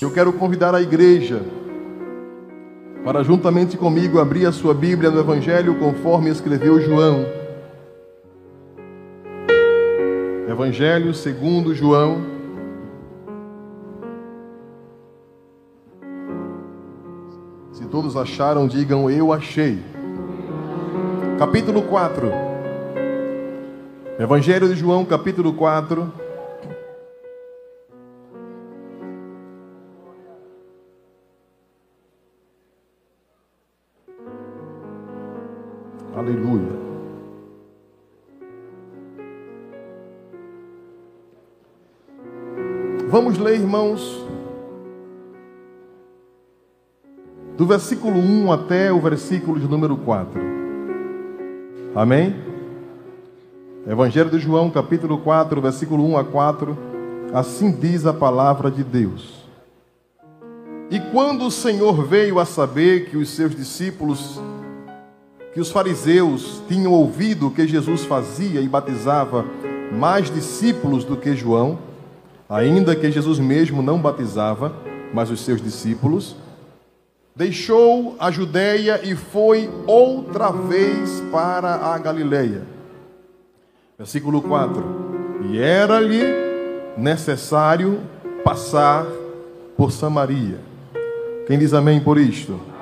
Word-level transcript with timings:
Eu 0.00 0.10
quero 0.10 0.30
convidar 0.30 0.74
a 0.74 0.82
igreja 0.82 1.42
para, 3.02 3.22
juntamente 3.22 3.78
comigo, 3.78 4.20
abrir 4.20 4.44
a 4.44 4.52
sua 4.52 4.74
Bíblia 4.74 5.10
no 5.10 5.18
Evangelho 5.18 5.78
conforme 5.78 6.28
escreveu 6.28 6.78
João. 6.78 7.24
Evangelho 10.46 11.14
segundo 11.14 11.74
João. 11.74 12.18
Se 17.72 17.86
todos 17.86 18.18
acharam, 18.18 18.66
digam 18.66 19.10
eu 19.10 19.32
achei. 19.32 19.78
Capítulo 21.38 21.82
4. 21.82 22.30
Evangelho 24.18 24.68
de 24.68 24.74
João, 24.74 25.06
capítulo 25.06 25.54
4. 25.54 26.25
Aleluia. 36.26 36.72
Vamos 43.08 43.38
ler, 43.38 43.54
irmãos, 43.54 44.26
do 47.56 47.64
versículo 47.64 48.18
1 48.18 48.50
até 48.50 48.92
o 48.92 48.98
versículo 48.98 49.60
de 49.60 49.68
número 49.68 49.96
4. 49.98 50.40
Amém? 51.94 52.34
Evangelho 53.86 54.28
de 54.28 54.40
João, 54.40 54.68
capítulo 54.68 55.18
4, 55.18 55.60
versículo 55.60 56.04
1 56.08 56.18
a 56.18 56.24
4. 56.24 56.76
Assim 57.32 57.70
diz 57.70 58.04
a 58.04 58.12
palavra 58.12 58.68
de 58.68 58.82
Deus. 58.82 59.48
E 60.90 60.98
quando 61.12 61.46
o 61.46 61.52
Senhor 61.52 62.04
veio 62.04 62.40
a 62.40 62.44
saber 62.44 63.10
que 63.10 63.16
os 63.16 63.28
seus 63.28 63.54
discípulos, 63.54 64.40
que 65.56 65.60
os 65.60 65.70
fariseus 65.70 66.60
tinham 66.68 66.92
ouvido 66.92 67.50
que 67.50 67.66
Jesus 67.66 68.04
fazia 68.04 68.60
e 68.60 68.68
batizava 68.68 69.42
mais 69.90 70.30
discípulos 70.30 71.02
do 71.02 71.16
que 71.16 71.34
João, 71.34 71.78
ainda 72.46 72.94
que 72.94 73.10
Jesus 73.10 73.38
mesmo 73.38 73.80
não 73.80 73.98
batizava, 73.98 74.76
mas 75.14 75.30
os 75.30 75.40
seus 75.40 75.62
discípulos, 75.62 76.36
deixou 77.34 78.16
a 78.18 78.30
Judéia 78.30 79.00
e 79.02 79.16
foi 79.16 79.70
outra 79.86 80.50
vez 80.50 81.22
para 81.32 81.76
a 81.76 81.96
Galileia. 81.96 82.60
Versículo 83.96 84.42
4: 84.42 84.84
E 85.50 85.58
era-lhe 85.58 86.22
necessário 86.98 88.02
passar 88.44 89.06
por 89.74 89.90
Samaria. 89.90 90.60
Quem 91.46 91.58
diz 91.58 91.72
amém 91.72 91.98
por 91.98 92.18
isto? 92.18 92.75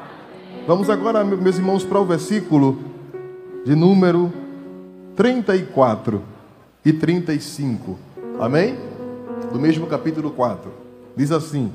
Vamos 0.66 0.88
agora, 0.88 1.22
meus 1.22 1.58
irmãos, 1.58 1.84
para 1.84 2.00
o 2.00 2.06
versículo 2.06 2.78
de 3.66 3.74
número 3.74 4.32
34 5.14 6.22
e 6.82 6.90
35. 6.90 7.98
Amém? 8.40 8.74
Do 9.52 9.60
mesmo 9.60 9.86
capítulo 9.86 10.30
4. 10.30 10.72
Diz 11.14 11.30
assim: 11.30 11.70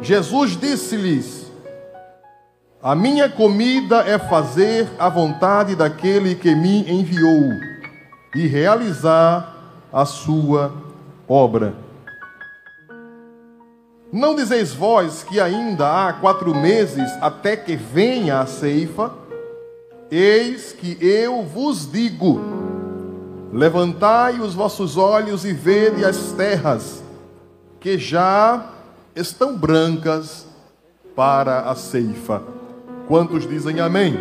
Jesus 0.00 0.56
disse-lhes: 0.56 1.52
A 2.82 2.94
minha 2.94 3.28
comida 3.28 3.98
é 3.98 4.18
fazer 4.18 4.88
a 4.98 5.10
vontade 5.10 5.76
daquele 5.76 6.34
que 6.34 6.54
me 6.54 6.90
enviou 6.90 7.50
e 8.34 8.46
realizar 8.46 9.54
a 9.92 10.06
sua 10.06 10.72
obra. 11.28 11.85
Não 14.16 14.34
dizeis 14.34 14.72
vós 14.72 15.22
que 15.22 15.38
ainda 15.38 16.08
há 16.08 16.12
quatro 16.14 16.54
meses 16.54 17.06
até 17.20 17.54
que 17.54 17.76
venha 17.76 18.40
a 18.40 18.46
ceifa? 18.46 19.12
Eis 20.10 20.72
que 20.72 20.96
eu 21.02 21.42
vos 21.42 21.92
digo: 21.92 22.40
levantai 23.52 24.40
os 24.40 24.54
vossos 24.54 24.96
olhos 24.96 25.44
e 25.44 25.52
vede 25.52 26.02
as 26.02 26.32
terras, 26.32 27.02
que 27.78 27.98
já 27.98 28.70
estão 29.14 29.54
brancas 29.54 30.46
para 31.14 31.68
a 31.70 31.74
ceifa. 31.74 32.42
Quantos 33.06 33.46
dizem 33.46 33.80
amém? 33.80 34.16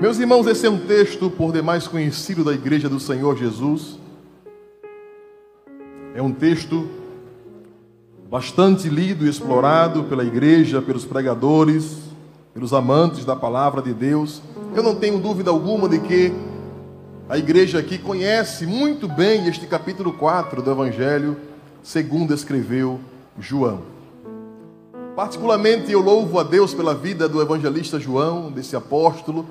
Meus 0.00 0.20
irmãos, 0.20 0.46
esse 0.46 0.64
é 0.64 0.70
um 0.70 0.78
texto 0.78 1.28
por 1.28 1.52
demais 1.52 1.88
conhecido 1.88 2.44
da 2.44 2.52
Igreja 2.52 2.88
do 2.88 3.00
Senhor 3.00 3.36
Jesus. 3.36 3.98
É 6.14 6.22
um 6.22 6.30
texto 6.30 6.88
bastante 8.30 8.90
lido 8.90 9.24
e 9.24 9.28
explorado 9.30 10.04
pela 10.04 10.22
igreja, 10.22 10.82
pelos 10.82 11.06
pregadores, 11.06 11.96
pelos 12.52 12.74
amantes 12.74 13.24
da 13.24 13.34
palavra 13.34 13.80
de 13.80 13.94
Deus. 13.94 14.42
Eu 14.74 14.82
não 14.82 14.94
tenho 14.94 15.18
dúvida 15.18 15.50
alguma 15.50 15.88
de 15.88 15.98
que 15.98 16.32
a 17.26 17.38
igreja 17.38 17.78
aqui 17.78 17.96
conhece 17.96 18.66
muito 18.66 19.08
bem 19.08 19.48
este 19.48 19.66
capítulo 19.66 20.12
4 20.12 20.60
do 20.60 20.70
Evangelho, 20.70 21.38
segundo 21.82 22.34
escreveu 22.34 23.00
João. 23.38 23.80
Particularmente 25.16 25.90
eu 25.90 26.00
louvo 26.00 26.38
a 26.38 26.42
Deus 26.42 26.74
pela 26.74 26.94
vida 26.94 27.28
do 27.28 27.40
evangelista 27.40 27.98
João, 27.98 28.52
desse 28.52 28.76
apóstolo, 28.76 29.46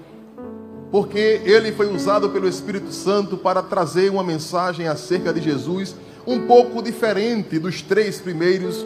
porque 0.92 1.42
ele 1.44 1.72
foi 1.72 1.94
usado 1.94 2.30
pelo 2.30 2.48
Espírito 2.48 2.94
Santo 2.94 3.38
para 3.38 3.62
trazer 3.62 4.12
uma 4.12 4.24
mensagem 4.24 4.88
acerca 4.88 5.34
de 5.34 5.42
Jesus 5.42 5.96
um 6.28 6.46
pouco 6.46 6.84
diferente 6.84 7.58
dos 7.58 7.82
três 7.82 8.20
primeiros 8.20 8.86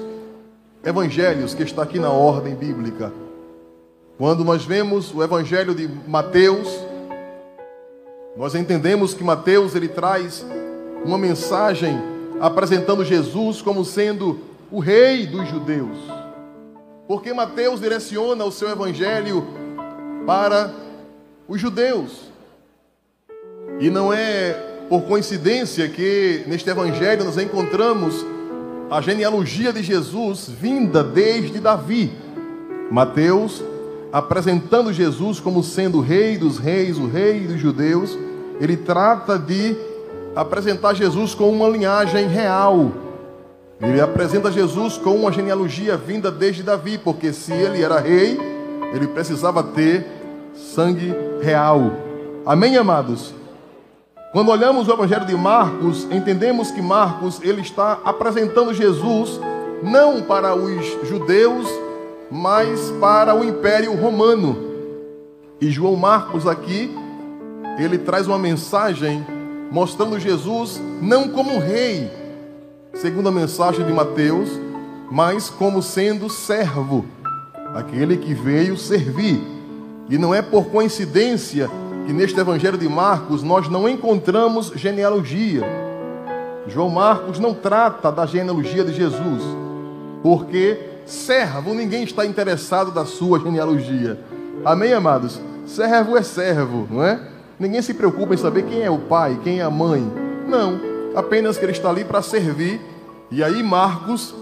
evangelhos 0.85 1.56
que 1.56 1.63
está 1.63 1.81
aqui 1.81 1.97
na 1.97 2.12
ordem 2.12 2.53
bíblica. 2.53 3.12
Quando 4.16 4.46
nós 4.46 4.63
vemos 4.63 5.12
o 5.12 5.24
evangelho 5.24 5.74
de 5.74 5.90
Mateus, 6.07 6.69
nós 8.38 8.53
entendemos 8.53 9.16
que 9.16 9.24
Mateus 9.24 9.74
ele 9.74 9.88
traz 9.88 10.46
uma 11.03 11.18
mensagem 11.18 12.00
apresentando 12.40 13.03
Jesus 13.03 13.59
como 13.59 13.84
sendo 13.84 14.40
o 14.72 14.79
rei 14.79 15.25
dos 15.25 15.50
judeus. 15.50 15.97
Porque 17.08 17.34
Mateus 17.34 17.81
direciona 17.81 18.46
o 18.46 18.52
seu 18.52 18.69
evangelho 18.69 19.44
para 20.28 20.72
os 21.47 21.59
judeus. 21.59 22.31
E 23.79 23.90
não 23.90 24.13
é 24.13 24.71
por 24.91 25.03
coincidência 25.03 25.88
que 25.88 26.44
neste 26.47 26.69
evangelho 26.69 27.24
nós 27.24 27.38
encontramos 27.38 28.25
a 28.90 29.00
genealogia 29.00 29.72
de 29.72 29.81
Jesus 29.81 30.50
vinda 30.50 31.02
desde 31.02 31.62
Davi. 31.62 32.12
Mateus 32.91 33.63
apresentando 34.12 34.91
Jesus 34.91 35.40
como 35.40 35.63
sendo 35.63 36.00
o 36.00 36.02
rei 36.02 36.38
dos 36.38 36.57
reis, 36.57 36.97
o 36.97 37.07
rei 37.07 37.47
dos 37.47 37.57
judeus, 37.57 38.19
ele 38.59 38.75
trata 38.75 39.40
de 39.40 39.78
apresentar 40.35 40.94
Jesus 40.94 41.34
com 41.34 41.50
uma 41.50 41.69
linhagem 41.69 42.28
real. 42.28 42.91
Ele 43.79 44.02
apresenta 44.02 44.52
Jesus 44.52 44.97
com 44.97 45.16
uma 45.16 45.31
genealogia 45.31 45.96
vinda 45.96 46.29
desde 46.29 46.63
Davi, 46.63 46.97
porque 46.97 47.31
se 47.31 47.53
ele 47.53 47.81
era 47.81 47.97
rei, 47.97 48.38
ele 48.94 49.08
precisava 49.08 49.63
ter 49.63 50.06
sangue 50.53 51.13
real. 51.41 51.94
Amém, 52.46 52.75
amados? 52.75 53.40
Quando 54.31 54.50
olhamos 54.50 54.88
o 54.88 54.94
Evangelho 54.94 55.25
de 55.25 55.36
Marcos, 55.36 56.08
entendemos 56.09 56.72
que 56.72 56.81
Marcos 56.81 57.42
ele 57.42 57.59
está 57.59 58.00
apresentando 58.06 58.74
Jesus 58.74 59.42
não 59.84 60.22
para 60.22 60.56
os 60.56 60.86
judeus, 61.06 61.68
mas 62.31 62.80
para 63.02 63.36
o 63.36 63.44
Império 63.44 63.94
Romano. 63.94 64.56
E 65.59 65.70
João 65.70 65.97
Marcos 65.97 66.47
aqui, 66.47 66.90
ele 67.78 67.97
traz 67.97 68.25
uma 68.25 68.40
mensagem 68.40 69.25
mostrando 69.70 70.18
Jesus 70.18 70.81
não 71.02 71.28
como 71.28 71.59
rei, 71.59 72.09
segundo 72.94 73.28
a 73.28 73.34
mensagem 73.34 73.86
de 73.86 73.91
Mateus, 73.91 74.50
mas 75.12 75.50
como 75.50 75.84
sendo 75.84 76.30
servo, 76.30 77.03
aquele 77.76 78.16
que 78.16 78.34
veio 78.34 78.78
servir. 78.78 79.41
E 80.09 80.17
não 80.17 80.34
é 80.34 80.41
por 80.41 80.67
coincidência 80.67 81.70
que 82.06 82.14
neste 82.14 82.40
Evangelho 82.40 82.78
de 82.78 82.88
Marcos 82.88 83.44
nós 83.44 83.70
não 83.70 83.88
encontramos 83.88 84.72
genealogia. 84.76 85.64
João 86.68 86.90
Marcos 86.90 87.40
não 87.40 87.53
trata 87.53 88.12
da 88.12 88.26
genealogia 88.26 88.84
de 88.84 88.94
Jesus, 88.94 89.44
porque 90.22 90.80
servo, 91.06 91.74
ninguém 91.74 92.03
está 92.03 92.26
interessado 92.26 92.92
da 92.92 93.06
sua 93.06 93.40
genealogia. 93.40 94.20
Amém, 94.64 94.94
amados? 94.94 95.40
Servo 95.66 96.18
é 96.18 96.24
servo, 96.24 96.88
não 96.90 97.03
é? 97.03 97.20
Ninguém 97.59 97.82
se 97.82 97.94
preocupa 97.94 98.34
em 98.34 98.38
saber 98.38 98.64
quem 98.64 98.82
é 98.82 98.90
o 98.90 99.00
pai, 99.00 99.40
quem 99.44 99.59
é 99.59 99.64
a 99.64 99.70
mãe. 99.70 100.06
Não, 100.48 100.80
apenas 101.16 101.58
que 101.58 101.66
ele 101.66 101.72
está 101.72 101.90
ali 101.90 102.03
para 102.03 102.22
servir. 102.22 102.82
E 103.30 103.44
aí 103.44 103.62
Marcos, 103.64 104.34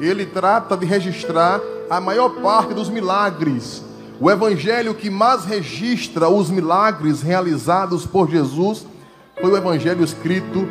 ele 0.00 0.26
trata 0.26 0.76
de 0.76 0.86
registrar 0.86 1.60
a 1.88 2.00
maior 2.00 2.30
parte 2.40 2.74
dos 2.74 2.88
milagres 2.88 3.82
o 4.20 4.30
evangelho 4.30 4.94
que 4.94 5.10
mais 5.10 5.44
registra 5.44 6.28
os 6.28 6.50
milagres 6.50 7.22
realizados 7.22 8.06
por 8.06 8.30
Jesus 8.30 8.86
foi 9.40 9.50
o 9.50 9.56
evangelho 9.56 10.02
escrito 10.02 10.66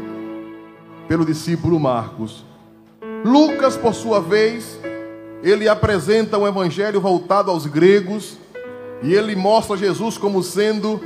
pelo 1.08 1.26
discípulo 1.26 1.80
Marcos. 1.80 2.44
Lucas, 3.24 3.78
por 3.78 3.94
sua 3.94 4.20
vez, 4.20 4.80
ele 5.44 5.70
apresenta 5.70 6.38
um 6.38 6.48
evangelho 6.48 7.00
voltado 7.00 7.52
aos 7.52 7.68
gregos 7.68 8.38
e 9.04 9.14
ele 9.14 9.36
mostra 9.36 9.78
Jesus 9.78 10.18
como 10.18 10.42
sendo 10.42 11.00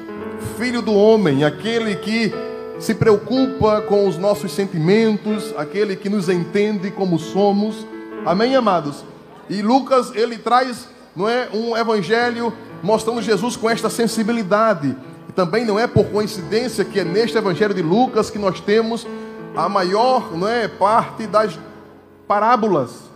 filho 0.57 0.81
do 0.81 0.93
homem, 0.93 1.43
aquele 1.43 1.95
que 1.97 2.33
se 2.79 2.95
preocupa 2.95 3.81
com 3.81 4.07
os 4.07 4.17
nossos 4.17 4.53
sentimentos, 4.53 5.53
aquele 5.57 5.95
que 5.97 6.07
nos 6.07 6.29
entende 6.29 6.89
como 6.91 7.19
somos. 7.19 7.85
Amém, 8.25 8.55
amados? 8.55 9.03
E 9.49 9.61
Lucas, 9.61 10.13
ele 10.15 10.37
traz, 10.37 10.87
não 11.15 11.27
é, 11.27 11.49
um 11.53 11.75
evangelho 11.75 12.53
mostrando 12.81 13.21
Jesus 13.21 13.55
com 13.55 13.69
esta 13.69 13.89
sensibilidade. 13.89 14.95
E 15.27 15.31
também 15.31 15.65
não 15.65 15.77
é 15.77 15.87
por 15.87 16.05
coincidência 16.05 16.85
que 16.85 16.99
é 16.99 17.03
neste 17.03 17.37
evangelho 17.37 17.73
de 17.73 17.81
Lucas 17.81 18.29
que 18.29 18.39
nós 18.39 18.59
temos 18.59 19.05
a 19.55 19.67
maior, 19.67 20.35
não 20.35 20.47
é, 20.47 20.67
parte 20.67 21.27
das 21.27 21.59
parábolas. 22.27 23.09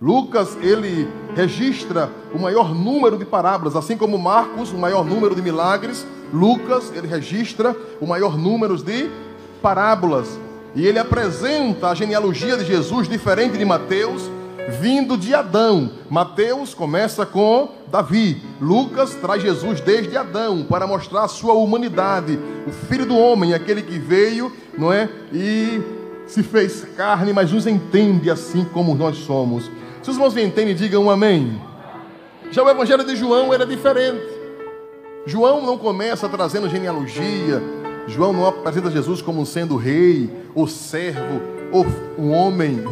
Lucas, 0.00 0.56
ele 0.60 1.08
registra 1.34 2.10
o 2.34 2.38
maior 2.38 2.74
número 2.74 3.16
de 3.16 3.24
parábolas, 3.24 3.76
assim 3.76 3.96
como 3.96 4.18
Marcos, 4.18 4.72
o 4.72 4.76
maior 4.76 5.04
número 5.04 5.34
de 5.34 5.40
milagres, 5.40 6.06
Lucas, 6.32 6.92
ele 6.94 7.06
registra 7.06 7.76
o 8.00 8.06
maior 8.06 8.36
número 8.36 8.76
de 8.76 9.08
parábolas. 9.62 10.38
E 10.74 10.86
ele 10.86 10.98
apresenta 10.98 11.88
a 11.88 11.94
genealogia 11.94 12.56
de 12.56 12.64
Jesus 12.64 13.08
diferente 13.08 13.56
de 13.56 13.64
Mateus, 13.64 14.28
vindo 14.68 15.16
de 15.16 15.34
Adão. 15.34 15.90
Mateus 16.08 16.74
começa 16.74 17.24
com 17.26 17.68
Davi. 17.90 18.42
Lucas 18.60 19.14
traz 19.14 19.42
Jesus 19.42 19.80
desde 19.80 20.16
Adão 20.16 20.64
para 20.64 20.86
mostrar 20.86 21.24
a 21.24 21.28
sua 21.28 21.54
humanidade, 21.54 22.38
o 22.66 22.70
filho 22.70 23.06
do 23.06 23.16
homem, 23.16 23.54
aquele 23.54 23.82
que 23.82 23.98
veio, 23.98 24.52
não 24.76 24.92
é? 24.92 25.08
E 25.32 25.80
se 26.26 26.42
fez 26.42 26.86
carne, 26.96 27.32
mas 27.32 27.52
nos 27.52 27.66
entende 27.66 28.30
assim 28.30 28.64
como 28.64 28.94
nós 28.94 29.18
somos. 29.18 29.70
Se 30.02 30.10
os 30.10 30.16
irmãos 30.16 30.34
me 30.34 30.42
entendem, 30.42 30.74
digam 30.74 31.04
um 31.04 31.10
amém. 31.10 31.60
Já 32.50 32.62
o 32.62 32.68
evangelho 32.68 33.04
de 33.04 33.16
João 33.16 33.52
era 33.52 33.66
diferente. 33.66 34.22
João 35.26 35.64
não 35.64 35.78
começa 35.78 36.28
trazendo 36.28 36.68
genealogia. 36.68 37.62
João 38.06 38.32
não 38.32 38.46
apresenta 38.46 38.90
Jesus 38.90 39.22
como 39.22 39.46
sendo 39.46 39.76
rei, 39.76 40.30
ou 40.54 40.68
servo, 40.68 41.40
ou 41.72 41.86
um 42.18 42.32
homem. 42.32 42.84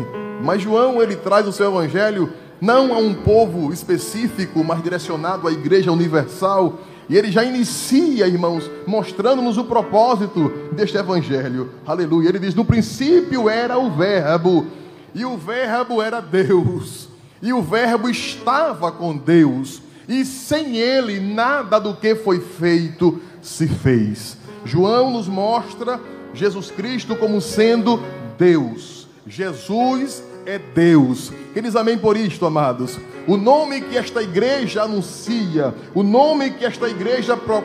Mas 0.42 0.62
João 0.62 1.00
ele 1.00 1.16
traz 1.16 1.46
o 1.46 1.52
seu 1.52 1.68
evangelho 1.68 2.32
não 2.60 2.92
a 2.92 2.98
um 2.98 3.14
povo 3.14 3.72
específico, 3.72 4.62
mas 4.62 4.82
direcionado 4.82 5.48
à 5.48 5.52
igreja 5.52 5.90
universal. 5.90 6.78
E 7.08 7.16
ele 7.16 7.30
já 7.30 7.42
inicia, 7.42 8.26
irmãos, 8.26 8.70
mostrando-nos 8.86 9.58
o 9.58 9.64
propósito 9.64 10.52
deste 10.72 10.96
evangelho. 10.96 11.70
Aleluia. 11.86 12.28
Ele 12.28 12.38
diz: 12.38 12.54
No 12.54 12.64
princípio 12.64 13.48
era 13.48 13.78
o 13.78 13.90
Verbo, 13.90 14.66
e 15.14 15.24
o 15.24 15.36
Verbo 15.36 16.00
era 16.00 16.20
Deus, 16.20 17.08
e 17.40 17.52
o 17.52 17.62
Verbo 17.62 18.08
estava 18.08 18.92
com 18.92 19.16
Deus 19.16 19.82
e 20.08 20.24
sem 20.24 20.76
ele 20.76 21.20
nada 21.20 21.78
do 21.78 21.94
que 21.94 22.14
foi 22.14 22.40
feito 22.40 23.20
se 23.40 23.66
fez. 23.66 24.36
João 24.64 25.10
nos 25.10 25.28
mostra 25.28 26.00
Jesus 26.34 26.70
Cristo 26.70 27.16
como 27.16 27.40
sendo 27.40 28.02
Deus. 28.38 29.08
Jesus 29.26 30.22
é 30.46 30.58
Deus. 30.58 31.32
Eles 31.54 31.76
amém 31.76 31.99
por 31.99 32.16
isto, 32.16 32.46
amados. 32.46 32.99
O 33.26 33.37
nome 33.37 33.81
que 33.81 33.96
esta 33.96 34.22
igreja 34.22 34.82
anuncia, 34.82 35.75
o 35.94 36.02
nome 36.02 36.50
que 36.50 36.64
esta 36.64 36.88
igreja 36.88 37.37
pro, 37.37 37.62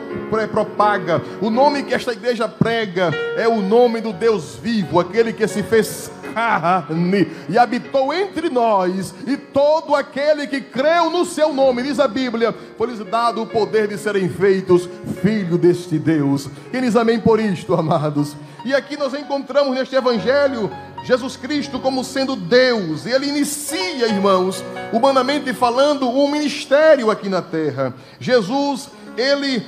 propaga, 0.52 1.22
o 1.40 1.50
nome 1.50 1.82
que 1.82 1.94
esta 1.94 2.12
igreja 2.12 2.46
prega 2.46 3.10
é 3.36 3.48
o 3.48 3.60
nome 3.60 4.00
do 4.00 4.12
Deus 4.12 4.56
vivo, 4.62 5.00
aquele 5.00 5.32
que 5.32 5.48
se 5.48 5.62
fez 5.62 6.10
carne 6.32 7.26
e 7.48 7.58
habitou 7.58 8.12
entre 8.12 8.48
nós, 8.48 9.12
e 9.26 9.36
todo 9.36 9.94
aquele 9.94 10.46
que 10.46 10.60
creu 10.60 11.10
no 11.10 11.24
seu 11.24 11.52
nome, 11.52 11.82
diz 11.82 11.98
a 11.98 12.06
Bíblia, 12.06 12.54
foi-lhes 12.76 12.98
dado 13.00 13.42
o 13.42 13.46
poder 13.46 13.88
de 13.88 13.98
serem 13.98 14.28
feitos 14.28 14.88
filho 15.22 15.58
deste 15.58 15.98
Deus. 15.98 16.48
Eles 16.72 16.94
amém 16.94 17.18
por 17.18 17.40
isto, 17.40 17.74
amados. 17.74 18.36
E 18.64 18.74
aqui 18.74 18.96
nós 18.96 19.14
encontramos 19.14 19.74
neste 19.74 19.96
evangelho 19.96 20.70
Jesus 21.04 21.36
Cristo 21.36 21.78
como 21.78 22.04
sendo 22.04 22.36
Deus, 22.36 23.06
e 23.06 23.10
ele 23.10 23.28
inicia, 23.28 23.77
irmãos, 23.78 24.64
humanamente 24.92 25.52
falando, 25.52 26.08
um 26.08 26.30
ministério 26.30 27.10
aqui 27.10 27.28
na 27.28 27.42
terra. 27.42 27.94
Jesus, 28.20 28.88
ele 29.16 29.64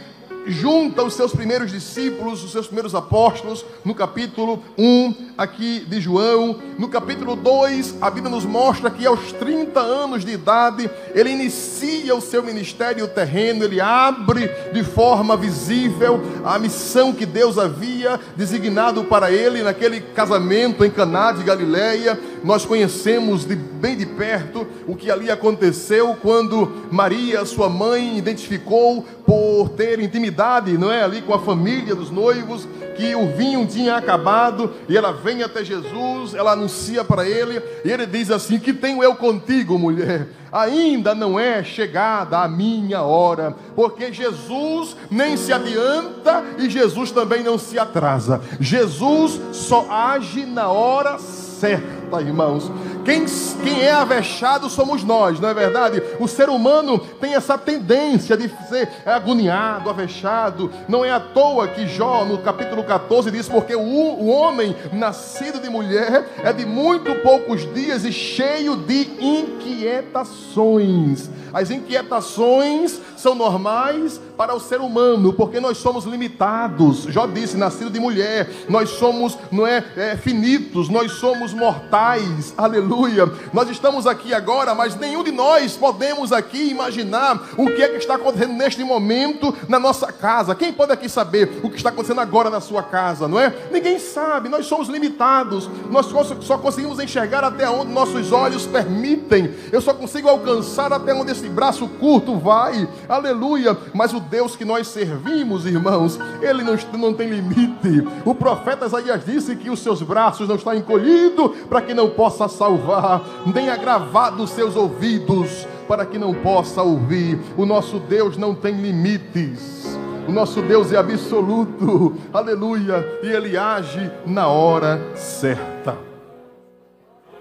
junta 0.46 1.02
os 1.02 1.14
seus 1.14 1.32
primeiros 1.32 1.70
discípulos, 1.70 2.42
os 2.42 2.52
seus 2.52 2.66
primeiros 2.66 2.94
apóstolos, 2.94 3.64
no 3.84 3.94
capítulo 3.94 4.62
1 4.78 5.30
aqui 5.36 5.80
de 5.88 6.00
João. 6.00 6.56
No 6.78 6.88
capítulo 6.88 7.36
2, 7.36 7.96
a 8.00 8.10
Bíblia 8.10 8.30
nos 8.30 8.44
mostra 8.44 8.90
que 8.90 9.06
aos 9.06 9.32
30 9.32 9.80
anos 9.80 10.24
de 10.24 10.32
idade, 10.32 10.90
ele 11.14 11.30
inicia 11.30 12.14
o 12.14 12.20
seu 12.20 12.42
ministério 12.42 13.06
terreno, 13.08 13.64
ele 13.64 13.80
abre 13.80 14.48
de 14.72 14.82
forma 14.82 15.36
visível 15.36 16.20
a 16.44 16.58
missão 16.58 17.12
que 17.12 17.26
Deus 17.26 17.58
havia 17.58 18.18
designado 18.36 19.04
para 19.04 19.30
ele 19.30 19.62
naquele 19.62 20.00
casamento 20.00 20.84
em 20.84 20.90
Caná 20.90 21.32
de 21.32 21.42
Galileia. 21.42 22.18
Nós 22.42 22.64
conhecemos 22.64 23.44
de 23.44 23.54
bem 23.54 23.96
de 23.96 24.06
perto 24.06 24.66
o 24.86 24.94
que 24.94 25.10
ali 25.10 25.30
aconteceu 25.30 26.16
quando 26.20 26.86
Maria, 26.90 27.44
sua 27.44 27.68
mãe, 27.68 28.18
identificou 28.18 29.02
por 29.26 29.70
ter 29.70 30.00
intimidade, 30.00 30.29
não 30.78 30.90
é, 30.92 31.02
ali 31.02 31.22
com 31.22 31.34
a 31.34 31.38
família 31.38 31.94
dos 31.94 32.10
noivos, 32.10 32.66
que 32.96 33.14
o 33.14 33.28
vinho 33.34 33.66
tinha 33.66 33.96
acabado, 33.96 34.72
e 34.88 34.96
ela 34.96 35.12
vem 35.12 35.42
até 35.42 35.64
Jesus, 35.64 36.34
ela 36.34 36.52
anuncia 36.52 37.02
para 37.02 37.26
ele, 37.28 37.62
e 37.84 37.90
ele 37.90 38.06
diz 38.06 38.30
assim: 38.30 38.58
"Que 38.58 38.72
tenho 38.72 39.02
eu 39.02 39.14
contigo, 39.14 39.78
mulher? 39.78 40.28
Ainda 40.52 41.14
não 41.14 41.38
é 41.38 41.62
chegada 41.62 42.38
a 42.40 42.48
minha 42.48 43.02
hora, 43.02 43.54
porque 43.76 44.12
Jesus 44.12 44.96
nem 45.10 45.36
se 45.36 45.52
adianta 45.52 46.42
e 46.58 46.68
Jesus 46.68 47.12
também 47.12 47.42
não 47.42 47.56
se 47.56 47.78
atrasa. 47.78 48.40
Jesus 48.58 49.40
só 49.52 49.86
age 49.90 50.44
na 50.44 50.68
hora 50.68 51.18
certa." 51.18 52.00
irmãos. 52.18 52.70
Quem, 53.10 53.26
quem 53.64 53.82
é 53.82 53.90
avexado 53.90 54.70
somos 54.70 55.02
nós, 55.02 55.40
não 55.40 55.48
é 55.48 55.54
verdade? 55.54 56.00
O 56.20 56.28
ser 56.28 56.48
humano 56.48 56.96
tem 57.20 57.34
essa 57.34 57.58
tendência 57.58 58.36
de 58.36 58.48
ser 58.68 58.88
agoniado, 59.04 59.90
avexado. 59.90 60.70
Não 60.86 61.04
é 61.04 61.10
à 61.10 61.18
toa 61.18 61.66
que 61.66 61.88
Jó, 61.88 62.24
no 62.24 62.38
capítulo 62.38 62.84
14, 62.84 63.32
diz: 63.32 63.48
Porque 63.48 63.74
o, 63.74 63.80
o 63.80 64.28
homem 64.28 64.76
nascido 64.92 65.60
de 65.60 65.68
mulher 65.68 66.28
é 66.44 66.52
de 66.52 66.64
muito 66.64 67.12
poucos 67.16 67.62
dias 67.74 68.04
e 68.04 68.12
cheio 68.12 68.76
de 68.76 69.08
inquietações. 69.20 71.28
As 71.52 71.72
inquietações 71.72 73.00
são 73.20 73.34
normais 73.34 74.20
para 74.36 74.54
o 74.54 74.60
ser 74.60 74.80
humano, 74.80 75.32
porque 75.32 75.60
nós 75.60 75.78
somos 75.78 76.04
limitados. 76.04 77.04
Jó 77.04 77.26
disse, 77.26 77.56
nascido 77.56 77.90
de 77.90 78.00
mulher, 78.00 78.48
nós 78.68 78.90
somos, 78.90 79.36
não 79.52 79.66
é, 79.66 79.84
é 79.96 80.16
finitos, 80.16 80.88
nós 80.88 81.12
somos 81.12 81.52
mortais. 81.52 82.54
Aleluia. 82.56 83.30
Nós 83.52 83.68
estamos 83.68 84.06
aqui 84.06 84.32
agora, 84.32 84.74
mas 84.74 84.96
nenhum 84.96 85.22
de 85.22 85.30
nós 85.30 85.76
podemos 85.76 86.32
aqui 86.32 86.70
imaginar 86.70 87.50
o 87.56 87.66
que 87.66 87.82
é 87.82 87.88
que 87.88 87.96
está 87.98 88.14
acontecendo 88.14 88.54
neste 88.54 88.82
momento 88.82 89.54
na 89.68 89.78
nossa 89.78 90.10
casa. 90.10 90.54
Quem 90.54 90.72
pode 90.72 90.92
aqui 90.92 91.08
saber 91.08 91.60
o 91.62 91.68
que 91.68 91.76
está 91.76 91.90
acontecendo 91.90 92.20
agora 92.20 92.48
na 92.48 92.60
sua 92.60 92.82
casa, 92.82 93.28
não 93.28 93.38
é? 93.38 93.54
Ninguém 93.70 93.98
sabe. 93.98 94.48
Nós 94.48 94.66
somos 94.66 94.88
limitados. 94.88 95.68
Nós 95.90 96.06
só 96.40 96.56
conseguimos 96.58 96.98
enxergar 96.98 97.44
até 97.44 97.68
onde 97.68 97.92
nossos 97.92 98.32
olhos 98.32 98.66
permitem. 98.66 99.54
Eu 99.70 99.80
só 99.80 99.92
consigo 99.92 100.28
alcançar 100.28 100.92
até 100.92 101.12
onde 101.12 101.32
esse 101.32 101.48
braço 101.48 101.86
curto 101.86 102.38
vai. 102.38 102.88
Aleluia. 103.10 103.76
Mas 103.92 104.14
o 104.14 104.20
Deus 104.20 104.54
que 104.54 104.64
nós 104.64 104.86
servimos, 104.86 105.66
irmãos, 105.66 106.18
ele 106.40 106.62
não, 106.62 106.76
não 106.96 107.12
tem 107.12 107.28
limite. 107.28 108.06
O 108.24 108.34
profeta 108.34 108.86
Isaías 108.86 109.24
disse 109.24 109.56
que 109.56 109.68
os 109.68 109.80
seus 109.80 110.00
braços 110.00 110.48
não 110.48 110.54
estão 110.54 110.72
encolhidos 110.72 111.50
para 111.68 111.82
que 111.82 111.92
não 111.92 112.08
possa 112.10 112.46
salvar, 112.48 113.22
nem 113.52 113.68
agravado 113.68 114.44
os 114.44 114.50
seus 114.50 114.76
ouvidos 114.76 115.66
para 115.88 116.06
que 116.06 116.18
não 116.18 116.32
possa 116.32 116.82
ouvir. 116.82 117.40
O 117.56 117.66
nosso 117.66 117.98
Deus 117.98 118.36
não 118.36 118.54
tem 118.54 118.80
limites. 118.80 119.98
O 120.28 120.32
nosso 120.32 120.62
Deus 120.62 120.92
é 120.92 120.96
absoluto, 120.96 122.14
aleluia, 122.32 123.18
e 123.20 123.26
Ele 123.26 123.56
age 123.56 124.08
na 124.24 124.46
hora 124.46 125.00
certa. 125.16 125.98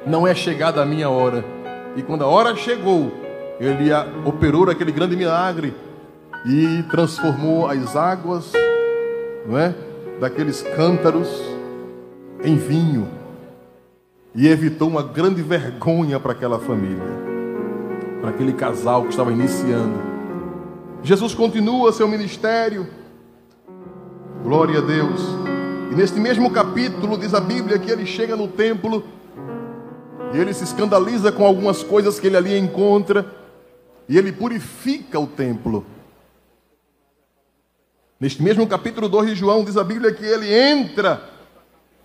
Não 0.07 0.25
é 0.25 0.33
chegada 0.33 0.81
a 0.81 0.85
minha 0.85 1.07
hora, 1.07 1.45
e 1.95 2.01
quando 2.01 2.23
a 2.23 2.27
hora 2.27 2.55
chegou, 2.55 3.11
Ele 3.59 3.89
operou 4.25 4.69
aquele 4.69 4.91
grande 4.91 5.15
milagre 5.15 5.73
e 6.45 6.83
transformou 6.89 7.67
as 7.67 7.95
águas, 7.95 8.51
não 9.45 9.57
é, 9.57 9.75
daqueles 10.19 10.61
cântaros 10.61 11.27
em 12.43 12.55
vinho 12.55 13.19
e 14.33 14.47
evitou 14.47 14.87
uma 14.87 15.03
grande 15.03 15.41
vergonha 15.41 16.19
para 16.19 16.31
aquela 16.31 16.59
família, 16.59 17.03
para 18.21 18.29
aquele 18.29 18.53
casal 18.53 19.03
que 19.03 19.09
estava 19.09 19.31
iniciando. 19.31 19.99
Jesus 21.01 21.33
continua 21.33 21.91
seu 21.91 22.07
ministério. 22.07 22.87
Glória 24.43 24.79
a 24.79 24.81
Deus. 24.81 25.21
E 25.91 25.95
neste 25.95 26.19
mesmo 26.19 26.51
capítulo 26.51 27.17
diz 27.17 27.33
a 27.33 27.39
Bíblia 27.39 27.79
que 27.79 27.89
ele 27.89 28.05
chega 28.05 28.35
no 28.35 28.47
templo 28.47 29.03
E 30.33 30.37
ele 30.37 30.53
se 30.53 30.63
escandaliza 30.63 31.31
com 31.31 31.43
algumas 31.43 31.81
coisas 31.81 32.19
que 32.19 32.27
ele 32.27 32.37
ali 32.37 32.57
encontra. 32.57 33.25
E 34.09 34.17
ele 34.17 34.31
purifica 34.31 35.19
o 35.19 35.27
templo. 35.27 35.85
Neste 38.19 38.41
mesmo 38.41 38.67
capítulo 38.67 39.07
2 39.07 39.29
de 39.29 39.35
João, 39.35 39.63
diz 39.63 39.77
a 39.77 39.83
Bíblia 39.83 40.11
que 40.11 40.25
ele 40.25 40.51
entra 40.51 41.29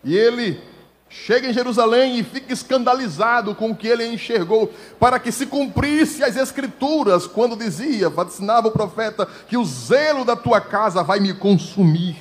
e 0.05 0.15
ele 0.15 0.61
chega 1.09 1.49
em 1.49 1.53
Jerusalém 1.53 2.19
e 2.19 2.23
fica 2.23 2.53
escandalizado 2.53 3.55
com 3.55 3.71
o 3.71 3.77
que 3.77 3.89
ele 3.89 4.07
enxergou, 4.07 4.73
para 4.99 5.19
que 5.19 5.33
se 5.33 5.47
cumprisse 5.47 6.23
as 6.23 6.37
escrituras, 6.37 7.27
quando 7.27 7.57
dizia, 7.57 8.11
vaticinava 8.11 8.69
o 8.69 8.73
profeta, 8.73 9.25
que 9.49 9.57
o 9.57 9.65
zelo 9.65 10.25
da 10.25 10.37
tua 10.37 10.61
casa 10.61 11.03
vai 11.03 11.21
me 11.21 11.33
consumir. 11.33 12.17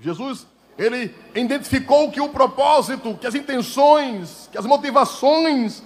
Jesus, 0.00 0.46
ele 0.80 1.14
identificou 1.34 2.10
que 2.10 2.22
o 2.22 2.30
propósito, 2.30 3.14
que 3.20 3.26
as 3.26 3.34
intenções, 3.34 4.48
que 4.50 4.56
as 4.56 4.64
motivações 4.64 5.82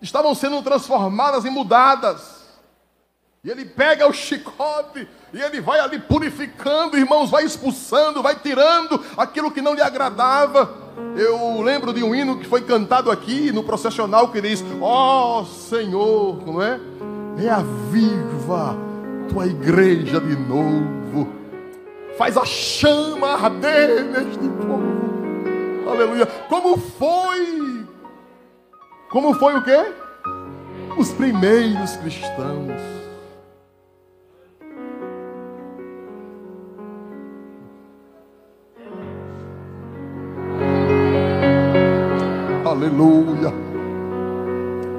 estavam 0.00 0.34
sendo 0.34 0.60
transformadas 0.62 1.44
e 1.44 1.50
mudadas. 1.50 2.42
E 3.44 3.50
ele 3.50 3.64
pega 3.64 4.08
o 4.08 4.12
chicote 4.12 5.06
e 5.32 5.40
ele 5.40 5.60
vai 5.60 5.78
ali 5.78 6.00
purificando, 6.00 6.98
irmãos, 6.98 7.30
vai 7.30 7.44
expulsando, 7.44 8.20
vai 8.20 8.34
tirando 8.34 9.00
aquilo 9.16 9.52
que 9.52 9.62
não 9.62 9.74
lhe 9.74 9.82
agradava. 9.82 10.76
Eu 11.16 11.62
lembro 11.62 11.92
de 11.92 12.02
um 12.02 12.12
hino 12.12 12.38
que 12.38 12.46
foi 12.46 12.62
cantado 12.62 13.12
aqui 13.12 13.52
no 13.52 13.62
processional 13.62 14.28
que 14.28 14.40
diz: 14.40 14.62
Ó 14.80 15.40
oh, 15.40 15.44
Senhor, 15.44 16.44
não 16.44 16.60
é? 16.60 16.80
Reaviva 17.36 18.76
tua 19.28 19.46
igreja 19.46 20.20
de 20.20 20.36
novo. 20.36 21.01
Faz 22.16 22.36
a 22.36 22.44
chama 22.44 23.34
arder 23.34 24.04
neste 24.04 24.48
povo. 24.66 25.90
Aleluia. 25.90 26.26
Como 26.48 26.76
foi? 26.76 27.86
Como 29.10 29.34
foi 29.34 29.56
o 29.56 29.62
quê? 29.62 29.92
Os 30.96 31.10
primeiros 31.12 31.96
cristãos 31.96 32.80
Aleluia. 42.72 43.52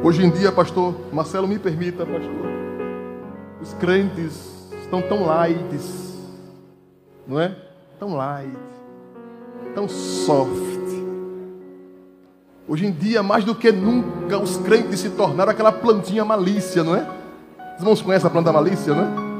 Hoje 0.03 0.23
em 0.23 0.29
dia, 0.29 0.51
pastor, 0.51 0.95
Marcelo, 1.11 1.47
me 1.47 1.57
permita, 1.59 2.05
pastor. 2.05 2.45
Os 3.59 3.73
crentes 3.73 4.69
estão 4.81 5.01
tão 5.01 5.25
light, 5.25 5.57
não 7.27 7.39
é? 7.39 7.55
Tão 7.99 8.15
light, 8.15 8.51
tão 9.73 9.87
soft. 9.87 10.73
Hoje 12.67 12.85
em 12.85 12.91
dia, 12.91 13.21
mais 13.21 13.43
do 13.43 13.53
que 13.53 13.71
nunca, 13.71 14.37
os 14.37 14.57
crentes 14.57 14.99
se 14.99 15.09
tornaram 15.09 15.51
aquela 15.51 15.71
plantinha 15.71 16.23
malícia, 16.23 16.83
não 16.83 16.95
é? 16.95 17.07
Os 17.75 17.79
irmãos 17.79 18.01
conhecem 18.01 18.27
a 18.27 18.29
planta 18.29 18.51
malícia, 18.51 18.93
não 18.93 19.03
é? 19.03 19.33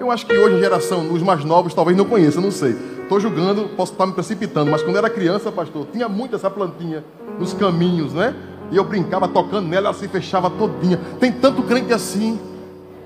Eu 0.00 0.10
acho 0.10 0.26
que 0.26 0.36
hoje 0.36 0.56
a 0.56 0.58
geração, 0.58 1.12
os 1.12 1.22
mais 1.22 1.44
novos, 1.44 1.72
talvez 1.72 1.96
não 1.96 2.04
conheçam, 2.04 2.42
não 2.42 2.50
sei. 2.50 2.76
Estou 3.02 3.20
julgando, 3.20 3.68
posso 3.76 3.92
estar 3.92 4.06
me 4.06 4.12
precipitando, 4.12 4.70
mas 4.70 4.82
quando 4.82 4.96
era 4.96 5.08
criança, 5.08 5.50
pastor, 5.52 5.86
tinha 5.92 6.08
muito 6.08 6.34
essa 6.34 6.50
plantinha 6.50 7.04
nos 7.38 7.54
caminhos, 7.54 8.12
né? 8.12 8.34
E 8.70 8.76
eu 8.76 8.84
brincava 8.84 9.28
tocando 9.28 9.68
nela, 9.68 9.88
ela 9.88 9.94
se 9.94 10.08
fechava 10.08 10.50
todinha. 10.50 11.00
Tem 11.20 11.30
tanto 11.30 11.62
crente 11.62 11.92
assim, 11.92 12.38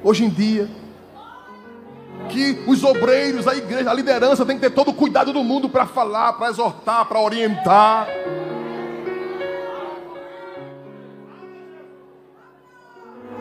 hoje 0.03 0.25
em 0.25 0.31
dia, 0.31 0.69
que 2.31 2.63
os 2.67 2.83
obreiros, 2.85 3.47
a 3.47 3.57
igreja, 3.57 3.91
a 3.91 3.95
liderança 3.95 4.47
tem 4.47 4.57
que 4.57 4.63
ter 4.63 4.71
todo 4.71 4.91
o 4.91 4.95
cuidado 4.95 5.33
do 5.33 5.43
mundo 5.43 5.69
para 5.69 5.87
falar, 5.87 6.33
para 6.35 6.49
exortar, 6.49 7.05
para 7.07 7.21
orientar. 7.21 8.07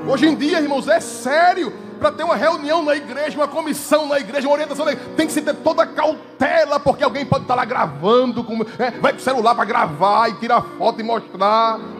Hoje 0.08 0.28
em 0.28 0.36
dia, 0.36 0.60
irmãos, 0.60 0.88
é 0.88 1.00
sério 1.00 1.72
para 2.00 2.12
ter 2.12 2.24
uma 2.24 2.36
reunião 2.36 2.84
na 2.84 2.96
igreja, 2.96 3.38
uma 3.38 3.48
comissão 3.48 4.08
na 4.08 4.20
igreja, 4.20 4.48
uma 4.48 4.54
orientação 4.54 4.86
na 4.86 4.94
igreja, 4.94 5.12
tem 5.16 5.28
que 5.28 5.34
se 5.34 5.42
ter 5.42 5.54
toda 5.56 5.84
a 5.84 5.88
cautela, 5.88 6.80
porque 6.80 7.04
alguém 7.04 7.26
pode 7.26 7.44
estar 7.44 7.56
lá 7.56 7.66
gravando, 7.66 8.44
com, 8.44 8.62
é, 8.80 8.92
vai 8.92 9.12
com 9.12 9.20
o 9.20 9.22
celular 9.22 9.54
para 9.54 9.66
gravar 9.66 10.30
e 10.30 10.34
tirar 10.36 10.62
foto 10.78 11.00
e 11.02 11.04
mostrar. 11.04 11.99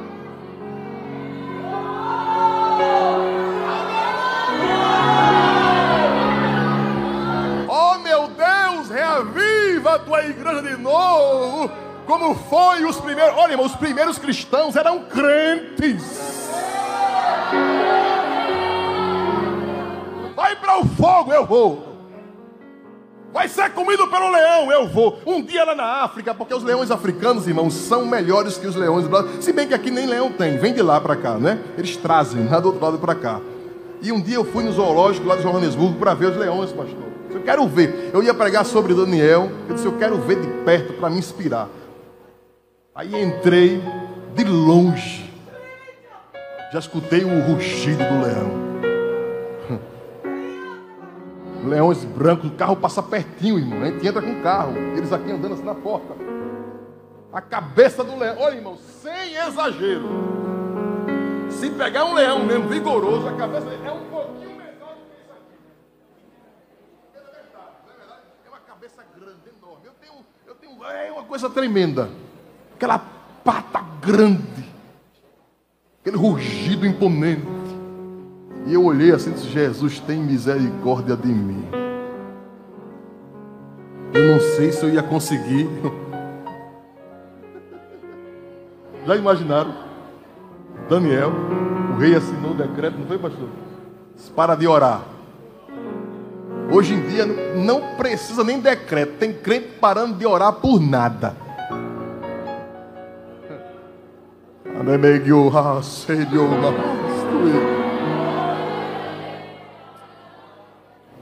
Reaviva 9.00 9.96
a 9.96 10.00
tua 10.00 10.26
igreja 10.26 10.62
de 10.62 10.78
novo, 10.78 11.72
como 12.06 12.36
foi 12.36 12.86
os 12.86 13.00
primeiros. 13.00 13.38
Olha, 13.38 13.54
irmão, 13.54 13.66
os 13.66 13.76
primeiros 13.76 14.20
cristãos 14.20 14.76
eram 14.76 15.04
crentes. 15.06 16.04
Vai 20.36 20.56
para 20.56 20.80
o 20.80 20.86
fogo, 20.86 21.32
eu 21.32 21.46
vou. 21.46 21.88
Vai 23.32 23.48
ser 23.48 23.70
comido 23.74 24.08
pelo 24.08 24.32
leão, 24.32 24.72
eu 24.72 24.88
vou. 24.88 25.20
Um 25.26 25.42
dia 25.42 25.64
lá 25.64 25.76
na 25.76 26.04
África, 26.04 26.34
porque 26.34 26.54
os 26.54 26.64
leões 26.64 26.90
africanos, 26.90 27.48
irmãos, 27.48 27.76
são 27.76 28.06
melhores 28.06 28.58
que 28.58 28.66
os 28.66 28.76
leões 28.76 29.08
brasileiros. 29.08 29.46
Se 29.46 29.54
bem 29.54 29.68
que 29.68 29.74
aqui 29.74 29.92
nem 29.92 30.08
leão 30.08 30.32
tem, 30.32 30.58
vem 30.58 30.74
de 30.74 30.82
lá 30.82 31.00
para 31.00 31.16
cá, 31.16 31.36
né? 31.36 31.60
Eles 31.78 31.96
trazem 31.96 32.48
lá 32.48 32.60
do 32.60 32.70
outro 32.70 32.84
lado 32.84 32.98
para 32.98 33.14
cá. 33.14 33.40
E 34.02 34.12
um 34.12 34.20
dia 34.20 34.36
eu 34.36 34.46
fui 34.46 34.64
no 34.64 34.72
zoológico 34.72 35.28
lá 35.28 35.36
de 35.36 35.44
Johannesburgo 35.44 36.00
para 36.00 36.14
ver 36.16 36.32
os 36.32 36.38
leões, 36.38 36.72
pastor. 36.72 37.19
Eu 37.30 37.42
quero 37.42 37.68
ver. 37.68 38.12
Eu 38.14 38.24
ia 38.24 38.34
pregar 38.34 38.66
sobre 38.66 38.94
Daniel. 38.94 39.50
Eu 39.68 39.76
disse, 39.76 39.86
eu 39.86 39.98
quero 39.98 40.18
ver 40.18 40.42
de 40.42 40.48
perto 40.64 40.94
para 40.94 41.10
me 41.10 41.20
inspirar. 41.20 41.70
Aí 42.94 43.22
entrei 43.22 43.82
de 44.36 44.44
longe. 44.44 45.34
Já 46.72 46.80
escutei 46.80 47.24
o 47.24 47.42
rugido 47.42 48.04
do 48.04 48.22
leão 48.22 48.70
leões 51.66 52.04
brancos, 52.06 52.52
o 52.52 52.54
carro 52.56 52.76
passa 52.76 53.02
pertinho, 53.02 53.58
irmão. 53.58 53.82
A 53.82 53.86
gente 53.88 54.08
entra 54.08 54.22
com 54.22 54.32
o 54.32 54.42
carro, 54.42 54.76
eles 54.96 55.12
aqui 55.12 55.32
andando 55.32 55.54
assim 55.54 55.64
na 55.64 55.76
porta. 55.76 56.14
A 57.32 57.42
cabeça 57.42 58.04
do 58.04 58.18
leão, 58.18 58.38
olha, 58.40 58.56
irmão, 58.56 58.78
sem 58.78 59.36
exagero. 59.36 60.08
Se 61.52 61.70
pegar 61.70 62.06
um 62.06 62.14
leão 62.14 62.44
mesmo 62.46 62.68
vigoroso, 62.68 63.28
a 63.28 63.36
cabeça 63.36 63.68
é 63.70 63.92
um 63.92 64.06
pouquinho 64.10 64.56
menor 64.56 64.96
do 64.96 65.06
que 65.10 65.22
isso 65.22 65.32
aqui. 65.32 65.58
É 67.14 67.20
verdade, 67.20 67.76
é 67.86 68.00
verdade. 68.00 68.22
É 68.46 68.50
uma 68.50 68.60
cabeça 68.60 69.06
grande, 69.16 69.50
enorme. 69.50 69.86
Eu 69.86 69.94
tenho, 70.00 70.26
eu 70.48 70.56
tenho, 70.56 70.69
é 70.86 71.12
uma 71.12 71.24
coisa 71.24 71.50
tremenda. 71.50 72.10
Aquela 72.76 73.00
pata 73.44 73.84
grande, 74.02 74.66
aquele 76.02 76.18
rugido 76.18 76.86
imponente. 76.86 77.46
E 78.66 78.74
eu 78.74 78.84
olhei 78.84 79.12
assim 79.12 79.32
e 79.32 79.34
disse: 79.34 79.48
Jesus, 79.50 80.00
tem 80.00 80.20
misericórdia 80.20 81.16
de 81.16 81.28
mim. 81.28 81.66
Eu 84.14 84.24
não 84.34 84.40
sei 84.40 84.72
se 84.72 84.84
eu 84.84 84.94
ia 84.94 85.04
conseguir. 85.04 85.68
Já 89.06 89.16
imaginaram? 89.16 89.74
Daniel, 90.90 91.32
o 91.96 92.00
rei 92.00 92.16
assinou 92.16 92.52
o 92.52 92.56
decreto, 92.56 92.98
não 92.98 93.08
foi, 93.08 93.18
pastor? 93.18 93.50
Para 94.36 94.56
de 94.56 94.68
orar. 94.68 95.19
Hoje 96.72 96.94
em 96.94 97.02
dia 97.08 97.26
não 97.26 97.96
precisa 97.98 98.44
nem 98.44 98.60
decreto, 98.60 99.18
tem 99.18 99.34
crente 99.34 99.70
parando 99.82 100.16
de 100.16 100.26
orar 100.26 100.54
por 100.54 100.80
nada. 100.80 101.36
Ah, 104.68 104.84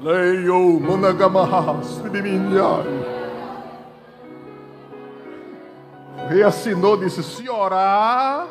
Leio 0.01 0.79
Managamahas 0.81 1.97
Reassinou, 6.29 6.97
disse: 6.97 7.23
se 7.23 7.49
orar, 7.49 8.47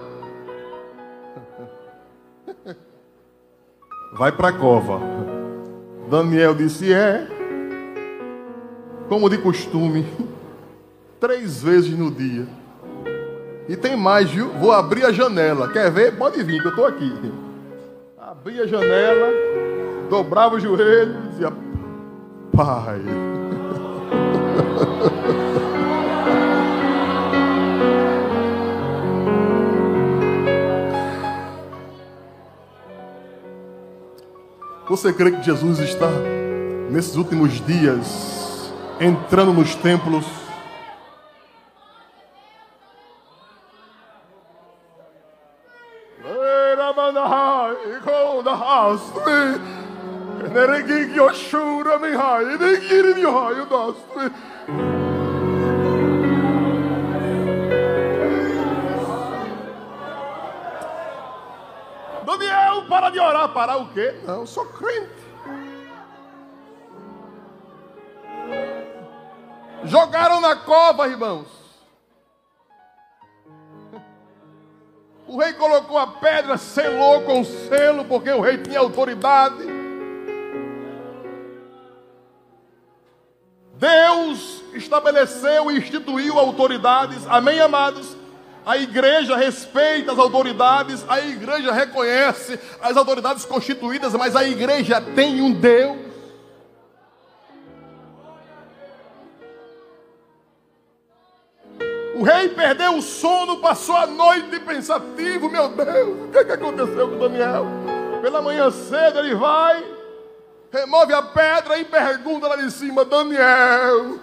vai 4.17 4.33
para 4.33 4.49
a 4.49 4.53
cova. 4.55 5.46
Daniel 6.09 6.55
disse: 6.55 6.93
é, 6.93 7.27
como 9.09 9.29
de 9.29 9.39
costume, 9.39 10.07
três 11.21 11.63
vezes 11.63 11.97
no 11.97 12.11
dia. 12.11 12.47
E 13.69 13.77
tem 13.77 13.97
mais, 13.97 14.31
viu? 14.31 14.49
Vou 14.51 14.71
abrir 14.71 15.05
a 15.05 15.13
janela. 15.13 15.69
Quer 15.73 15.91
ver? 15.91 16.17
Pode 16.17 16.43
vir, 16.43 16.61
que 16.61 16.69
eu 16.69 16.71
estou 16.71 16.87
aqui. 16.87 17.13
Abri 18.17 18.61
a 18.61 18.67
janela 18.67 19.57
dobrava 20.09 20.55
o 20.57 20.61
joelho 20.61 21.17
e 21.25 21.29
dizia: 21.29 21.53
Pai. 22.53 23.01
Você 34.89 35.13
crê 35.13 35.33
que 35.33 35.43
Jesus 35.43 35.81
está, 35.81 36.09
nesses 36.91 37.17
últimos 37.17 37.55
dias, 37.67 38.73
entrando 39.01 39.53
nos 39.53 39.75
templos? 39.75 40.25
Daniel, 62.39 62.87
para 62.89 63.11
de 63.11 63.19
orar. 63.19 63.49
Parar 63.53 63.79
o 63.79 63.89
quê? 63.89 64.15
Não, 64.25 64.41
eu 64.41 64.47
sou 64.47 64.67
crente. 64.67 65.27
Jogaram 69.85 70.41
na 70.41 70.57
cova, 70.57 71.09
irmãos. 71.09 71.47
O 75.27 75.39
rei 75.39 75.53
colocou 75.55 75.99
a 75.99 76.07
pedra, 76.07 76.57
selou 76.57 77.23
com 77.23 77.45
selo, 77.45 78.05
porque 78.05 78.31
o 78.31 78.41
rei 78.41 78.59
tinha 78.59 78.79
autoridade. 78.79 79.65
Deus 83.75 84.63
estabeleceu 84.73 85.71
e 85.71 85.79
instituiu 85.79 86.39
autoridades, 86.39 87.27
amém, 87.27 87.61
amados? 87.61 88.17
A 88.67 88.77
igreja 88.77 89.37
respeita 89.37 90.11
as 90.11 90.19
autoridades, 90.19 91.05
a 91.09 91.21
igreja 91.21 91.71
reconhece 91.71 92.59
as 92.83 92.97
autoridades 92.97 93.45
constituídas, 93.45 94.13
mas 94.15 94.35
a 94.35 94.43
igreja 94.43 95.01
tem 95.01 95.41
um 95.41 95.53
Deus. 95.53 95.97
O 102.17 102.25
rei 102.25 102.49
perdeu 102.49 102.97
o 102.97 103.03
sono, 103.03 103.59
passou 103.59 103.95
a 103.95 104.07
noite 104.07 104.59
pensativo. 104.59 105.49
Meu 105.49 105.69
Deus, 105.69 106.27
o 106.27 106.31
que, 106.33 106.39
é 106.39 106.45
que 106.45 106.53
aconteceu 106.53 107.09
com 107.09 107.19
Daniel? 107.19 107.67
Pela 108.21 108.43
manhã 108.43 108.69
cedo 108.73 109.21
ele 109.21 109.37
vai, 109.37 109.85
remove 110.73 111.13
a 111.13 111.23
pedra 111.23 111.79
e 111.79 111.85
pergunta 111.85 112.49
lá 112.49 112.57
de 112.57 112.69
cima: 112.73 113.05
Daniel, 113.05 114.19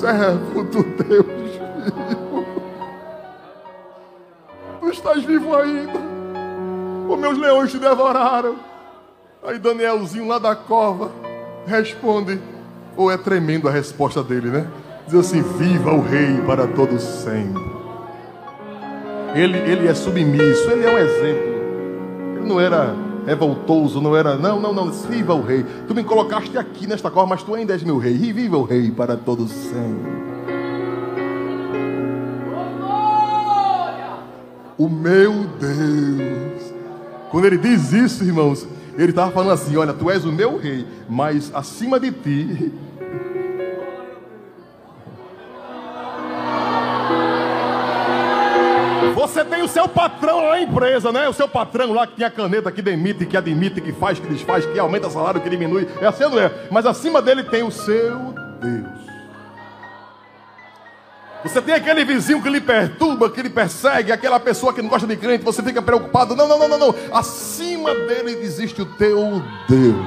servo 0.00 0.64
do 0.64 0.82
Deus 0.82 1.50
vivo, 1.90 2.19
estás 4.90 5.24
vivo 5.24 5.54
ainda? 5.56 5.98
Os 7.08 7.18
meus 7.18 7.38
leões 7.38 7.70
te 7.70 7.78
devoraram. 7.78 8.56
Aí 9.42 9.58
Danielzinho 9.58 10.28
lá 10.28 10.38
da 10.38 10.54
cova 10.54 11.10
responde, 11.66 12.40
ou 12.96 13.10
é 13.10 13.16
tremendo 13.16 13.68
a 13.68 13.70
resposta 13.70 14.22
dele, 14.22 14.48
né? 14.48 14.66
Diz 15.06 15.14
assim: 15.14 15.42
Viva 15.42 15.92
o 15.92 16.00
Rei 16.00 16.40
para 16.46 16.66
todos 16.66 17.02
sempre. 17.02 17.70
Ele, 19.34 19.58
ele 19.58 19.88
é 19.88 19.94
submisso, 19.94 20.70
ele 20.70 20.84
é 20.84 20.94
um 20.94 20.98
exemplo. 20.98 22.36
Ele 22.36 22.48
não 22.48 22.60
era 22.60 22.94
revoltoso, 23.26 24.00
não 24.00 24.16
era. 24.16 24.36
Não, 24.36 24.60
não, 24.60 24.72
não. 24.72 24.90
Viva 24.90 25.34
o 25.34 25.42
Rei. 25.42 25.64
Tu 25.86 25.94
me 25.94 26.04
colocaste 26.04 26.56
aqui 26.58 26.86
nesta 26.86 27.10
cor, 27.10 27.26
mas 27.26 27.42
tu 27.42 27.54
ainda 27.54 27.72
és 27.72 27.82
meu 27.82 27.98
Rei. 27.98 28.14
E 28.14 28.32
viva 28.32 28.56
o 28.56 28.64
Rei 28.64 28.90
para 28.90 29.16
todos 29.16 29.50
sempre. 29.50 30.29
O 34.80 34.88
meu 34.88 35.44
Deus. 35.60 36.72
Quando 37.30 37.44
ele 37.44 37.58
diz 37.58 37.92
isso, 37.92 38.24
irmãos, 38.24 38.66
ele 38.96 39.10
estava 39.10 39.30
falando 39.30 39.52
assim: 39.52 39.76
Olha, 39.76 39.92
tu 39.92 40.10
és 40.10 40.24
o 40.24 40.32
meu 40.32 40.56
Rei, 40.56 40.86
mas 41.06 41.54
acima 41.54 42.00
de 42.00 42.10
ti 42.10 42.72
Você 49.14 49.44
tem 49.44 49.62
o 49.62 49.68
seu 49.68 49.86
patrão 49.86 50.40
lá 50.40 50.52
na 50.52 50.62
empresa, 50.62 51.12
né? 51.12 51.28
O 51.28 51.34
seu 51.34 51.46
patrão 51.46 51.92
lá 51.92 52.06
que 52.06 52.16
tem 52.16 52.24
a 52.24 52.30
caneta 52.30 52.72
que 52.72 52.80
demite, 52.80 53.26
que 53.26 53.36
admite, 53.36 53.82
que 53.82 53.92
faz, 53.92 54.18
que 54.18 54.26
desfaz, 54.28 54.64
que 54.64 54.78
aumenta 54.78 55.10
salário, 55.10 55.42
que 55.42 55.50
diminui. 55.50 55.86
É 56.00 56.06
assim, 56.06 56.24
não 56.24 56.40
é? 56.40 56.50
Mas 56.70 56.86
acima 56.86 57.20
dele 57.20 57.42
tem 57.42 57.62
o 57.62 57.70
seu 57.70 58.16
Deus. 58.62 58.99
Você 61.42 61.62
tem 61.62 61.74
aquele 61.74 62.04
vizinho 62.04 62.42
que 62.42 62.50
lhe 62.50 62.60
perturba, 62.60 63.30
que 63.30 63.40
lhe 63.40 63.48
persegue, 63.48 64.12
aquela 64.12 64.38
pessoa 64.38 64.74
que 64.74 64.82
não 64.82 64.90
gosta 64.90 65.06
de 65.06 65.16
crente, 65.16 65.42
você 65.42 65.62
fica 65.62 65.80
preocupado. 65.80 66.36
Não, 66.36 66.46
não, 66.46 66.58
não, 66.58 66.68
não, 66.68 66.78
não. 66.78 66.94
Acima 67.12 67.94
dele 67.94 68.32
existe 68.42 68.82
o 68.82 68.86
teu 68.86 69.42
Deus. 69.68 70.06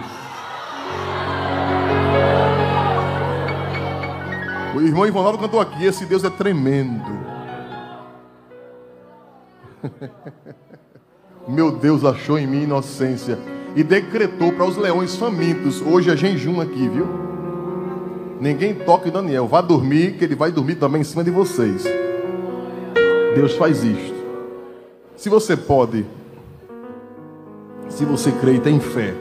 O 4.76 4.82
irmão 4.82 5.08
Ivonaldo 5.08 5.38
cantou 5.38 5.60
aqui, 5.60 5.86
esse 5.86 6.06
Deus 6.06 6.24
é 6.24 6.30
tremendo. 6.30 7.24
Meu 11.48 11.72
Deus 11.72 12.06
achou 12.06 12.38
em 12.38 12.48
mim 12.48 12.64
inocência 12.64 13.38
e 13.76 13.84
decretou 13.84 14.52
para 14.52 14.66
os 14.66 14.78
leões 14.78 15.16
famintos. 15.16 15.82
Hoje 15.82 16.12
é 16.12 16.16
jejum 16.16 16.62
aqui, 16.62 16.88
viu? 16.88 17.08
Ninguém 18.44 18.74
toque 18.74 19.10
Daniel. 19.10 19.48
Vá 19.48 19.62
dormir, 19.62 20.18
que 20.18 20.26
ele 20.26 20.36
vai 20.36 20.52
dormir 20.52 20.76
também 20.76 21.00
em 21.00 21.06
cima 21.06 21.24
de 21.24 21.32
vocês. 21.32 21.86
Deus 23.34 23.54
faz 23.54 23.86
isto. 23.86 24.14
Se 25.16 25.30
você 25.30 25.56
pode, 25.56 26.06
se 27.88 28.04
você 28.04 28.34
crê 28.34 28.56
e 28.56 28.60
tem 28.60 28.82
fé, 28.82 29.14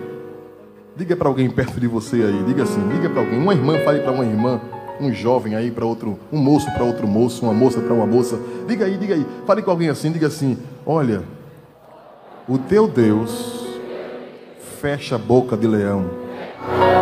diga 0.97 1.15
para 1.15 1.29
alguém 1.29 1.49
perto 1.49 1.79
de 1.79 1.87
você 1.87 2.17
aí. 2.17 2.43
Diga 2.49 2.65
assim, 2.65 2.81
diga 2.89 3.09
para 3.09 3.21
alguém. 3.21 3.39
Uma 3.39 3.55
irmã 3.55 3.79
fale 3.85 4.01
para 4.01 4.11
uma 4.11 4.25
irmã 4.25 4.61
um 5.01 5.13
jovem 5.13 5.55
aí 5.55 5.71
para 5.71 5.87
outro, 5.87 6.19
um 6.33 6.39
moço 6.39 6.67
para 6.73 6.83
outro 6.83 7.07
moço, 7.07 7.45
uma 7.45 7.55
moça 7.55 7.81
para 7.81 7.95
uma 7.95 8.07
moça. 8.07 8.41
Diga 8.67 8.87
aí, 8.87 8.99
diga 8.99 9.15
aí. 9.15 9.25
Fale 9.47 9.63
com 9.63 9.71
alguém 9.71 9.89
assim, 9.89 10.11
diga 10.11 10.27
assim: 10.27 10.59
Olha, 10.85 11.23
o 12.49 12.59
teu 12.59 12.89
Deus 12.89 13.69
fecha 14.81 15.15
a 15.15 15.19
boca 15.19 15.57
de 15.57 15.69
leão. 15.69 16.22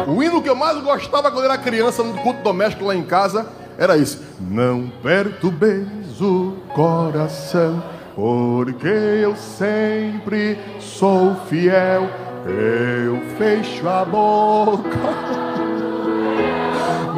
O 0.06 0.22
hino 0.22 0.42
que 0.42 0.48
eu 0.48 0.56
mais 0.56 0.80
gostava 0.82 1.30
quando 1.30 1.44
era 1.44 1.58
criança 1.58 2.02
no 2.02 2.14
culto 2.14 2.42
doméstico 2.42 2.84
lá 2.84 2.94
em 2.94 3.02
casa 3.02 3.46
era 3.78 3.96
isso: 3.96 4.22
Não 4.40 4.90
perturbeis 5.02 6.20
o 6.20 6.56
coração, 6.74 7.82
porque 8.14 8.88
eu 8.88 9.36
sempre 9.36 10.58
sou 10.78 11.34
fiel. 11.48 12.08
Eu 12.46 13.20
fecho 13.36 13.88
a 13.88 14.04
boca. 14.04 14.88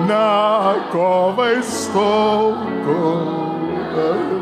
na 0.07 0.88
cova 0.90 1.52
estou 1.52 2.55
com 2.85 4.41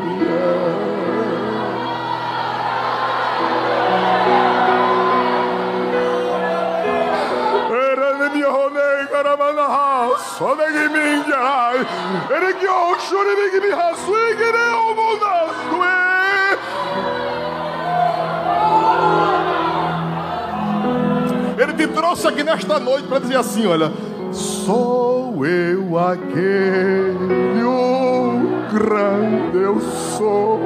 Ele 21.57 21.73
te 21.73 21.87
trouxe 21.87 22.27
aqui 22.27 22.43
nesta 22.43 22.79
noite 22.79 23.07
para 23.07 23.19
dizer 23.19 23.37
assim: 23.37 23.67
olha, 23.67 23.91
Sou 24.31 25.45
eu 25.45 25.99
aquele, 25.99 27.63
o 27.63 28.39
grande 28.71 29.57
eu 29.57 29.79
sou. 29.81 30.59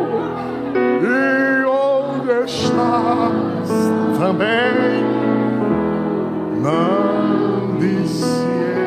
E 1.02 1.66
onde 1.66 2.46
estás 2.46 3.70
também? 4.20 5.04
Não 6.62 7.35
disse 7.80 8.85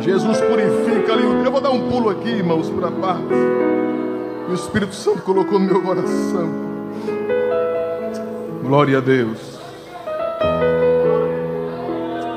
Jesus 0.00 0.40
purifica 0.40 1.12
ali. 1.12 1.24
Eu 1.44 1.50
vou 1.50 1.60
dar 1.60 1.70
um 1.70 1.88
pulo 1.88 2.10
aqui, 2.10 2.28
irmãos, 2.28 2.68
para. 2.70 2.90
E 4.48 4.52
o 4.52 4.54
Espírito 4.54 4.94
Santo 4.94 5.22
colocou 5.22 5.58
no 5.58 5.66
meu 5.66 5.82
coração. 5.82 6.48
Glória 8.62 8.98
a 8.98 9.00
Deus. 9.00 9.58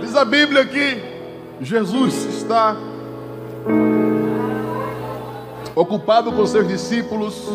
Diz 0.02 0.16
a 0.16 0.26
Bíblia 0.26 0.62
aqui 0.62 1.18
Jesus 1.60 2.26
está 2.26 2.78
ocupado 5.76 6.32
com 6.32 6.46
seus 6.46 6.68
discípulos. 6.68 7.48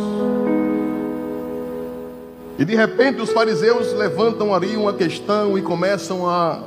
E 2.58 2.64
de 2.64 2.74
repente 2.76 3.20
os 3.20 3.30
fariseus 3.30 3.92
levantam 3.94 4.54
ali 4.54 4.76
uma 4.76 4.92
questão 4.92 5.56
e 5.56 5.62
começam 5.62 6.28
a 6.28 6.64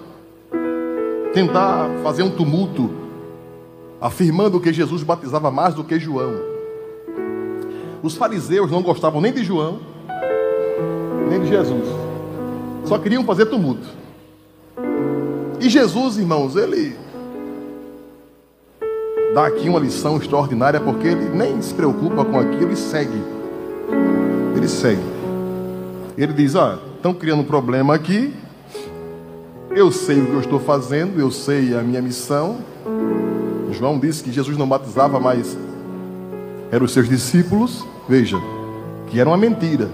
tentar 1.34 1.90
fazer 2.02 2.24
um 2.24 2.30
tumulto, 2.30 2.90
afirmando 4.02 4.60
que 4.60 4.74
Jesus 4.74 5.04
batizava 5.04 5.52
mais 5.52 5.74
do 5.74 5.84
que 5.84 6.00
João. 6.00 6.34
Os 8.02 8.16
fariseus 8.16 8.72
não 8.72 8.82
gostavam 8.82 9.22
nem 9.22 9.34
de 9.34 9.44
João, 9.44 9.80
nem 11.30 11.42
de 11.42 11.48
Jesus. 11.48 11.88
Só 12.86 12.98
queriam 12.98 13.24
fazer 13.24 13.48
tumulto. 13.48 13.88
E 15.60 15.70
Jesus, 15.70 16.18
irmãos, 16.18 16.56
ele 16.56 16.96
dá 19.34 19.48
aqui 19.48 19.68
uma 19.68 19.80
lição 19.80 20.18
extraordinária, 20.18 20.80
porque 20.80 21.08
ele 21.08 21.30
nem 21.30 21.62
se 21.62 21.74
preocupa 21.74 22.24
com 22.24 22.40
aquilo 22.40 22.72
e 22.72 22.76
segue. 22.76 23.22
Ele 24.56 24.68
segue. 24.68 25.15
Ele 26.18 26.34
diz: 26.34 26.56
Ó, 26.56 26.78
estão 26.96 27.14
criando 27.14 27.42
um 27.42 27.46
problema 27.46 27.94
aqui. 27.94 28.34
Eu 29.70 29.92
sei 29.92 30.22
o 30.22 30.26
que 30.26 30.34
eu 30.34 30.40
estou 30.40 30.60
fazendo, 30.60 31.20
eu 31.20 31.30
sei 31.30 31.76
a 31.76 31.82
minha 31.82 32.02
missão. 32.02 32.58
João 33.72 34.00
disse 34.00 34.24
que 34.24 34.32
Jesus 34.32 34.58
não 34.58 34.68
batizava, 34.68 35.20
mas 35.20 35.58
eram 36.72 36.86
os 36.86 36.94
seus 36.94 37.10
discípulos. 37.10 37.86
Veja, 38.08 38.38
que 39.08 39.20
era 39.20 39.30
uma 39.30 39.38
mentira. 39.38 39.90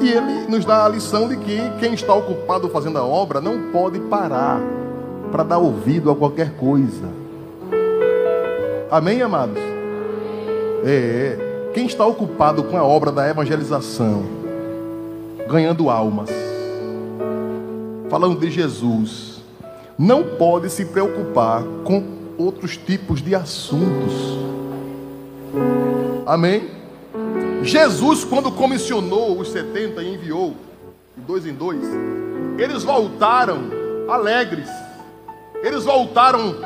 E 0.00 0.08
ele 0.08 0.46
nos 0.48 0.64
dá 0.64 0.86
a 0.86 0.88
lição 0.88 1.28
de 1.28 1.36
que 1.36 1.58
quem 1.78 1.92
está 1.92 2.14
ocupado 2.14 2.70
fazendo 2.70 2.96
a 2.96 3.04
obra 3.04 3.38
não 3.40 3.70
pode 3.70 4.00
parar 4.00 4.60
para 5.30 5.42
dar 5.42 5.58
ouvido 5.58 6.10
a 6.10 6.16
qualquer 6.16 6.52
coisa. 6.52 7.08
Amém, 8.90 9.20
amados? 9.20 9.58
É, 10.84 11.36
é. 11.38 11.49
Quem 11.72 11.86
está 11.86 12.04
ocupado 12.04 12.64
com 12.64 12.76
a 12.76 12.82
obra 12.82 13.12
da 13.12 13.28
evangelização, 13.28 14.24
ganhando 15.48 15.88
almas, 15.88 16.30
falando 18.08 18.40
de 18.40 18.50
Jesus, 18.50 19.40
não 19.96 20.24
pode 20.36 20.68
se 20.68 20.84
preocupar 20.86 21.62
com 21.84 22.02
outros 22.36 22.76
tipos 22.76 23.22
de 23.22 23.36
assuntos. 23.36 24.12
Amém? 26.26 26.68
Jesus, 27.62 28.24
quando 28.24 28.50
comissionou 28.50 29.38
os 29.38 29.52
70 29.52 30.02
e 30.02 30.14
enviou, 30.14 30.56
de 31.16 31.22
dois 31.22 31.46
em 31.46 31.52
dois, 31.52 31.82
eles 32.58 32.82
voltaram 32.82 33.58
alegres. 34.08 34.68
Eles 35.62 35.84
voltaram, 35.84 36.56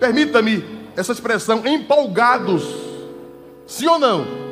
permita-me, 0.00 0.64
essa 0.96 1.12
expressão, 1.12 1.66
empolgados. 1.66 2.64
Sim 3.66 3.88
ou 3.88 3.98
não? 3.98 4.43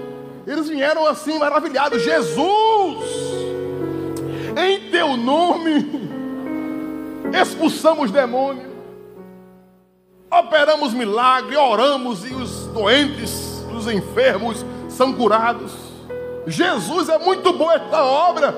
Eles 0.46 0.68
vieram 0.68 1.06
assim 1.06 1.38
maravilhados. 1.38 2.02
Jesus, 2.02 3.06
em 4.56 4.90
teu 4.90 5.16
nome, 5.16 6.10
expulsamos 7.40 8.10
demônios, 8.10 8.66
operamos 10.30 10.92
milagre, 10.92 11.56
oramos 11.56 12.24
e 12.24 12.34
os 12.34 12.66
doentes, 12.66 13.64
os 13.74 13.86
enfermos 13.86 14.64
são 14.88 15.12
curados. 15.12 15.72
Jesus 16.46 17.08
é 17.08 17.18
muito 17.18 17.52
bom 17.52 17.70
esta 17.70 18.02
obra. 18.04 18.54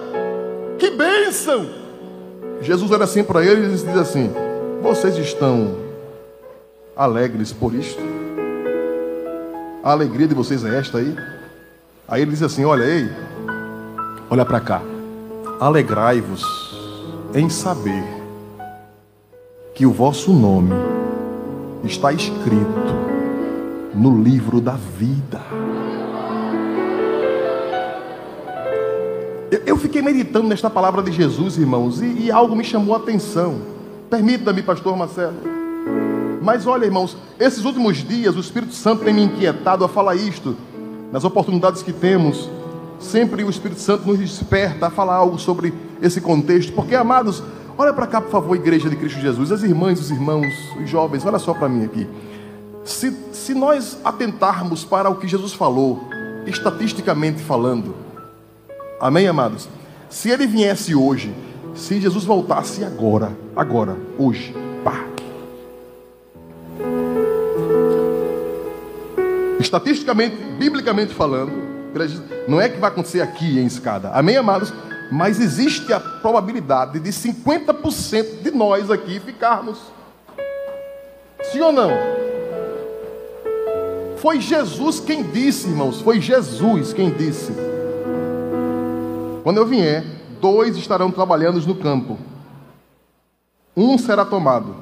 Que 0.79 0.91
bênção! 0.91 1.69
Jesus 2.61 2.91
olha 2.91 3.05
assim 3.05 3.23
para 3.23 3.45
eles 3.45 3.83
e 3.83 3.87
diz 3.87 3.97
assim: 3.97 4.33
Vocês 4.81 5.17
estão 5.19 5.77
alegres 6.97 7.53
por 7.53 7.75
isto? 7.75 8.01
A 9.83 9.91
alegria 9.91 10.27
de 10.27 10.35
vocês 10.35 10.65
é 10.65 10.79
esta 10.79 10.99
aí? 10.99 11.15
Aí 12.07 12.23
ele 12.23 12.33
diz 12.33 12.43
assim: 12.43 12.65
Olha, 12.65 12.85
ei, 12.85 13.09
olha 14.29 14.45
para 14.45 14.61
cá. 14.61 14.83
Alegrai-vos 15.59 16.45
em 17.35 17.49
saber 17.49 18.05
que 19.75 19.87
o 19.87 19.93
vosso 19.93 20.33
nome 20.33 20.75
está 21.83 22.13
escrito 22.13 22.95
no 23.95 24.23
livro 24.23 24.61
da 24.61 24.73
vida. 24.73 25.41
Eu 29.67 29.77
fiquei 29.79 30.03
meditando 30.03 30.49
nesta 30.49 30.69
palavra 30.69 31.03
de 31.03 31.11
Jesus, 31.11 31.57
irmãos, 31.57 32.03
e, 32.03 32.25
e 32.25 32.31
algo 32.31 32.55
me 32.55 32.65
chamou 32.65 32.95
a 32.95 32.99
atenção. 32.99 33.61
Permita-me, 34.11 34.63
pastor 34.63 34.97
Marcelo. 34.97 35.35
Mas 36.43 36.67
olha, 36.67 36.85
irmãos, 36.85 37.17
esses 37.39 37.65
últimos 37.65 37.97
dias 37.97 38.37
o 38.37 38.41
Espírito 38.41 38.75
Santo 38.75 39.05
tem 39.05 39.15
me 39.15 39.23
inquietado 39.23 39.85
a 39.85 39.89
falar 39.89 40.15
isto. 40.17 40.55
Nas 41.15 41.23
oportunidades 41.23 41.81
que 41.81 41.93
temos, 41.93 42.51
sempre 42.99 43.45
o 43.45 43.49
Espírito 43.49 43.81
Santo 43.81 44.05
nos 44.05 44.19
desperta 44.19 44.89
a 44.89 44.91
falar 44.91 45.15
algo 45.15 45.39
sobre 45.39 45.73
esse 46.03 46.21
contexto. 46.21 46.73
Porque, 46.73 46.93
amados, 46.97 47.41
olha 47.79 47.93
para 47.93 48.09
cá, 48.09 48.21
por 48.21 48.33
favor, 48.33 48.57
Igreja 48.57 48.91
de 48.91 48.97
Cristo 48.97 49.21
Jesus, 49.21 49.53
as 49.53 49.63
irmãs, 49.63 50.01
os 50.01 50.11
irmãos, 50.11 50.53
os 50.77 50.91
jovens, 50.91 51.25
olha 51.25 51.39
só 51.39 51.55
para 51.55 51.69
mim 51.69 51.85
aqui. 51.85 52.09
Se, 52.83 53.17
se 53.31 53.55
nós 53.55 53.97
atentarmos 54.05 54.85
para 54.85 55.09
o 55.09 55.15
que 55.15 55.29
Jesus 55.29 55.53
falou, 55.53 56.01
estatisticamente 56.49 57.41
falando, 57.41 57.95
amém, 59.01 59.29
amados? 59.29 59.69
Se 60.11 60.31
ele 60.31 60.49
viesse 60.49 60.97
hoje, 60.97 61.33
se 61.77 62.01
Jesus 62.01 62.25
voltasse 62.25 62.83
agora, 62.83 63.31
agora, 63.55 63.97
hoje, 64.19 64.53
estatisticamente, 69.61 70.37
biblicamente 70.59 71.15
falando, 71.15 71.53
não 72.49 72.61
é 72.61 72.69
que 72.69 72.79
vai 72.79 72.91
acontecer 72.91 73.21
aqui 73.21 73.59
em 73.59 73.67
escada, 73.67 74.11
amém, 74.11 74.37
amados? 74.37 74.73
Mas 75.13 75.39
existe 75.39 75.93
a 75.93 76.01
probabilidade 76.01 76.99
de 76.99 77.11
50% 77.11 78.43
de 78.43 78.51
nós 78.51 78.91
aqui 78.91 79.21
ficarmos. 79.21 79.79
Sim 81.53 81.61
ou 81.61 81.73
não? 81.73 81.91
Foi 84.17 84.41
Jesus 84.41 84.99
quem 84.99 85.23
disse, 85.23 85.69
irmãos, 85.69 86.01
foi 86.01 86.21
Jesus 86.21 86.93
quem 86.93 87.11
disse. 87.11 87.53
Quando 89.43 89.59
eu 89.59 89.67
vier, 89.67 90.03
dois 90.41 90.77
estarão 90.77 91.11
trabalhando 91.11 91.61
no 91.61 91.75
campo. 91.75 92.19
Um 93.77 93.99
será 93.99 94.25
tomado 94.25 94.77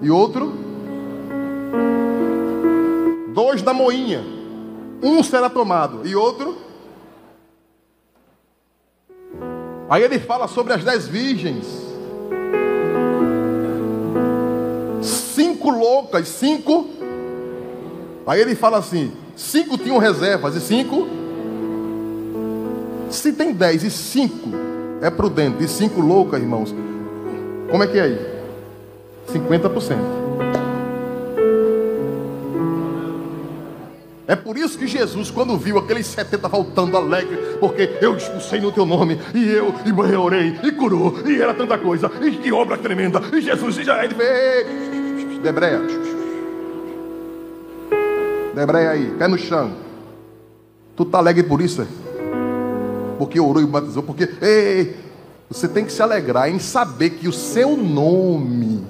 e 0.00 0.10
outro 0.10 0.54
dois 3.40 3.62
da 3.62 3.72
moinha. 3.72 4.22
Um 5.02 5.22
será 5.22 5.48
tomado 5.48 6.06
e 6.06 6.14
outro. 6.14 6.58
Aí 9.88 10.02
ele 10.02 10.18
fala 10.18 10.46
sobre 10.46 10.74
as 10.74 10.84
dez 10.84 11.08
virgens. 11.08 11.66
Cinco 15.00 15.70
loucas, 15.70 16.28
cinco. 16.28 16.86
Aí 18.26 18.42
ele 18.42 18.54
fala 18.54 18.76
assim: 18.76 19.10
cinco 19.34 19.78
tinham 19.78 19.96
reservas 19.96 20.54
e 20.54 20.60
cinco. 20.60 21.08
Se 23.08 23.32
tem 23.32 23.54
dez 23.54 23.82
e 23.82 23.90
cinco 23.90 24.50
é 25.00 25.08
prudente, 25.08 25.64
e 25.64 25.68
cinco 25.68 26.02
loucas, 26.02 26.40
irmãos, 26.40 26.74
como 27.70 27.82
é 27.82 27.86
que 27.86 27.98
é 27.98 28.02
aí? 28.02 28.18
50%. 29.32 30.19
É 34.30 34.36
por 34.36 34.56
isso 34.56 34.78
que 34.78 34.86
Jesus, 34.86 35.28
quando 35.28 35.56
viu 35.56 35.76
aqueles 35.76 36.06
70 36.06 36.46
voltando 36.46 36.96
alegre, 36.96 37.36
porque 37.58 37.98
eu 38.00 38.16
expulsei 38.16 38.60
no 38.60 38.70
teu 38.70 38.86
nome, 38.86 39.20
e 39.34 39.44
eu, 39.48 39.74
e 39.84 40.16
orei, 40.16 40.56
e 40.62 40.70
curou, 40.70 41.18
e 41.26 41.42
era 41.42 41.52
tanta 41.52 41.76
coisa, 41.76 42.08
e 42.22 42.30
que 42.36 42.52
obra 42.52 42.78
tremenda, 42.78 43.20
e 43.32 43.40
Jesus 43.40 43.74
já 43.74 44.04
ele 44.04 44.14
fez. 44.14 45.40
Debreia. 45.42 45.80
Debreia 48.54 48.90
aí, 48.90 49.10
pé 49.18 49.26
no 49.26 49.36
chão. 49.36 49.72
Tu 50.94 51.04
tá 51.06 51.18
alegre 51.18 51.42
por 51.42 51.60
isso? 51.60 51.84
Porque 53.18 53.40
orou 53.40 53.60
e 53.60 53.66
batizou, 53.66 54.04
porque 54.04 54.30
ei, 54.40 54.94
você 55.48 55.66
tem 55.66 55.84
que 55.84 55.90
se 55.92 56.02
alegrar 56.02 56.48
em 56.48 56.60
saber 56.60 57.10
que 57.10 57.26
o 57.26 57.32
seu 57.32 57.76
nome 57.76 58.86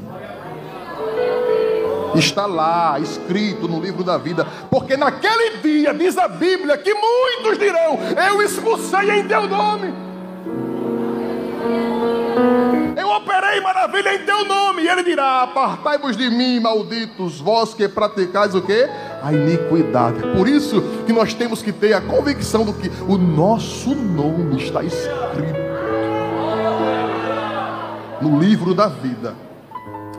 está 2.15 2.47
lá 2.47 2.99
escrito 2.99 3.69
no 3.69 3.81
livro 3.81 4.03
da 4.03 4.19
vida, 4.19 4.47
porque 4.71 4.97
naquele 4.97 5.59
dia 5.59 5.95
diz 5.95 6.17
a 6.19 6.29
Bíblia 6.29 6.77
que 6.79 6.93
muitos 6.93 7.59
dirão: 7.59 7.99
Eu 8.29 8.43
expulsei 8.43 9.11
em 9.11 9.29
teu 9.29 9.47
nome. 9.47 9.93
Eu 12.97 13.09
operei 13.09 13.61
maravilha 13.61 14.15
em 14.15 14.25
teu 14.25 14.45
nome. 14.45 14.83
E 14.83 14.89
ele 14.89 15.03
dirá: 15.03 15.43
Apartai-vos 15.43 16.17
de 16.17 16.31
mim, 16.31 16.61
malditos, 16.61 17.41
vós 17.41 17.75
que 17.75 17.89
praticais 17.89 18.55
o 18.55 18.63
que? 18.63 18.89
A 19.23 19.33
iniquidade. 19.33 20.21
Por 20.37 20.49
isso 20.49 20.83
que 21.07 21.13
nós 21.13 21.35
temos 21.35 21.63
que 21.63 21.73
ter 21.73 21.93
a 21.93 22.01
convicção 22.01 22.65
do 22.65 22.73
que 22.73 22.91
o 23.07 23.17
nosso 23.17 23.95
nome 23.95 24.63
está 24.63 24.83
escrito 24.83 25.71
no 28.21 28.39
livro 28.39 28.75
da 28.75 28.87
vida. 28.87 29.35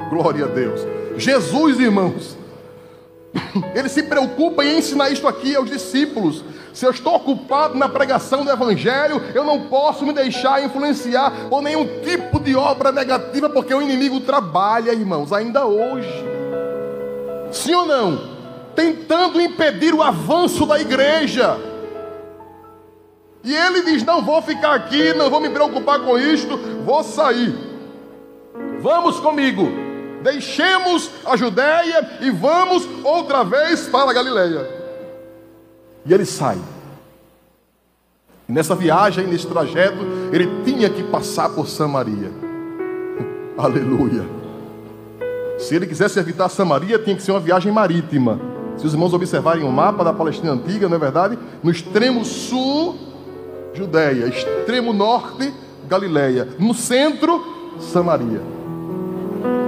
Glória 0.09 0.45
a 0.45 0.47
Deus. 0.47 1.00
Jesus, 1.17 1.79
irmãos, 1.79 2.37
ele 3.75 3.89
se 3.89 4.03
preocupa 4.03 4.63
em 4.63 4.79
ensinar 4.79 5.09
isto 5.09 5.27
aqui 5.27 5.55
aos 5.55 5.69
discípulos. 5.69 6.43
Se 6.73 6.85
eu 6.85 6.91
estou 6.91 7.15
ocupado 7.15 7.77
na 7.77 7.89
pregação 7.89 8.45
do 8.45 8.51
Evangelho, 8.51 9.21
eu 9.33 9.43
não 9.43 9.67
posso 9.67 10.05
me 10.05 10.13
deixar 10.13 10.63
influenciar 10.63 11.49
por 11.49 11.61
nenhum 11.61 11.85
tipo 12.01 12.39
de 12.39 12.55
obra 12.55 12.91
negativa, 12.91 13.49
porque 13.49 13.73
o 13.73 13.81
inimigo 13.81 14.21
trabalha, 14.21 14.93
irmãos, 14.93 15.33
ainda 15.33 15.65
hoje. 15.65 16.25
Sim 17.51 17.73
ou 17.75 17.85
não? 17.85 18.31
Tentando 18.73 19.41
impedir 19.41 19.93
o 19.93 20.01
avanço 20.01 20.65
da 20.65 20.79
igreja. 20.79 21.59
E 23.43 23.53
ele 23.53 23.81
diz: 23.83 24.03
Não 24.03 24.21
vou 24.21 24.41
ficar 24.41 24.73
aqui, 24.73 25.13
não 25.13 25.29
vou 25.29 25.41
me 25.41 25.49
preocupar 25.49 25.99
com 25.99 26.17
isto, 26.17 26.57
vou 26.85 27.03
sair. 27.03 27.53
Vamos 28.79 29.19
comigo. 29.19 29.80
Deixemos 30.21 31.09
a 31.25 31.35
Judéia 31.35 32.19
e 32.21 32.29
vamos 32.29 32.87
outra 33.03 33.43
vez 33.43 33.87
para 33.87 34.11
a 34.11 34.13
Galileia. 34.13 34.67
E 36.05 36.13
ele 36.13 36.25
sai. 36.25 36.57
Nessa 38.47 38.75
viagem, 38.75 39.27
nesse 39.27 39.47
trajeto, 39.47 39.99
ele 40.31 40.63
tinha 40.63 40.89
que 40.89 41.03
passar 41.03 41.49
por 41.49 41.67
Samaria. 41.67 42.31
Aleluia. 43.57 44.25
Se 45.57 45.75
ele 45.75 45.87
quisesse 45.87 46.19
evitar 46.19 46.49
Samaria, 46.49 46.99
tinha 46.99 47.15
que 47.15 47.21
ser 47.21 47.31
uma 47.31 47.39
viagem 47.39 47.71
marítima. 47.71 48.39
Se 48.77 48.85
os 48.85 48.93
irmãos 48.93 49.13
observarem 49.13 49.63
o 49.63 49.71
mapa 49.71 50.03
da 50.03 50.11
Palestina 50.11 50.53
antiga, 50.53 50.89
não 50.89 50.95
é 50.95 50.99
verdade? 50.99 51.37
No 51.63 51.71
extremo 51.71 52.25
sul, 52.25 52.97
Judéia, 53.73 54.25
extremo 54.25 54.91
norte, 54.91 55.53
Galileia, 55.87 56.47
no 56.57 56.73
centro, 56.73 57.75
Samaria. 57.79 58.60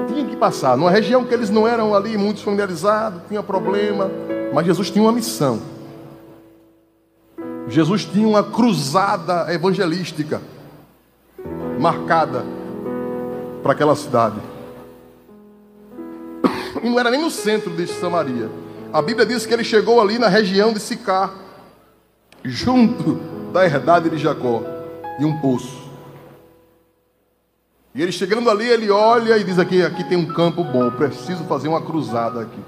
Tinha 0.08 0.26
que 0.26 0.36
passar, 0.36 0.78
numa 0.78 0.92
região 0.92 1.24
que 1.24 1.34
eles 1.34 1.50
não 1.50 1.68
eram 1.68 1.94
ali 1.96 2.18
muito 2.18 2.42
familiarizados, 2.42 3.22
tinha 3.28 3.42
problema, 3.42 4.10
mas 4.54 4.66
Jesus 4.66 4.90
tinha 4.92 5.04
uma 5.04 5.12
missão. 5.12 5.62
Jesus 7.68 8.06
tinha 8.06 8.28
uma 8.28 8.44
cruzada 8.44 9.52
evangelística 9.54 10.42
marcada 11.80 12.46
para 13.62 13.72
aquela 13.72 13.96
cidade. 13.96 14.36
E 16.82 16.90
não 16.90 17.00
era 17.00 17.10
nem 17.10 17.22
no 17.22 17.32
centro 17.32 17.72
de 17.72 17.88
Samaria. 17.88 18.50
A 18.92 19.02
Bíblia 19.02 19.26
diz 19.26 19.46
que 19.46 19.54
ele 19.54 19.64
chegou 19.64 20.02
ali 20.02 20.20
na 20.20 20.28
região 20.28 20.74
de 20.74 20.80
Sicar, 20.80 21.34
junto 22.44 23.16
da 23.52 23.66
herdade 23.66 24.10
de 24.10 24.18
Jacó, 24.18 24.62
e 25.20 25.26
um 25.26 25.40
poço. 25.40 25.83
E 27.96 28.02
ele 28.02 28.12
chegando 28.12 28.50
ali, 28.50 28.66
ele 28.66 28.90
olha 28.90 29.38
e 29.38 29.44
diz 29.44 29.60
aqui, 29.60 29.84
aqui 29.84 30.04
tem 30.04 30.18
um 30.18 30.26
campo 30.26 30.64
bom, 30.64 30.90
preciso 30.90 31.44
fazer 31.44 31.68
uma 31.68 31.82
cruzada 31.82 32.42
aqui. 32.42 32.60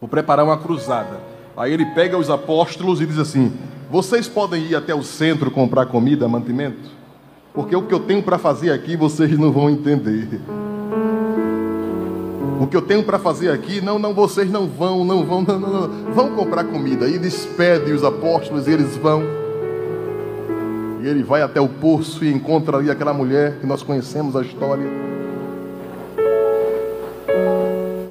Vou 0.00 0.08
preparar 0.08 0.44
uma 0.44 0.56
cruzada. 0.56 1.20
Aí 1.56 1.72
ele 1.72 1.84
pega 1.86 2.16
os 2.16 2.30
apóstolos 2.30 3.00
e 3.00 3.06
diz 3.06 3.18
assim: 3.18 3.52
Vocês 3.90 4.28
podem 4.28 4.62
ir 4.62 4.76
até 4.76 4.94
o 4.94 5.02
centro 5.02 5.50
comprar 5.50 5.86
comida, 5.86 6.28
mantimento? 6.28 6.88
Porque 7.52 7.74
o 7.74 7.82
que 7.82 7.92
eu 7.92 8.00
tenho 8.00 8.22
para 8.22 8.38
fazer 8.38 8.70
aqui 8.70 8.96
vocês 8.96 9.36
não 9.36 9.52
vão 9.52 9.68
entender. 9.68 10.40
O 12.60 12.66
que 12.66 12.76
eu 12.76 12.82
tenho 12.82 13.02
para 13.02 13.18
fazer 13.18 13.50
aqui, 13.50 13.80
não, 13.80 13.98
não, 13.98 14.14
vocês 14.14 14.50
não 14.50 14.68
vão, 14.68 15.04
não 15.04 15.24
vão, 15.24 15.42
não, 15.42 15.58
não, 15.58 15.88
não. 15.88 16.12
Vão 16.12 16.36
comprar 16.36 16.64
comida. 16.64 17.08
E 17.08 17.18
despede 17.18 17.92
os 17.92 18.04
apóstolos 18.04 18.68
e 18.68 18.70
eles 18.70 18.96
vão. 18.96 19.22
E 21.02 21.06
ele 21.06 21.22
vai 21.22 21.42
até 21.42 21.60
o 21.60 21.68
poço 21.68 22.24
e 22.24 22.32
encontra 22.32 22.76
ali 22.76 22.90
aquela 22.90 23.14
mulher 23.14 23.58
que 23.58 23.66
nós 23.66 23.82
conhecemos 23.82 24.36
a 24.36 24.42
história. 24.42 24.86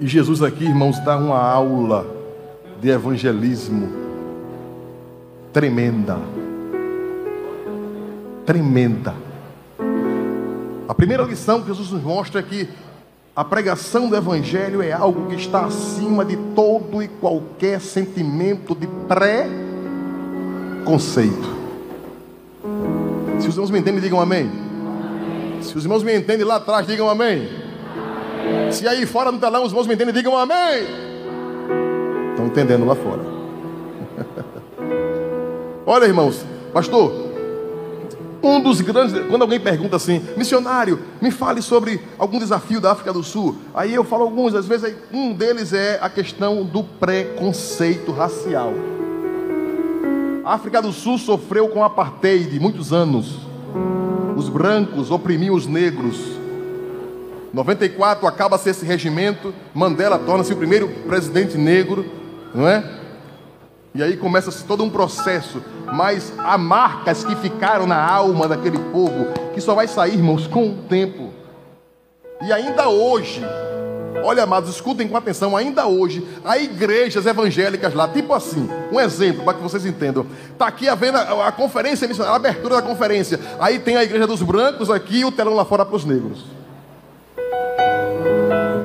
E 0.02 0.08
Jesus 0.08 0.42
aqui, 0.42 0.64
irmãos, 0.64 0.98
dá 1.04 1.18
uma 1.18 1.40
aula 1.40 2.08
de 2.82 2.90
evangelismo 2.90 3.90
tremenda. 5.54 6.18
Tremenda. 8.46 9.14
A 10.88 10.96
primeira 10.96 11.24
lição 11.24 11.62
que 11.62 11.68
Jesus 11.68 11.92
nos 11.92 12.02
mostra 12.02 12.40
é 12.40 12.44
que 12.44 12.70
a 13.36 13.44
pregação 13.46 14.10
do 14.10 14.16
Evangelho 14.16 14.82
é 14.82 14.92
algo 14.92 15.28
que 15.28 15.36
está 15.36 15.66
acima 15.66 16.26
de 16.26 16.36
todo 16.56 17.04
e 17.04 17.08
qualquer 17.08 17.80
sentimento 17.80 18.74
de 18.76 18.88
pré-conceito. 19.08 21.59
Se 23.50 23.54
os 23.54 23.56
irmãos 23.56 23.72
me 23.72 23.80
entendem, 23.80 24.02
digam 24.02 24.22
amém. 24.22 24.52
Se 25.62 25.76
os 25.76 25.84
irmãos 25.84 26.04
me 26.04 26.16
entendem 26.16 26.46
lá 26.46 26.58
atrás, 26.58 26.86
digam 26.86 27.10
amém. 27.10 27.50
Se 28.72 28.88
aí 28.88 29.06
fora 29.08 29.32
no 29.32 29.40
telão 29.40 29.64
os 29.64 29.72
irmãos 29.72 29.88
me 29.88 29.96
entendem, 29.96 30.14
digam 30.14 30.38
amém. 30.38 30.86
Estão 32.30 32.46
entendendo 32.46 32.86
lá 32.86 32.96
fora. 32.96 33.24
Olha, 35.84 36.06
irmãos, 36.06 36.46
pastor, 36.72 37.12
um 38.44 38.62
dos 38.62 38.82
grandes. 38.82 39.20
Quando 39.28 39.42
alguém 39.42 39.60
pergunta 39.60 39.96
assim, 39.96 40.24
missionário, 40.38 41.00
me 41.20 41.32
fale 41.32 41.64
sobre 41.64 42.00
algum 42.20 42.38
desafio 42.38 42.80
da 42.80 42.92
África 42.92 43.12
do 43.12 43.24
Sul. 43.24 43.56
Aí 43.74 43.96
eu 43.96 44.04
falo 44.04 44.26
alguns, 44.26 44.54
às 44.54 44.68
vezes 44.68 44.94
um 45.12 45.34
deles 45.34 45.74
é 45.74 45.98
a 46.00 46.10
questão 46.10 46.64
do 46.64 46.84
preconceito 46.84 48.12
racial. 48.12 48.74
A 50.50 50.56
África 50.56 50.82
do 50.82 50.92
Sul 50.92 51.20
sofreu 51.20 51.70
com 51.70 51.84
apartheid 51.84 52.60
muitos 52.60 52.92
anos. 52.92 53.38
Os 54.36 54.50
brancos 54.50 55.12
oprimiam 55.12 55.54
os 55.54 55.68
negros. 55.68 56.18
94 57.54 58.26
acaba-se 58.26 58.68
esse 58.68 58.84
regimento. 58.84 59.54
Mandela 59.76 60.18
torna-se 60.18 60.52
o 60.52 60.58
primeiro 60.58 60.90
presidente 61.08 61.56
negro 61.56 62.04
não 62.52 62.68
é? 62.68 62.84
E 63.94 64.02
aí 64.02 64.18
começa-se 64.18 64.64
todo 64.64 64.84
um 64.84 64.90
processo, 64.90 65.62
mas 65.86 66.34
há 66.40 66.58
marcas 66.58 67.24
que 67.24 67.36
ficaram 67.36 67.86
na 67.86 68.04
alma 68.04 68.48
daquele 68.48 68.80
povo, 68.92 69.28
que 69.54 69.62
só 69.62 69.76
vai 69.76 69.88
sair, 69.88 70.16
irmãos, 70.16 70.48
com 70.48 70.68
o 70.68 70.76
tempo. 70.90 71.30
E 72.42 72.52
ainda 72.52 72.90
hoje, 72.90 73.44
olha, 74.24 74.44
amados, 74.44 74.70
escutem 74.70 75.08
com 75.08 75.18
atenção, 75.18 75.56
ainda 75.56 75.88
hoje, 75.88 76.26
há 76.44 76.58
igrejas 76.58 77.26
evangélicas 77.26 77.94
lá, 77.94 78.08
tipo 78.08 78.34
assim, 78.34 78.70
um 78.92 79.00
exemplo 79.00 79.44
para 79.44 79.56
que 79.56 79.64
vocês 79.64 79.86
entendam. 79.86 80.26
Está 80.52 80.68
aqui 80.68 80.88
havendo 80.88 81.18
a, 81.18 81.48
a 81.48 81.52
conferência 81.52 82.08
missionária, 82.08 82.34
a 82.34 82.38
abertura 82.38 82.76
da 82.76 82.82
conferência. 82.82 83.40
Aí 83.60 83.80
tem 83.80 83.98
a 83.98 84.04
igreja 84.04 84.28
dos 84.28 84.42
brancos 84.42 84.90
aqui 84.90 85.20
e 85.20 85.26
o 85.26 85.32
telão 85.32 85.54
lá 85.54 85.66
fora 85.66 85.86
para 85.86 85.96
os 85.96 86.06
negros. 86.06 86.46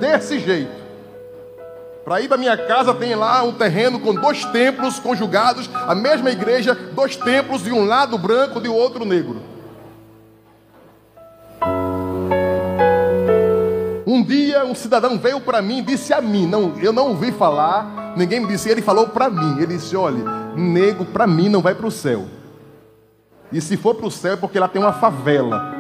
Desse 0.01 0.39
jeito. 0.39 0.85
Para 2.05 2.21
ir 2.21 2.29
para 2.29 2.37
minha 2.37 2.57
casa 2.57 2.93
tem 2.93 3.15
lá 3.15 3.43
um 3.43 3.53
terreno 3.53 3.99
com 3.99 4.15
dois 4.15 4.45
templos 4.47 4.99
conjugados, 4.99 5.71
a 5.73 5.95
mesma 5.95 6.31
igreja, 6.31 6.75
dois 6.75 7.17
templos, 7.17 7.63
de 7.63 7.73
um 7.73 7.87
lado 7.87 8.19
branco, 8.19 8.61
de 8.61 8.69
outro 8.69 9.07
negro. 9.07 9.54
Um 14.15 14.23
dia 14.23 14.65
um 14.65 14.77
cidadão 14.77 15.19
veio 15.19 15.41
para 15.41 15.61
mim 15.61 15.79
e 15.79 15.83
disse 15.83 16.13
a 16.15 16.21
mim, 16.21 16.47
não, 16.47 16.75
eu 16.79 16.93
não 16.93 17.09
ouvi 17.09 17.33
falar, 17.33 18.15
ninguém 18.17 18.39
me 18.39 18.47
disse, 18.47 18.71
ele 18.71 18.81
falou 18.81 19.09
para 19.09 19.29
mim, 19.29 19.61
ele 19.61 19.75
disse, 19.75 19.97
olha, 19.97 20.23
negro 20.55 21.05
para 21.05 21.27
mim 21.27 21.49
não 21.49 21.61
vai 21.61 21.75
para 21.75 21.89
o 21.89 21.91
céu. 21.91 22.27
E 23.51 23.61
se 23.61 23.77
for 23.77 23.97
para 23.97 24.07
o 24.07 24.11
céu 24.13 24.35
é 24.35 24.37
porque 24.37 24.57
lá 24.57 24.69
tem 24.69 24.81
uma 24.81 24.93
favela. 24.93 25.75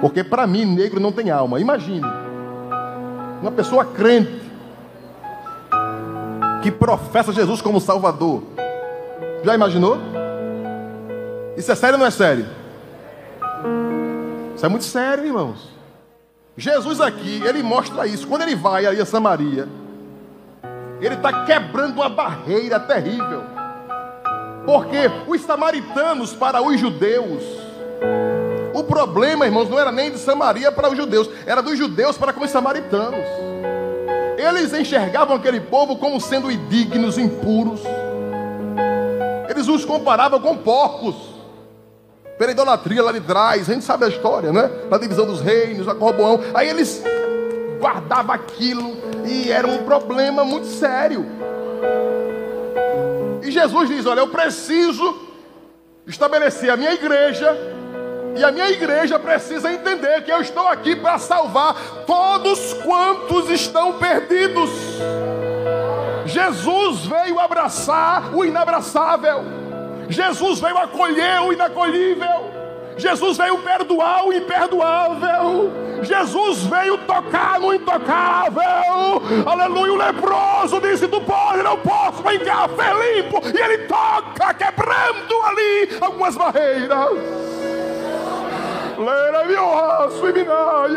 Porque 0.00 0.24
para 0.24 0.46
mim 0.46 0.64
negro 0.64 0.98
não 0.98 1.12
tem 1.12 1.30
alma. 1.30 1.60
Imagine, 1.60 2.06
uma 3.42 3.52
pessoa 3.52 3.84
crente, 3.84 4.50
que 6.62 6.70
professa 6.70 7.34
Jesus 7.34 7.60
como 7.60 7.82
Salvador. 7.82 8.44
Já 9.44 9.54
imaginou? 9.54 9.98
Isso 11.54 11.70
é 11.70 11.74
sério 11.74 11.96
ou 11.96 12.00
não 12.00 12.06
é 12.06 12.10
sério? 12.10 12.46
Isso 14.56 14.64
é 14.64 14.68
muito 14.70 14.86
sério, 14.86 15.26
irmãos. 15.26 15.81
Jesus 16.56 17.00
aqui, 17.00 17.42
ele 17.44 17.62
mostra 17.62 18.06
isso. 18.06 18.26
Quando 18.26 18.42
ele 18.42 18.54
vai 18.54 18.84
aí 18.84 19.00
a 19.00 19.06
Samaria, 19.06 19.68
ele 21.00 21.14
está 21.14 21.44
quebrando 21.44 21.96
uma 21.96 22.08
barreira 22.08 22.78
terrível. 22.78 23.42
Porque 24.66 25.10
os 25.26 25.40
samaritanos 25.40 26.34
para 26.34 26.62
os 26.62 26.78
judeus, 26.78 27.42
o 28.74 28.84
problema, 28.84 29.46
irmãos, 29.46 29.68
não 29.68 29.78
era 29.78 29.90
nem 29.90 30.10
de 30.10 30.18
Samaria 30.18 30.70
para 30.70 30.90
os 30.90 30.96
judeus, 30.96 31.28
era 31.46 31.62
dos 31.62 31.76
judeus 31.76 32.16
para 32.16 32.32
com 32.32 32.44
os 32.44 32.50
samaritanos. 32.50 33.26
Eles 34.36 34.72
enxergavam 34.72 35.36
aquele 35.36 35.60
povo 35.60 35.96
como 35.96 36.20
sendo 36.20 36.50
indignos, 36.50 37.16
impuros. 37.16 37.80
Eles 39.48 39.68
os 39.68 39.84
comparavam 39.84 40.40
com 40.40 40.56
porcos. 40.56 41.31
Pela 42.42 42.50
idolatria 42.50 43.04
lá 43.04 43.12
de 43.12 43.20
trás, 43.20 43.70
a 43.70 43.72
gente 43.72 43.84
sabe 43.84 44.04
a 44.04 44.08
história, 44.08 44.52
né? 44.52 44.68
Na 44.90 44.98
divisão 44.98 45.24
dos 45.24 45.40
reinos, 45.40 45.86
a 45.86 45.94
Corboão. 45.94 46.40
Aí 46.52 46.68
eles 46.68 47.00
guardavam 47.78 48.34
aquilo 48.34 48.96
e 49.24 49.48
era 49.48 49.64
um 49.64 49.84
problema 49.84 50.42
muito 50.42 50.66
sério. 50.66 51.24
E 53.44 53.48
Jesus 53.48 53.88
diz: 53.88 54.06
Olha, 54.06 54.18
eu 54.18 54.26
preciso 54.26 55.20
estabelecer 56.04 56.68
a 56.68 56.76
minha 56.76 56.92
igreja 56.92 57.56
E 58.34 58.42
a 58.42 58.50
minha 58.50 58.70
igreja 58.70 59.20
precisa 59.20 59.70
entender 59.72 60.24
que 60.24 60.32
eu 60.32 60.40
estou 60.40 60.66
aqui 60.66 60.96
para 60.96 61.18
salvar 61.18 61.76
todos 62.08 62.74
quantos 62.82 63.50
estão 63.50 64.00
perdidos. 64.00 64.68
Jesus 66.26 67.06
veio 67.06 67.38
abraçar 67.38 68.34
o 68.34 68.44
inabraçável. 68.44 69.61
Jesus 70.12 70.60
veio 70.60 70.78
acolher 70.78 71.42
o 71.42 71.52
inacolhível. 71.52 72.62
Jesus 72.96 73.38
veio 73.38 73.58
perdoar 73.58 74.26
o 74.26 74.32
imperdoável. 74.32 75.72
Jesus 76.02 76.64
veio 76.64 76.98
tocar 76.98 77.58
no 77.58 77.72
intocável. 77.72 79.22
Aleluia. 79.46 79.92
O 79.92 79.96
leproso 79.96 80.80
disse: 80.80 81.08
Tu 81.08 81.20
pode, 81.22 81.62
não 81.62 81.78
posso, 81.78 82.22
vem 82.22 82.38
cá, 82.40 82.66
limpo. 82.66 83.40
E 83.46 83.60
ele 83.60 83.78
toca, 83.86 84.52
quebrando 84.54 85.34
ali 85.46 85.96
algumas 86.00 86.36
barreiras. 86.36 87.61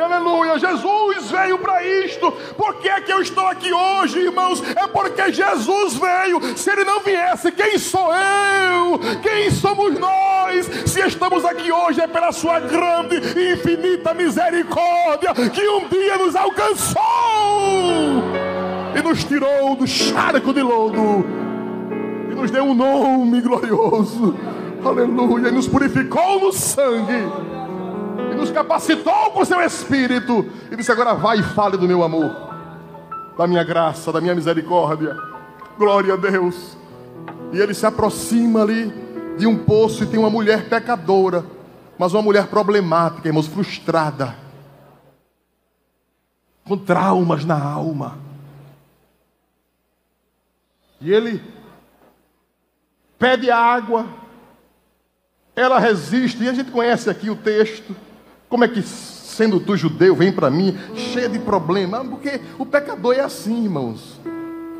Aleluia. 0.03 0.59
Jesus 0.59 1.31
veio 1.31 1.57
para 1.57 1.83
isto. 1.83 2.31
Por 2.57 2.75
que 2.75 2.89
é 2.89 3.01
que 3.01 3.11
eu 3.11 3.21
estou 3.21 3.45
aqui 3.47 3.71
hoje, 3.73 4.19
irmãos? 4.19 4.61
É 4.75 4.87
porque 4.87 5.31
Jesus 5.31 5.95
veio. 5.95 6.41
Se 6.55 6.71
ele 6.71 6.83
não 6.83 6.99
viesse, 7.01 7.51
quem 7.51 7.77
sou 7.77 8.13
eu? 8.13 8.99
Quem 9.21 9.49
somos 9.51 9.97
nós? 9.99 10.65
Se 10.85 11.01
estamos 11.01 11.43
aqui 11.45 11.71
hoje 11.71 12.01
é 12.01 12.07
pela 12.07 12.31
sua 12.31 12.59
grande 12.59 13.15
e 13.37 13.53
infinita 13.53 14.13
misericórdia 14.13 15.33
que 15.33 15.67
um 15.67 15.87
dia 15.87 16.17
nos 16.17 16.35
alcançou 16.35 17.03
e 18.95 19.01
nos 19.01 19.23
tirou 19.23 19.75
do 19.75 19.87
charco 19.87 20.53
de 20.53 20.61
lodo 20.61 21.25
e 22.31 22.35
nos 22.35 22.51
deu 22.51 22.63
um 22.63 22.73
nome 22.73 23.41
glorioso. 23.41 24.35
Aleluia, 24.83 25.47
e 25.47 25.51
nos 25.51 25.67
purificou 25.67 26.39
no 26.39 26.53
sangue 26.53 27.54
e 28.35 28.37
nos 28.37 28.51
capacitou 28.51 29.31
com 29.31 29.45
seu 29.45 29.61
espírito 29.61 30.45
e 30.69 30.75
disse: 30.75 30.91
Agora 30.91 31.13
vai 31.13 31.39
e 31.39 31.43
fale 31.43 31.77
do 31.77 31.87
meu 31.87 32.03
amor, 32.03 32.53
da 33.37 33.47
minha 33.47 33.63
graça, 33.63 34.11
da 34.11 34.19
minha 34.19 34.35
misericórdia. 34.35 35.15
Glória 35.77 36.13
a 36.13 36.17
Deus. 36.17 36.77
E 37.51 37.59
ele 37.59 37.73
se 37.73 37.85
aproxima 37.85 38.61
ali 38.61 38.93
de 39.37 39.47
um 39.47 39.57
poço 39.57 40.03
e 40.03 40.07
tem 40.07 40.19
uma 40.19 40.29
mulher 40.29 40.69
pecadora, 40.69 41.45
mas 41.97 42.13
uma 42.13 42.21
mulher 42.21 42.47
problemática, 42.47 43.27
irmãos, 43.27 43.47
frustrada, 43.47 44.35
com 46.65 46.77
traumas 46.77 47.45
na 47.45 47.61
alma. 47.61 48.17
E 50.99 51.11
ele 51.11 51.41
pede 53.17 53.51
água, 53.51 54.05
ela 55.55 55.79
resiste, 55.79 56.43
e 56.43 56.49
a 56.49 56.53
gente 56.53 56.71
conhece 56.71 57.09
aqui 57.09 57.29
o 57.29 57.35
texto. 57.35 57.95
Como 58.47 58.63
é 58.63 58.67
que, 58.67 58.81
sendo 58.81 59.59
tu 59.59 59.75
judeu, 59.75 60.15
vem 60.15 60.31
para 60.31 60.49
mim 60.49 60.77
cheio 60.95 61.29
de 61.29 61.39
problema? 61.39 62.03
Porque 62.05 62.39
o 62.59 62.65
pecador 62.65 63.15
é 63.15 63.21
assim, 63.21 63.63
irmãos. 63.63 64.19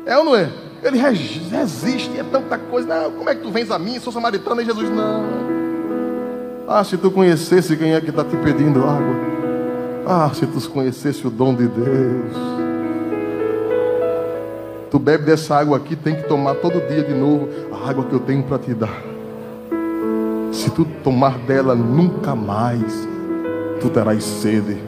É 0.06 0.16
ou 0.16 0.24
não 0.24 0.36
é? 0.36 0.48
Ele 0.82 0.98
resiste, 0.98 2.18
é 2.18 2.22
tanta 2.22 2.56
coisa. 2.56 2.86
Não, 2.86 3.10
como 3.12 3.28
é 3.28 3.34
que 3.34 3.42
tu 3.42 3.50
vens 3.50 3.70
a 3.70 3.78
mim? 3.78 3.98
Sou 3.98 4.12
samaritano 4.12 4.60
e 4.60 4.64
Jesus, 4.64 4.88
não. 4.88 5.24
Ah, 6.68 6.84
se 6.84 6.96
tu 6.96 7.10
conhecesse 7.10 7.76
quem 7.76 7.94
é 7.94 8.00
que 8.00 8.10
está 8.10 8.24
te 8.24 8.36
pedindo 8.36 8.84
água. 8.84 9.14
Ah, 10.06 10.30
se 10.32 10.46
tu 10.46 10.70
conhecesse 10.70 11.26
o 11.26 11.30
dom 11.30 11.54
de 11.54 11.66
Deus. 11.66 12.32
Tu 14.90 14.98
bebe 14.98 15.24
dessa 15.24 15.56
água 15.56 15.76
aqui, 15.76 15.96
tem 15.96 16.14
que 16.14 16.28
tomar 16.28 16.54
todo 16.54 16.80
dia 16.88 17.02
de 17.02 17.12
novo 17.12 17.48
a 17.72 17.90
água 17.90 18.04
que 18.04 18.12
eu 18.12 18.20
tenho 18.20 18.44
para 18.44 18.58
te 18.58 18.72
dar. 18.72 19.02
Se 20.52 20.70
tu 20.70 20.84
tomar 21.02 21.36
dela 21.38 21.74
nunca 21.74 22.34
mais 22.34 23.06
tu 23.80 23.90
terás 23.90 24.22
sede. 24.24 24.82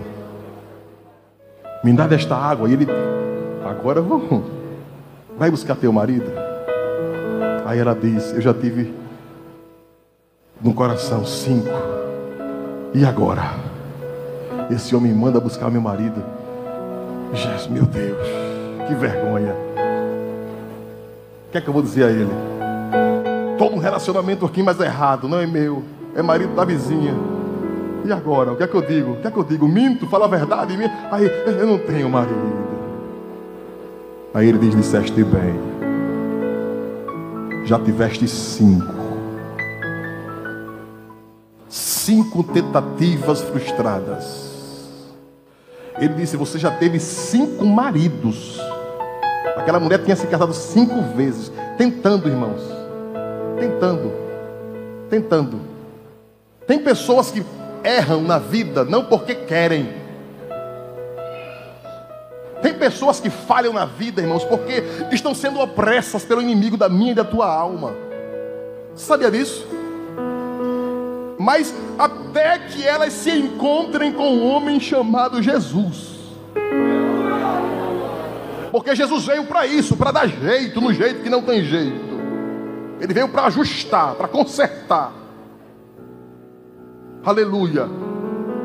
Me 1.82 1.92
dá 1.92 2.06
desta 2.06 2.36
água. 2.36 2.68
E 2.68 2.72
ele, 2.72 2.86
agora 3.64 4.00
vamos, 4.00 4.44
vai 5.38 5.50
buscar 5.50 5.76
teu 5.76 5.92
marido. 5.92 6.30
Aí 7.64 7.78
ela 7.78 7.94
diz: 7.94 8.32
Eu 8.32 8.40
já 8.40 8.52
tive 8.54 8.92
no 10.60 10.72
coração 10.74 11.24
cinco. 11.24 11.68
E 12.94 13.04
agora? 13.04 13.42
Esse 14.70 14.94
homem 14.94 15.12
manda 15.12 15.40
buscar 15.40 15.70
meu 15.70 15.80
marido. 15.80 16.22
Jesus, 17.32 17.66
meu 17.68 17.84
Deus, 17.84 18.26
que 18.86 18.94
vergonha. 18.94 19.54
O 21.46 21.50
que 21.50 21.58
é 21.58 21.60
que 21.60 21.68
eu 21.68 21.72
vou 21.72 21.82
dizer 21.82 22.04
a 22.04 22.10
ele? 22.10 22.32
Todo 23.58 23.74
um 23.74 23.78
relacionamento 23.78 24.44
aqui, 24.44 24.62
mas 24.62 24.80
é 24.80 24.84
errado, 24.84 25.28
não 25.28 25.38
é 25.38 25.46
meu. 25.46 25.82
É 26.14 26.22
marido 26.22 26.54
da 26.54 26.64
vizinha. 26.64 27.14
E 28.04 28.12
agora? 28.12 28.52
O 28.52 28.56
que 28.56 28.62
é 28.62 28.66
que 28.66 28.74
eu 28.74 28.82
digo? 28.82 29.12
O 29.12 29.16
que 29.16 29.26
é 29.26 29.30
que 29.30 29.36
eu 29.36 29.44
digo? 29.44 29.68
Minto? 29.68 30.06
Falo 30.06 30.24
a 30.24 30.28
verdade? 30.28 30.74
Aí 31.10 31.24
eu 31.46 31.66
não 31.66 31.78
tenho 31.78 32.08
marido. 32.08 32.68
Aí 34.32 34.48
ele 34.48 34.58
diz: 34.58 34.74
Disseste 34.74 35.24
bem. 35.24 35.58
Já 37.64 37.78
tiveste 37.78 38.26
cinco. 38.28 38.94
Cinco 41.68 42.42
tentativas 42.42 43.42
frustradas. 43.42 44.48
Ele 45.98 46.14
disse: 46.14 46.36
Você 46.36 46.58
já 46.58 46.70
teve 46.70 47.00
cinco 47.00 47.64
maridos. 47.66 48.58
Aquela 49.56 49.80
mulher 49.80 50.02
tinha 50.02 50.16
se 50.16 50.26
casado 50.26 50.54
cinco 50.54 51.02
vezes. 51.16 51.52
Tentando, 51.76 52.28
irmãos. 52.28 52.62
Tentando. 53.58 54.12
Tentando. 55.10 55.60
Tem 56.66 56.78
pessoas 56.78 57.30
que 57.30 57.42
erram 57.88 58.20
na 58.20 58.38
vida 58.38 58.84
não 58.84 59.04
porque 59.04 59.34
querem. 59.34 59.88
Tem 62.60 62.74
pessoas 62.74 63.20
que 63.20 63.30
falham 63.30 63.72
na 63.72 63.86
vida, 63.86 64.20
irmãos, 64.20 64.44
porque 64.44 64.82
estão 65.10 65.34
sendo 65.34 65.60
opressas 65.60 66.24
pelo 66.24 66.42
inimigo 66.42 66.76
da 66.76 66.88
minha 66.88 67.12
e 67.12 67.14
da 67.14 67.24
tua 67.24 67.46
alma. 67.46 67.94
Sabia 68.94 69.30
disso? 69.30 69.66
Mas 71.38 71.72
até 71.96 72.58
que 72.58 72.84
elas 72.84 73.12
se 73.12 73.30
encontrem 73.30 74.12
com 74.12 74.28
um 74.28 74.46
homem 74.48 74.80
chamado 74.80 75.40
Jesus. 75.40 76.18
Porque 78.72 78.94
Jesus 78.94 79.24
veio 79.24 79.44
para 79.44 79.64
isso, 79.64 79.96
para 79.96 80.10
dar 80.10 80.26
jeito 80.26 80.80
no 80.80 80.92
jeito 80.92 81.22
que 81.22 81.30
não 81.30 81.42
tem 81.42 81.64
jeito. 81.64 82.18
Ele 83.00 83.14
veio 83.14 83.28
para 83.28 83.44
ajustar, 83.44 84.16
para 84.16 84.26
consertar. 84.26 85.12
Aleluia. 87.28 87.86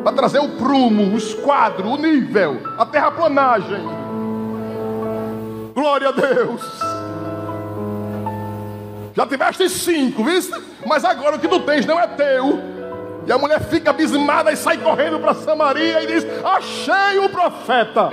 Para 0.05 0.15
trazer 0.15 0.39
o 0.39 0.55
prumo, 0.55 1.13
o 1.13 1.17
esquadro, 1.17 1.85
o 1.85 1.97
nível, 1.97 2.61
a 2.77 2.85
terraplanagem. 2.85 3.83
Glória 5.75 6.07
a 6.07 6.11
Deus. 6.13 6.61
Já 9.13 9.27
tiveste 9.27 9.67
cinco, 9.67 10.23
viste? 10.23 10.57
Mas 10.87 11.03
agora 11.03 11.35
o 11.35 11.39
que 11.39 11.47
tu 11.49 11.59
tens 11.59 11.85
não 11.85 11.99
é 11.99 12.07
teu. 12.07 12.57
E 13.27 13.31
a 13.33 13.37
mulher 13.37 13.59
fica 13.59 13.89
abismada 13.89 14.49
e 14.49 14.55
sai 14.55 14.77
correndo 14.77 15.19
para 15.19 15.33
Samaria 15.33 16.01
e 16.01 16.07
diz: 16.07 16.25
Achei 16.41 17.19
o 17.19 17.27
profeta. 17.27 18.11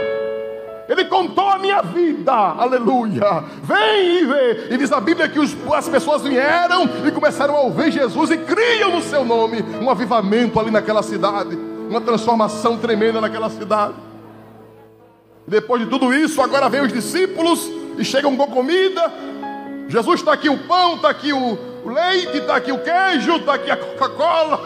Ele 0.90 1.04
contou 1.04 1.48
a 1.48 1.56
minha 1.56 1.82
vida, 1.82 2.32
aleluia. 2.32 3.44
Vem 3.62 4.18
e 4.18 4.26
vê. 4.26 4.74
E 4.74 4.76
diz 4.76 4.90
a 4.90 5.00
Bíblia 5.00 5.28
que 5.28 5.38
os, 5.38 5.56
as 5.72 5.88
pessoas 5.88 6.22
vieram 6.22 6.82
e 7.06 7.12
começaram 7.12 7.54
a 7.54 7.60
ouvir 7.60 7.92
Jesus 7.92 8.32
e 8.32 8.38
criam 8.38 8.90
no 8.90 9.00
seu 9.00 9.24
nome. 9.24 9.62
Um 9.80 9.88
avivamento 9.88 10.58
ali 10.58 10.72
naquela 10.72 11.00
cidade, 11.04 11.56
uma 11.88 12.00
transformação 12.00 12.76
tremenda 12.76 13.20
naquela 13.20 13.48
cidade. 13.48 13.94
Depois 15.46 15.80
de 15.80 15.88
tudo 15.88 16.12
isso, 16.12 16.42
agora 16.42 16.68
vem 16.68 16.80
os 16.80 16.92
discípulos 16.92 17.70
e 17.96 18.04
chegam 18.04 18.36
com 18.36 18.48
comida. 18.48 19.12
Jesus 19.86 20.18
está 20.18 20.32
aqui 20.32 20.48
o 20.48 20.58
pão, 20.58 20.96
está 20.96 21.08
aqui 21.08 21.32
o, 21.32 21.56
o 21.84 21.88
leite, 21.88 22.38
está 22.38 22.56
aqui 22.56 22.72
o 22.72 22.78
queijo, 22.78 23.36
está 23.36 23.54
aqui 23.54 23.70
a 23.70 23.76
Coca-Cola. 23.76 24.60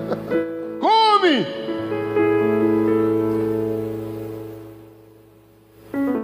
Come! 0.80 1.63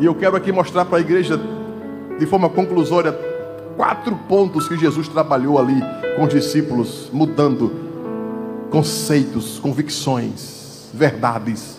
E 0.01 0.07
eu 0.07 0.15
quero 0.15 0.35
aqui 0.35 0.51
mostrar 0.51 0.87
para 0.87 0.97
a 0.97 1.01
igreja, 1.03 1.39
de 2.19 2.25
forma 2.25 2.49
conclusória, 2.49 3.13
quatro 3.77 4.17
pontos 4.17 4.67
que 4.67 4.79
Jesus 4.79 5.07
trabalhou 5.07 5.59
ali 5.59 5.79
com 6.17 6.25
os 6.25 6.31
discípulos, 6.33 7.11
mudando 7.13 7.71
conceitos, 8.71 9.59
convicções, 9.59 10.89
verdades. 10.95 11.77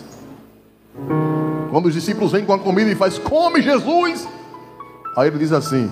Quando 1.68 1.86
os 1.86 1.94
discípulos 1.94 2.30
vêm 2.30 2.44
com 2.44 2.52
a 2.52 2.58
comida 2.60 2.92
e 2.92 2.94
faz, 2.94 3.18
come 3.18 3.60
Jesus, 3.60 4.28
aí 5.16 5.26
ele 5.26 5.38
diz 5.38 5.50
assim: 5.50 5.90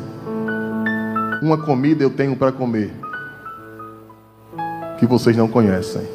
uma 1.43 1.59
comida 1.59 2.05
eu 2.05 2.11
tenho 2.11 2.37
para 2.37 2.53
comer 2.53 2.93
que 5.01 5.07
vocês 5.07 5.37
não 5.37 5.49
conhecem. 5.49 6.07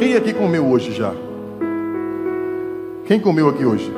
Quem 0.00 0.16
aqui 0.16 0.34
comeu 0.34 0.66
hoje 0.66 0.92
já? 0.92 1.27
Quem 3.08 3.18
comeu 3.18 3.48
aqui 3.48 3.64
hoje? 3.64 3.90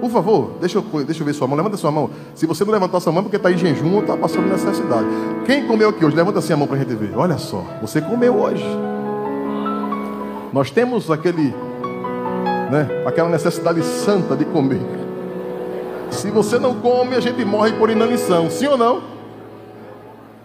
Por 0.00 0.08
favor, 0.08 0.52
deixa 0.60 0.78
eu, 0.78 1.04
deixa 1.04 1.20
eu 1.20 1.26
ver 1.26 1.32
sua 1.32 1.48
mão. 1.48 1.56
Levanta 1.56 1.76
sua 1.76 1.90
mão. 1.90 2.08
Se 2.32 2.46
você 2.46 2.64
não 2.64 2.70
levantar 2.70 3.00
sua 3.00 3.12
mão, 3.12 3.24
porque 3.24 3.36
está 3.36 3.50
em 3.50 3.58
jejum 3.58 3.92
ou 3.92 4.02
está 4.02 4.16
passando 4.16 4.48
necessidade. 4.48 5.04
Quem 5.44 5.66
comeu 5.66 5.88
aqui 5.88 6.04
hoje? 6.04 6.14
Levanta 6.14 6.38
assim 6.38 6.52
a 6.52 6.56
mão 6.56 6.68
para 6.68 6.76
a 6.76 6.78
gente 6.78 6.94
ver. 6.94 7.10
Olha 7.16 7.36
só, 7.38 7.64
você 7.82 8.00
comeu 8.00 8.36
hoje. 8.36 8.64
Nós 10.52 10.70
temos 10.70 11.10
aquele, 11.10 11.52
né, 12.70 13.02
aquela 13.04 13.28
necessidade 13.28 13.82
santa 13.82 14.36
de 14.36 14.44
comer. 14.44 14.80
Se 16.12 16.30
você 16.30 16.56
não 16.56 16.76
come, 16.76 17.16
a 17.16 17.20
gente 17.20 17.44
morre 17.44 17.72
por 17.72 17.90
inanição. 17.90 18.48
Sim 18.48 18.68
ou 18.68 18.78
não? 18.78 19.02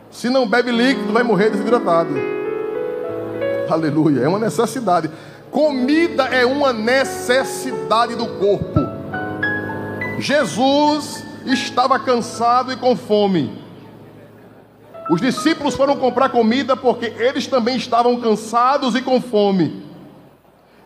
Se 0.10 0.28
não 0.28 0.50
bebe 0.50 0.72
líquido, 0.72 1.14
vai 1.14 1.22
morrer 1.22 1.52
desidratado. 1.52 2.16
Aleluia. 3.70 4.22
É 4.22 4.28
uma 4.28 4.40
necessidade. 4.40 5.12
Comida 5.54 6.24
é 6.24 6.44
uma 6.48 6.74
necessidade 6.74 8.16
do 8.16 8.26
corpo. 8.40 8.80
Jesus 10.18 11.24
estava 11.46 12.00
cansado 12.00 12.74
e 12.74 12.76
com 12.76 12.96
fome. 12.96 13.62
Os 15.12 15.22
discípulos 15.22 15.76
foram 15.76 15.96
comprar 15.96 16.30
comida 16.30 16.76
porque 16.76 17.06
eles 17.06 17.46
também 17.46 17.78
estavam 17.78 18.20
cansados 18.20 18.96
e 18.96 19.02
com 19.04 19.22
fome. 19.22 19.84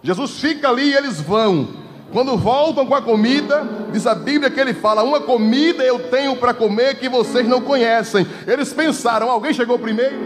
Jesus 0.04 0.32
fica 0.32 0.68
ali 0.68 0.90
e 0.90 0.96
eles 0.96 1.22
vão. 1.22 1.70
Quando 2.12 2.36
voltam 2.36 2.86
com 2.86 2.96
a 2.96 3.02
comida, 3.02 3.66
diz 3.94 4.06
a 4.06 4.16
Bíblia 4.16 4.52
que 4.52 4.60
ele 4.60 4.74
fala: 4.74 5.02
Uma 5.02 5.22
comida 5.22 5.82
eu 5.82 6.10
tenho 6.10 6.36
para 6.36 6.54
comer 6.54 7.00
que 7.00 7.08
vocês 7.08 7.48
não 7.48 7.62
conhecem. 7.62 8.28
Eles 8.46 8.74
pensaram: 8.74 9.32
Alguém 9.32 9.54
chegou 9.54 9.80
primeiro? 9.80 10.18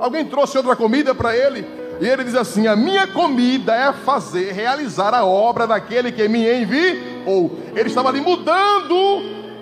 Alguém 0.00 0.24
trouxe 0.24 0.56
outra 0.56 0.74
comida 0.74 1.14
para 1.14 1.36
ele? 1.36 1.79
E 2.00 2.08
ele 2.08 2.24
diz 2.24 2.34
assim: 2.34 2.66
A 2.66 2.74
minha 2.74 3.06
comida 3.06 3.74
é 3.74 3.92
fazer, 3.92 4.52
realizar 4.52 5.12
a 5.12 5.24
obra 5.24 5.66
daquele 5.66 6.10
que 6.10 6.26
me 6.26 6.50
enviou. 6.50 7.58
Ele 7.76 7.88
estava 7.88 8.08
ali 8.08 8.20
mudando 8.20 8.94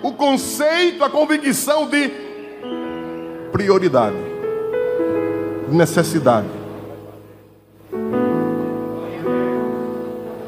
o 0.01 0.13
conceito, 0.13 1.03
a 1.03 1.09
convicção 1.09 1.87
de 1.87 2.09
prioridade, 3.51 4.15
necessidade. 5.69 6.47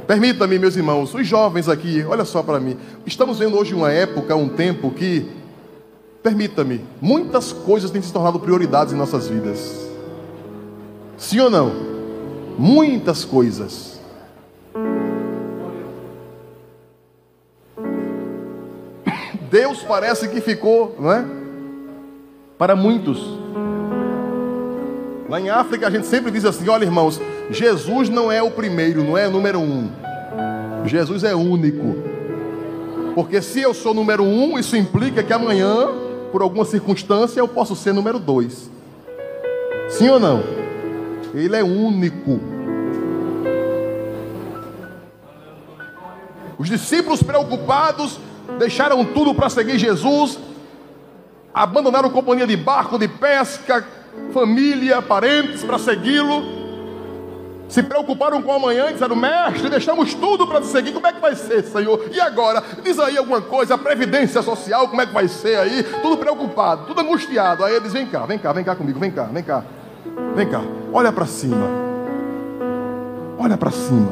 Permita-me, 0.08 0.60
meus 0.60 0.76
irmãos, 0.76 1.14
os 1.14 1.26
jovens 1.28 1.70
aqui, 1.70 2.06
olha 2.08 2.26
só 2.26 2.42
para 2.42 2.60
mim. 2.60 2.78
Estamos 3.06 3.40
vendo 3.40 3.58
hoje 3.58 3.74
uma 3.74 3.92
época, 3.92 4.36
um 4.36 4.48
tempo 4.48 4.92
que, 4.92 5.30
permita-me, 6.22 6.86
muitas 7.02 7.52
coisas 7.54 7.92
têm 7.92 8.02
se 8.02 8.12
tornado 8.12 8.40
prioridades 8.40 8.94
em 8.94 8.98
nossas 8.98 9.28
vidas. 9.28 9.91
Sim 11.22 11.40
ou 11.40 11.52
não? 11.52 11.72
Muitas 12.58 13.24
coisas. 13.24 14.02
Deus 19.52 19.84
parece 19.84 20.28
que 20.28 20.42
ficou, 20.42 20.96
não 21.00 21.12
é? 21.14 21.24
Para 22.58 22.76
muitos. 22.76 23.20
Lá 25.30 25.40
em 25.40 25.52
África 25.52 25.88
a 25.88 25.92
gente 25.92 26.08
sempre 26.08 26.32
diz 26.32 26.44
assim: 26.44 26.68
olha 26.68 26.86
irmãos, 26.86 27.22
Jesus 27.52 28.10
não 28.10 28.32
é 28.32 28.42
o 28.42 28.50
primeiro, 28.50 29.04
não 29.04 29.16
é 29.16 29.28
o 29.28 29.32
número 29.32 29.60
um. 29.60 29.92
Jesus 30.86 31.24
é 31.24 31.36
único. 31.36 31.98
Porque 33.14 33.44
se 33.44 33.62
eu 33.62 33.76
sou 33.76 33.94
número 33.94 34.24
um, 34.24 34.58
isso 34.58 34.76
implica 34.76 35.22
que 35.22 35.32
amanhã, 35.32 35.88
por 36.32 36.42
alguma 36.42 36.66
circunstância, 36.66 37.40
eu 37.40 37.48
posso 37.48 37.76
ser 37.76 37.94
número 37.94 38.18
dois. 38.18 38.72
Sim 39.88 40.10
ou 40.10 40.20
não? 40.20 40.61
Ele 41.34 41.56
é 41.56 41.64
único. 41.64 42.40
Os 46.58 46.70
discípulos 46.70 47.24
preocupados 47.24 48.20
deixaram 48.60 49.04
tudo 49.04 49.34
para 49.34 49.50
seguir 49.50 49.80
Jesus, 49.80 50.38
abandonaram 51.54 52.10
companhia 52.10 52.46
de 52.46 52.56
barco, 52.56 53.00
de 53.00 53.08
pesca, 53.08 53.86
família, 54.32 55.02
parentes 55.02 55.64
para 55.64 55.80
segui-lo. 55.80 56.62
Se 57.68 57.82
preocuparam 57.82 58.42
com 58.42 58.52
amanhã 58.52 58.90
e 58.90 58.94
disseram: 58.94 59.16
Mestre, 59.16 59.70
deixamos 59.70 60.14
tudo 60.14 60.46
para 60.46 60.60
te 60.60 60.68
seguir. 60.68 60.92
Como 60.92 61.08
é 61.08 61.14
que 61.14 61.22
vai 61.22 61.36
ser, 61.36 61.64
Senhor? 61.64 62.10
E 62.12 62.20
agora? 62.20 62.62
Diz 62.84 63.00
aí 63.00 63.18
alguma 63.18 63.42
coisa, 63.42 63.76
a 63.76 63.78
previdência 63.78 64.42
social, 64.42 64.90
como 64.90 65.02
é 65.02 65.06
que 65.06 65.14
vai 65.14 65.30
ser 65.30 65.58
aí? 65.58 65.84
Tudo 66.02 66.18
preocupado, 66.18 66.86
tudo 66.86 67.00
angustiado. 67.00 67.64
Aí 67.64 67.74
eles: 67.74 67.94
Vem 67.94 68.06
cá, 68.06 68.26
vem 68.26 68.38
cá, 68.38 68.52
vem 68.52 68.64
cá 68.64 68.76
comigo, 68.76 69.00
vem 69.00 69.10
cá, 69.10 69.24
vem 69.24 69.44
cá. 69.44 69.64
Vem 70.36 70.50
cá, 70.50 70.62
olha 70.94 71.12
para 71.12 71.26
cima. 71.26 71.68
Olha 73.40 73.58
para 73.58 73.72
cima. 73.72 74.12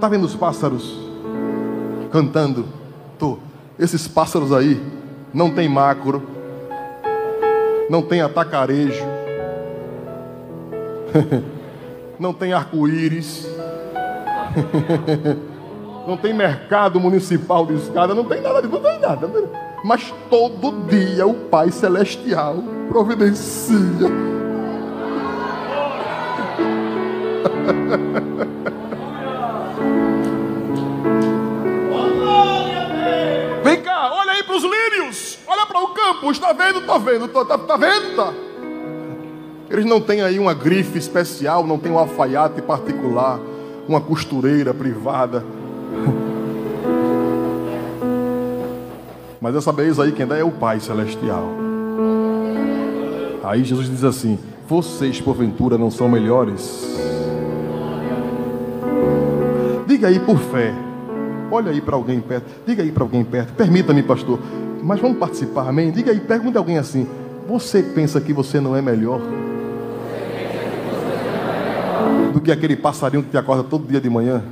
Tá 0.00 0.08
vendo 0.08 0.24
os 0.24 0.34
pássaros 0.34 0.98
cantando? 2.12 2.66
Tô. 3.18 3.38
Esses 3.78 4.06
pássaros 4.06 4.52
aí 4.52 4.80
não 5.32 5.50
tem 5.50 5.68
macro, 5.68 6.22
não 7.90 8.02
tem 8.02 8.20
atacarejo, 8.20 9.04
não 12.20 12.32
tem 12.32 12.52
arco-íris, 12.52 13.48
não 16.06 16.16
tem 16.16 16.32
mercado 16.32 17.00
municipal 17.00 17.66
de 17.66 17.74
escada, 17.74 18.14
não 18.14 18.24
tem 18.24 18.40
nada, 18.40 18.62
não 18.62 18.80
tem 18.80 19.00
nada. 19.00 19.26
Tem... 19.26 19.44
Mas 19.84 20.14
todo 20.30 20.86
dia 20.88 21.26
o 21.26 21.34
Pai 21.34 21.70
Celestial 21.72 22.56
providencia. 22.88 24.33
Vem 33.62 33.80
cá, 33.82 34.10
olha 34.12 34.32
aí 34.32 34.42
para 34.42 34.56
os 34.56 34.62
lírios, 34.62 35.38
olha 35.46 35.66
para 35.66 35.80
o 35.80 35.88
campo, 35.88 36.30
está 36.30 36.52
vendo? 36.52 36.80
Está 36.80 36.98
vendo? 36.98 37.24
Está 37.26 37.58
tá 37.58 37.76
vendo? 37.76 38.16
Tá. 38.16 38.32
Eles 39.70 39.84
não 39.84 40.00
têm 40.00 40.22
aí 40.22 40.38
uma 40.38 40.54
grife 40.54 40.98
especial, 40.98 41.66
não 41.66 41.78
tem 41.78 41.90
um 41.90 41.98
alfaiate 41.98 42.62
particular, 42.62 43.40
uma 43.88 44.00
costureira 44.00 44.72
privada. 44.72 45.44
Mas 49.40 49.54
essa 49.54 49.72
beleza 49.72 50.04
aí 50.04 50.12
quem 50.12 50.26
dá 50.26 50.38
é 50.38 50.44
o 50.44 50.50
Pai 50.50 50.80
Celestial. 50.80 51.50
Aí 53.42 53.62
Jesus 53.62 53.90
diz 53.90 54.02
assim: 54.02 54.38
Vocês 54.66 55.20
porventura 55.20 55.76
não 55.76 55.90
são 55.90 56.08
melhores? 56.08 57.13
Diga 60.04 60.18
aí 60.18 60.20
por 60.20 60.38
fé. 60.38 60.70
Olha 61.50 61.70
aí 61.70 61.80
para 61.80 61.96
alguém 61.96 62.20
perto. 62.20 62.44
Diga 62.66 62.82
aí 62.82 62.92
para 62.92 63.04
alguém 63.04 63.24
perto. 63.24 63.54
Permita-me, 63.54 64.02
pastor. 64.02 64.38
Mas 64.82 65.00
vamos 65.00 65.16
participar, 65.16 65.66
amém? 65.66 65.90
Diga 65.90 66.12
aí, 66.12 66.20
pergunte 66.20 66.58
alguém 66.58 66.76
assim: 66.76 67.08
Você 67.48 67.82
pensa 67.82 68.20
que 68.20 68.30
você 68.30 68.60
não 68.60 68.76
é 68.76 68.82
melhor? 68.82 69.18
Do 72.34 72.40
que 72.42 72.52
aquele 72.52 72.76
passarinho 72.76 73.22
que 73.22 73.30
te 73.30 73.38
acorda 73.38 73.64
todo 73.64 73.88
dia 73.88 73.98
de 73.98 74.10
manhã? 74.10 74.44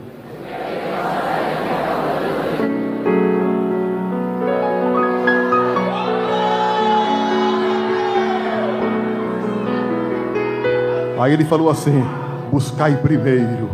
Aí 11.21 11.35
ele 11.35 11.45
falou 11.45 11.69
assim: 11.69 12.03
buscai 12.51 12.97
primeiro, 12.97 13.69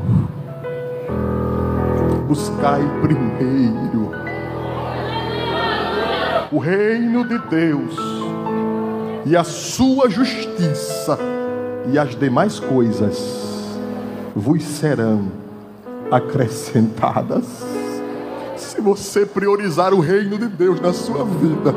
buscai 2.29 2.83
primeiro 3.01 4.11
o 6.53 6.59
reino 6.59 7.27
de 7.27 7.39
Deus 7.39 7.97
e 9.25 9.35
a 9.35 9.43
sua 9.43 10.11
justiça, 10.11 11.19
e 11.91 11.99
as 11.99 12.15
demais 12.15 12.61
coisas 12.61 13.79
vos 14.37 14.63
serão 14.63 15.33
acrescentadas. 16.11 17.47
Se 18.57 18.79
você 18.81 19.25
priorizar 19.25 19.95
o 19.95 20.01
reino 20.01 20.39
de 20.39 20.49
Deus 20.49 20.81
na 20.83 20.93
sua 20.93 21.25
vida, 21.25 21.75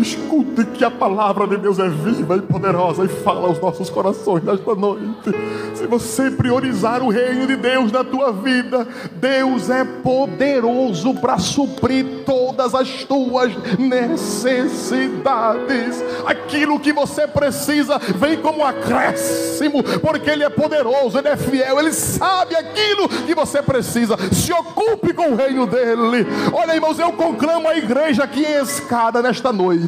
Escute 0.00 0.64
que 0.66 0.84
a 0.84 0.90
palavra 0.90 1.46
de 1.46 1.56
Deus 1.56 1.78
é 1.78 1.88
viva 1.88 2.36
e 2.36 2.42
poderosa 2.42 3.04
e 3.04 3.08
fala 3.08 3.48
aos 3.48 3.58
nossos 3.60 3.88
corações 3.90 4.44
nesta 4.44 4.74
noite. 4.74 5.34
Se 5.74 5.86
você 5.86 6.30
priorizar 6.30 7.02
o 7.02 7.08
reino 7.08 7.46
de 7.46 7.56
Deus 7.56 7.90
na 7.90 8.04
tua 8.04 8.32
vida, 8.32 8.86
Deus 9.12 9.70
é 9.70 9.84
poderoso 9.84 11.14
para 11.14 11.38
suprir 11.38 12.24
todas 12.24 12.74
as 12.74 13.04
tuas 13.04 13.52
necessidades. 13.78 16.04
Aquilo 16.26 16.78
que 16.78 16.92
você 16.92 17.26
precisa 17.26 17.98
vem 17.98 18.36
como 18.40 18.64
acréscimo, 18.64 19.82
porque 20.00 20.30
Ele 20.30 20.44
é 20.44 20.50
poderoso, 20.50 21.18
Ele 21.18 21.28
é 21.28 21.36
fiel, 21.36 21.80
Ele 21.80 21.92
sabe 21.92 22.54
aquilo 22.54 23.08
que 23.08 23.34
você 23.34 23.62
precisa. 23.62 24.16
Se 24.32 24.52
ocupe 24.52 25.12
com 25.12 25.32
o 25.32 25.36
reino 25.36 25.66
dele. 25.66 26.26
Olha, 26.52 26.74
irmãos, 26.74 26.98
eu 26.98 27.12
conclamo 27.12 27.68
a 27.68 27.76
igreja 27.76 28.24
aqui 28.24 28.44
em 28.44 28.62
escada 28.62 29.20
nesta 29.20 29.52
noite 29.52 29.87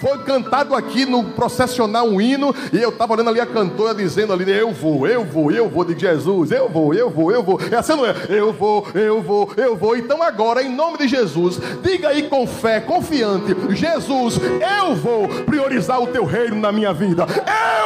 Foi 0.00 0.18
cantado 0.18 0.74
aqui 0.74 1.06
no 1.06 1.24
processional 1.24 2.06
um 2.06 2.20
hino, 2.20 2.54
e 2.72 2.78
eu 2.78 2.90
estava 2.90 3.12
olhando 3.14 3.30
ali 3.30 3.40
a 3.40 3.46
cantora 3.46 3.94
dizendo 3.94 4.32
ali: 4.32 4.50
Eu 4.50 4.72
vou, 4.72 5.06
eu 5.06 5.24
vou, 5.24 5.50
eu 5.50 5.68
vou, 5.68 5.84
de 5.84 5.98
Jesus, 5.98 6.50
eu 6.50 6.68
vou, 6.68 6.94
eu 6.94 7.10
vou, 7.10 7.30
eu 7.30 7.42
vou. 7.42 7.60
É 7.70 7.76
assim, 7.76 7.96
não 7.96 8.06
é? 8.06 8.14
Eu 8.28 8.52
vou, 8.52 8.86
eu 8.94 9.22
vou, 9.22 9.50
eu 9.56 9.76
vou. 9.76 9.96
Então 9.96 10.22
agora, 10.22 10.62
em 10.62 10.74
nome 10.74 10.98
de 10.98 11.08
Jesus, 11.08 11.60
diga 11.82 12.08
aí 12.08 12.24
com 12.24 12.46
fé, 12.46 12.80
confiante: 12.80 13.54
Jesus, 13.70 14.38
eu 14.38 14.94
vou 14.96 15.28
priorizar 15.44 16.00
o 16.00 16.06
teu 16.06 16.24
reino 16.24 16.56
na 16.56 16.72
minha 16.72 16.92
vida, 16.92 17.26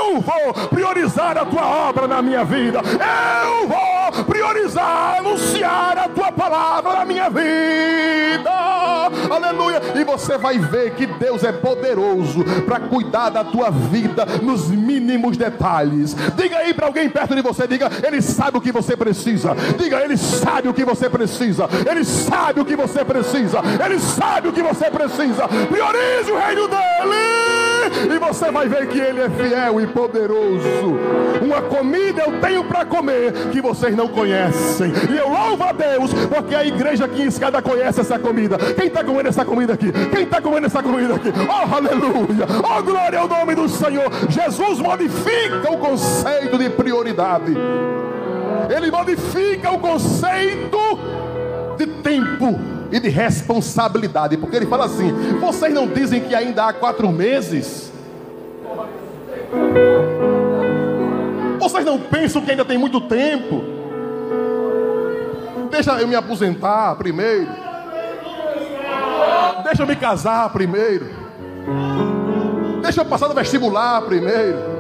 eu 0.04 0.20
vou 0.20 0.68
priorizar 0.68 1.36
a 1.38 1.44
tua 1.44 1.66
obra 1.88 2.06
na 2.06 2.20
minha 2.22 2.44
vida, 2.44 2.80
eu 2.80 3.68
vou 3.68 3.93
priorizar, 4.10 5.18
anunciar 5.18 5.98
a 5.98 6.08
tua 6.08 6.32
palavra 6.32 6.92
na 6.94 7.04
minha 7.04 7.28
vida. 7.28 8.50
Aleluia. 9.30 9.80
E 9.94 10.04
você 10.04 10.38
vai 10.38 10.58
ver 10.58 10.94
que 10.94 11.06
Deus 11.06 11.44
é 11.44 11.52
poderoso 11.52 12.44
para 12.66 12.80
cuidar 12.80 13.30
da 13.30 13.44
tua 13.44 13.70
vida 13.70 14.24
nos 14.42 14.68
mínimos 14.68 15.36
detalhes. 15.36 16.14
Diga 16.36 16.58
aí 16.58 16.74
para 16.74 16.86
alguém 16.86 17.08
perto 17.08 17.34
de 17.34 17.42
você, 17.42 17.66
diga, 17.66 17.90
ele 18.02 18.20
sabe 18.20 18.58
o 18.58 18.60
que 18.60 18.72
você 18.72 18.96
precisa. 18.96 19.54
Diga, 19.78 20.00
ele 20.02 20.16
sabe 20.16 20.68
o 20.68 20.74
que 20.74 20.84
você 20.84 21.08
precisa. 21.08 21.68
Ele 21.88 22.04
sabe 22.04 22.60
o 22.60 22.64
que 22.64 22.76
você 22.76 23.04
precisa. 23.04 23.60
Ele 23.84 23.98
sabe 23.98 24.48
o 24.48 24.52
que 24.52 24.62
você 24.62 24.90
precisa. 24.90 25.48
Priorize 25.48 26.30
o 26.30 26.38
reino 26.38 26.68
dele. 26.68 27.63
E 28.14 28.18
você 28.18 28.50
vai 28.50 28.68
ver 28.68 28.88
que 28.88 28.98
ele 28.98 29.20
é 29.20 29.30
fiel 29.30 29.80
e 29.80 29.86
poderoso. 29.86 30.98
Uma 31.42 31.62
comida 31.62 32.22
eu 32.22 32.40
tenho 32.40 32.64
para 32.64 32.84
comer 32.84 33.32
que 33.52 33.60
vocês 33.60 33.96
não 33.96 34.08
conhecem. 34.08 34.92
E 35.10 35.16
eu 35.16 35.28
louvo 35.28 35.62
a 35.62 35.72
Deus, 35.72 36.12
porque 36.28 36.54
a 36.54 36.64
igreja 36.64 37.04
aqui 37.04 37.22
em 37.22 37.26
escada 37.26 37.60
conhece 37.60 38.00
essa 38.00 38.18
comida. 38.18 38.56
Quem 38.58 38.86
está 38.86 39.04
comendo 39.04 39.28
essa 39.28 39.44
comida 39.44 39.74
aqui? 39.74 39.92
Quem 40.10 40.24
está 40.24 40.40
comendo 40.40 40.66
essa 40.66 40.82
comida 40.82 41.14
aqui? 41.14 41.32
Oh, 41.48 41.74
aleluia! 41.74 42.46
Oh, 42.62 42.82
glória 42.82 43.18
ao 43.18 43.28
nome 43.28 43.54
do 43.54 43.68
Senhor. 43.68 44.10
Jesus 44.28 44.78
modifica 44.78 45.70
o 45.70 45.78
conceito 45.78 46.58
de 46.58 46.70
prioridade. 46.70 47.56
Ele 48.74 48.90
modifica 48.90 49.70
o 49.70 49.78
conceito 49.78 50.78
de 51.76 51.86
tempo 51.86 52.73
e 52.90 53.00
de 53.00 53.08
responsabilidade, 53.08 54.36
porque 54.36 54.56
ele 54.56 54.66
fala 54.66 54.84
assim: 54.86 55.12
vocês 55.40 55.72
não 55.72 55.86
dizem 55.86 56.20
que 56.20 56.34
ainda 56.34 56.66
há 56.66 56.72
quatro 56.72 57.10
meses? 57.10 57.92
Vocês 61.58 61.84
não 61.84 61.98
pensam 61.98 62.42
que 62.42 62.50
ainda 62.50 62.64
tem 62.64 62.76
muito 62.76 63.00
tempo? 63.00 63.62
Deixa 65.70 65.92
eu 66.00 66.06
me 66.06 66.14
aposentar 66.14 66.94
primeiro. 66.96 67.48
Deixa 69.64 69.82
eu 69.82 69.86
me 69.86 69.96
casar 69.96 70.50
primeiro. 70.50 71.06
Deixa 72.82 73.00
eu 73.00 73.04
passar 73.04 73.28
no 73.28 73.34
vestibular 73.34 74.02
primeiro. 74.02 74.73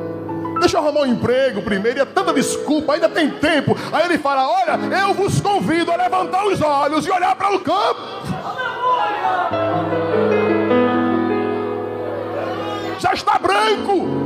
Deixa 0.60 0.76
eu 0.76 0.82
arrumar 0.82 1.02
um 1.02 1.06
emprego 1.06 1.62
primeiro. 1.62 1.98
E 1.98 2.02
é 2.02 2.04
tanta 2.04 2.32
desculpa, 2.32 2.94
ainda 2.94 3.08
tem 3.08 3.30
tempo. 3.30 3.76
Aí 3.92 4.04
ele 4.04 4.18
fala: 4.18 4.48
Olha, 4.48 4.78
eu 5.00 5.14
vos 5.14 5.40
convido 5.40 5.92
a 5.92 5.96
levantar 5.96 6.46
os 6.46 6.60
olhos 6.60 7.06
e 7.06 7.10
olhar 7.10 7.34
para 7.36 7.54
o 7.54 7.60
campo. 7.60 8.00
Já 12.98 13.12
está 13.12 13.38
branco. 13.38 14.24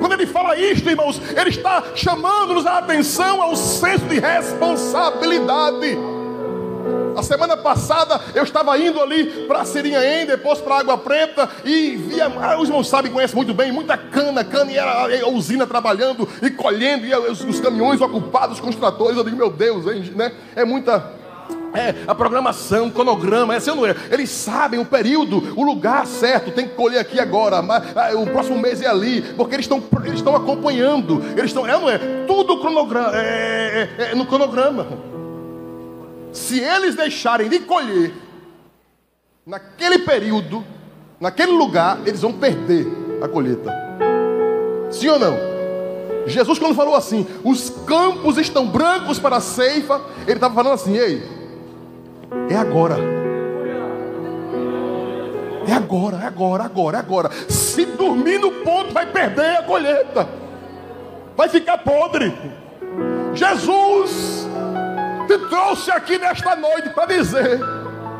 Quando 0.00 0.12
ele 0.12 0.26
fala 0.26 0.56
isto, 0.56 0.88
irmãos, 0.90 1.20
ele 1.34 1.50
está 1.50 1.82
chamando-nos 1.94 2.66
a 2.66 2.78
atenção 2.78 3.40
ao 3.40 3.56
senso 3.56 4.04
de 4.06 4.18
responsabilidade. 4.20 6.13
A 7.16 7.22
semana 7.22 7.56
passada 7.56 8.20
eu 8.34 8.42
estava 8.42 8.76
indo 8.78 9.00
ali 9.00 9.24
para 9.46 9.64
Serinhaém, 9.64 10.26
depois 10.26 10.60
para 10.60 10.78
Água 10.78 10.98
Preta 10.98 11.48
e 11.64 11.96
via, 11.96 12.26
ah, 12.26 12.58
os 12.58 12.68
irmãos 12.68 12.88
sabem, 12.88 13.12
conhecem 13.12 13.36
muito 13.36 13.54
bem, 13.54 13.70
muita 13.70 13.96
cana, 13.96 14.44
cana 14.44 14.72
e 14.72 14.76
era 14.76 15.24
a 15.24 15.28
usina 15.28 15.66
trabalhando 15.66 16.28
e 16.42 16.50
colhendo, 16.50 17.06
e 17.06 17.14
os, 17.14 17.40
os 17.42 17.60
caminhões 17.60 18.00
ocupados 18.00 18.58
com 18.58 18.68
os 18.68 18.76
tratores. 18.76 19.16
Eu 19.16 19.24
digo, 19.24 19.36
meu 19.36 19.50
Deus, 19.50 19.86
hein, 19.86 20.12
né? 20.14 20.32
é 20.56 20.64
muita 20.64 21.24
é, 21.74 21.94
a 22.06 22.14
programação, 22.14 22.86
o 22.86 22.90
cronograma, 22.90 23.54
é 23.54 23.56
assim 23.56 23.70
ou 23.70 23.76
não 23.76 23.86
é? 23.86 23.94
Eles 24.10 24.30
sabem 24.30 24.78
o 24.78 24.84
período, 24.84 25.52
o 25.56 25.64
lugar 25.64 26.06
certo, 26.06 26.52
tem 26.52 26.68
que 26.68 26.74
colher 26.74 27.00
aqui 27.00 27.18
agora, 27.18 27.60
mas, 27.60 27.84
ah, 27.96 28.10
o 28.14 28.26
próximo 28.26 28.58
mês 28.58 28.80
é 28.80 28.86
ali, 28.86 29.22
porque 29.36 29.56
eles 29.56 29.64
estão 29.64 29.82
eles 30.04 30.14
estão 30.14 30.36
acompanhando, 30.36 31.22
eles 31.36 31.46
estão, 31.46 31.66
é 31.66 31.72
não 31.72 31.90
é? 31.90 31.98
Tudo 32.26 32.60
cronograma, 32.60 33.10
é, 33.14 33.88
é, 33.98 34.10
é 34.12 34.14
no 34.14 34.24
cronograma. 34.24 35.13
Se 36.34 36.58
eles 36.58 36.96
deixarem 36.96 37.48
de 37.48 37.60
colher 37.60 38.12
naquele 39.46 40.00
período, 40.00 40.64
naquele 41.20 41.52
lugar, 41.52 42.00
eles 42.04 42.20
vão 42.20 42.32
perder 42.32 42.86
a 43.22 43.28
colheita. 43.28 43.72
Sim 44.90 45.08
ou 45.08 45.18
não? 45.18 45.34
Jesus, 46.26 46.58
quando 46.58 46.74
falou 46.74 46.96
assim, 46.96 47.24
os 47.44 47.70
campos 47.86 48.36
estão 48.36 48.66
brancos 48.66 49.18
para 49.18 49.36
a 49.36 49.40
ceifa, 49.40 50.00
ele 50.22 50.34
estava 50.34 50.54
falando 50.54 50.74
assim, 50.74 50.96
ei, 50.96 51.22
é 52.50 52.56
agora. 52.56 52.96
É 55.68 55.72
agora, 55.72 56.16
é 56.16 56.26
agora, 56.26 56.64
agora, 56.64 56.96
é 56.96 57.00
agora. 57.00 57.30
Se 57.48 57.84
dormir 57.84 58.38
no 58.38 58.50
ponto, 58.50 58.92
vai 58.92 59.06
perder 59.06 59.58
a 59.58 59.62
colheita. 59.62 60.28
Vai 61.36 61.48
ficar 61.48 61.78
podre. 61.78 62.34
Jesus 63.34 64.43
te 65.26 65.38
trouxe 65.48 65.90
aqui 65.90 66.18
nesta 66.18 66.54
noite 66.56 66.90
para 66.90 67.06
dizer: 67.06 67.60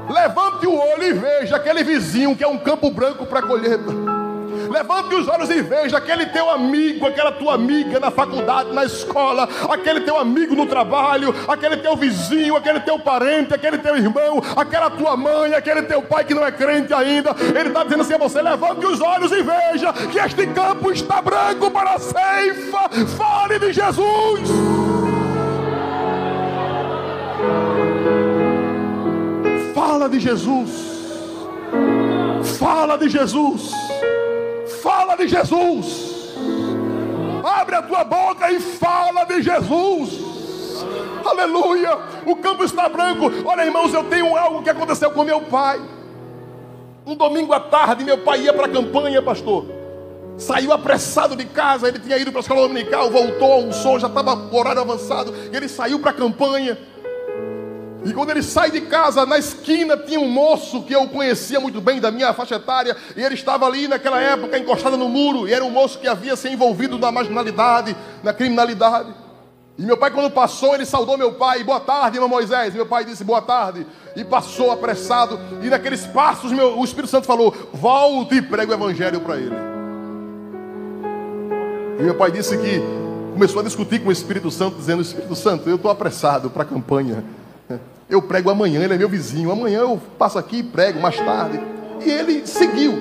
levante 0.08 0.66
o 0.66 0.74
olho 0.74 1.02
e 1.02 1.12
veja 1.12 1.56
aquele 1.56 1.82
vizinho 1.82 2.36
que 2.36 2.44
é 2.44 2.48
um 2.48 2.58
campo 2.58 2.90
branco 2.90 3.26
para 3.26 3.42
colheita. 3.42 4.14
Levante 4.70 5.14
os 5.14 5.28
olhos 5.28 5.50
e 5.50 5.62
veja 5.62 5.98
aquele 5.98 6.26
teu 6.26 6.50
amigo, 6.50 7.06
aquela 7.06 7.30
tua 7.30 7.54
amiga 7.54 8.00
na 8.00 8.10
faculdade, 8.10 8.72
na 8.72 8.84
escola, 8.84 9.48
aquele 9.70 10.00
teu 10.00 10.18
amigo 10.18 10.56
no 10.56 10.66
trabalho, 10.66 11.32
aquele 11.46 11.76
teu 11.76 11.94
vizinho, 11.96 12.56
aquele 12.56 12.80
teu 12.80 12.98
parente, 12.98 13.54
aquele 13.54 13.78
teu 13.78 13.96
irmão, 13.96 14.42
aquela 14.56 14.90
tua 14.90 15.16
mãe, 15.16 15.54
aquele 15.54 15.82
teu 15.82 16.02
pai 16.02 16.24
que 16.24 16.34
não 16.34 16.44
é 16.44 16.50
crente 16.50 16.92
ainda. 16.92 17.36
Ele 17.40 17.68
está 17.68 17.84
dizendo 17.84 18.02
assim 18.02 18.14
a 18.14 18.18
você: 18.18 18.42
levante 18.42 18.84
os 18.84 19.00
olhos 19.00 19.30
e 19.30 19.42
veja 19.42 19.92
que 20.10 20.18
este 20.18 20.46
campo 20.48 20.90
está 20.90 21.22
branco 21.22 21.70
para 21.70 21.94
a 21.94 21.98
ceifa. 21.98 22.88
Fale 23.16 23.58
de 23.60 23.72
Jesus. 23.72 24.83
Fala 29.74 30.08
de 30.08 30.20
Jesus. 30.20 30.70
Fala 32.58 32.96
de 32.96 33.08
Jesus. 33.08 33.72
Fala 34.80 35.16
de 35.16 35.26
Jesus. 35.26 36.34
Abre 37.42 37.74
a 37.74 37.82
tua 37.82 38.04
boca 38.04 38.52
e 38.52 38.60
fala 38.60 39.24
de 39.24 39.42
Jesus. 39.42 40.20
Aleluia. 41.24 41.98
O 42.24 42.36
campo 42.36 42.62
está 42.62 42.88
branco. 42.88 43.32
Olha, 43.44 43.64
irmãos, 43.64 43.92
eu 43.92 44.04
tenho 44.04 44.36
algo 44.36 44.62
que 44.62 44.70
aconteceu 44.70 45.10
com 45.10 45.24
meu 45.24 45.40
pai. 45.40 45.80
Um 47.04 47.16
domingo 47.16 47.52
à 47.52 47.58
tarde, 47.58 48.04
meu 48.04 48.18
pai 48.18 48.42
ia 48.42 48.52
para 48.52 48.66
a 48.66 48.70
campanha, 48.70 49.20
pastor. 49.20 49.66
Saiu 50.38 50.72
apressado 50.72 51.36
de 51.36 51.44
casa, 51.44 51.88
ele 51.88 51.98
tinha 51.98 52.16
ido 52.16 52.30
para 52.30 52.40
a 52.40 52.42
escola 52.42 52.62
dominical, 52.62 53.10
voltou, 53.10 53.52
almoçou, 53.52 54.00
já 54.00 54.06
estava 54.06 54.34
horário 54.56 54.80
avançado. 54.80 55.34
Ele 55.52 55.68
saiu 55.68 55.98
para 55.98 56.12
a 56.12 56.14
campanha. 56.14 56.78
E 58.04 58.12
quando 58.12 58.30
ele 58.30 58.42
sai 58.42 58.70
de 58.70 58.82
casa, 58.82 59.24
na 59.24 59.38
esquina 59.38 59.96
tinha 59.96 60.20
um 60.20 60.28
moço 60.28 60.82
que 60.82 60.94
eu 60.94 61.08
conhecia 61.08 61.58
muito 61.58 61.80
bem 61.80 62.00
da 62.00 62.10
minha 62.10 62.34
faixa 62.34 62.56
etária, 62.56 62.94
e 63.16 63.22
ele 63.22 63.34
estava 63.34 63.64
ali 63.66 63.88
naquela 63.88 64.20
época 64.20 64.58
encostado 64.58 64.96
no 64.96 65.08
muro, 65.08 65.48
e 65.48 65.54
era 65.54 65.64
um 65.64 65.70
moço 65.70 65.98
que 65.98 66.06
havia 66.06 66.36
se 66.36 66.48
envolvido 66.48 66.98
na 66.98 67.10
marginalidade, 67.10 67.96
na 68.22 68.34
criminalidade. 68.34 69.14
E 69.78 69.82
meu 69.82 69.96
pai, 69.96 70.10
quando 70.10 70.30
passou, 70.30 70.74
ele 70.74 70.84
saudou 70.84 71.16
meu 71.16 71.32
pai, 71.32 71.64
boa 71.64 71.80
tarde, 71.80 72.16
irmão 72.16 72.28
Moisés. 72.28 72.74
Meu 72.74 72.86
pai 72.86 73.04
disse 73.04 73.24
boa 73.24 73.42
tarde, 73.42 73.86
e 74.14 74.22
passou 74.22 74.70
apressado, 74.70 75.40
e 75.62 75.68
naqueles 75.68 76.06
passos 76.06 76.52
meu, 76.52 76.78
o 76.78 76.84
Espírito 76.84 77.10
Santo 77.10 77.26
falou: 77.26 77.52
volte 77.72 78.36
e 78.36 78.42
prega 78.42 78.72
o 78.72 78.74
evangelho 78.74 79.20
para 79.20 79.36
ele. 79.36 79.56
E 81.98 82.02
meu 82.02 82.14
pai 82.14 82.30
disse 82.30 82.56
que 82.58 82.80
começou 83.32 83.60
a 83.60 83.64
discutir 83.64 84.00
com 84.00 84.10
o 84.10 84.12
Espírito 84.12 84.50
Santo, 84.50 84.76
dizendo: 84.76 85.00
Espírito 85.00 85.34
Santo, 85.34 85.68
eu 85.68 85.76
estou 85.76 85.90
apressado 85.90 86.50
para 86.50 86.62
a 86.62 86.66
campanha. 86.66 87.24
Eu 88.08 88.22
prego 88.22 88.50
amanhã, 88.50 88.82
ele 88.82 88.94
é 88.94 88.98
meu 88.98 89.08
vizinho. 89.08 89.50
Amanhã 89.50 89.80
eu 89.80 90.00
passo 90.18 90.38
aqui 90.38 90.58
e 90.58 90.62
prego 90.62 91.00
mais 91.00 91.16
tarde. 91.16 91.60
E 92.04 92.10
ele 92.10 92.46
seguiu. 92.46 92.94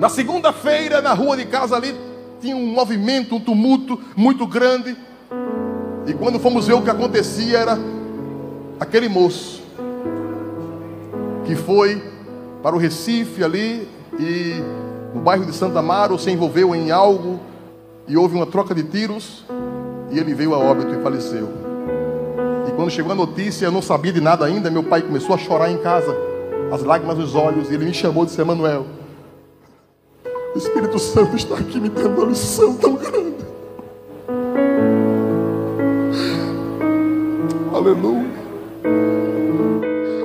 Na 0.00 0.08
segunda-feira, 0.08 1.00
na 1.00 1.14
rua 1.14 1.36
de 1.36 1.46
casa 1.46 1.76
ali, 1.76 1.94
tinha 2.40 2.56
um 2.56 2.66
movimento, 2.66 3.36
um 3.36 3.40
tumulto 3.40 4.00
muito 4.16 4.46
grande. 4.46 4.96
E 6.06 6.12
quando 6.12 6.38
fomos 6.38 6.66
ver 6.66 6.74
o 6.74 6.82
que 6.82 6.90
acontecia, 6.90 7.58
era 7.58 7.78
aquele 8.78 9.08
moço 9.08 9.62
que 11.46 11.54
foi 11.54 12.02
para 12.62 12.74
o 12.74 12.78
Recife 12.78 13.44
ali 13.44 13.88
e 14.18 14.54
no 15.14 15.20
bairro 15.20 15.44
de 15.44 15.52
Santa 15.54 15.78
Amaro 15.78 16.18
se 16.18 16.30
envolveu 16.30 16.74
em 16.74 16.90
algo 16.90 17.40
e 18.08 18.16
houve 18.16 18.34
uma 18.34 18.46
troca 18.46 18.74
de 18.74 18.82
tiros 18.82 19.44
e 20.10 20.18
ele 20.18 20.34
veio 20.34 20.54
a 20.54 20.58
óbito 20.58 20.94
e 20.94 21.02
faleceu. 21.02 21.63
Quando 22.76 22.90
chegou 22.90 23.12
a 23.12 23.14
notícia, 23.14 23.66
eu 23.66 23.72
não 23.72 23.80
sabia 23.80 24.12
de 24.12 24.20
nada 24.20 24.44
ainda. 24.44 24.70
Meu 24.70 24.82
pai 24.82 25.02
começou 25.02 25.34
a 25.34 25.38
chorar 25.38 25.70
em 25.70 25.78
casa, 25.78 26.16
as 26.72 26.82
lágrimas 26.82 27.16
nos 27.18 27.34
olhos, 27.34 27.70
e 27.70 27.74
ele 27.74 27.84
me 27.84 27.94
chamou 27.94 28.24
e 28.24 28.26
disse: 28.26 28.40
Emanuel, 28.40 28.86
o 30.54 30.58
Espírito 30.58 30.98
Santo 30.98 31.36
está 31.36 31.56
aqui 31.56 31.80
me 31.80 31.88
dando 31.88 32.20
uma 32.20 32.26
lição 32.26 32.76
tão 32.76 32.94
grande. 32.96 33.44
Aleluia. 37.72 38.34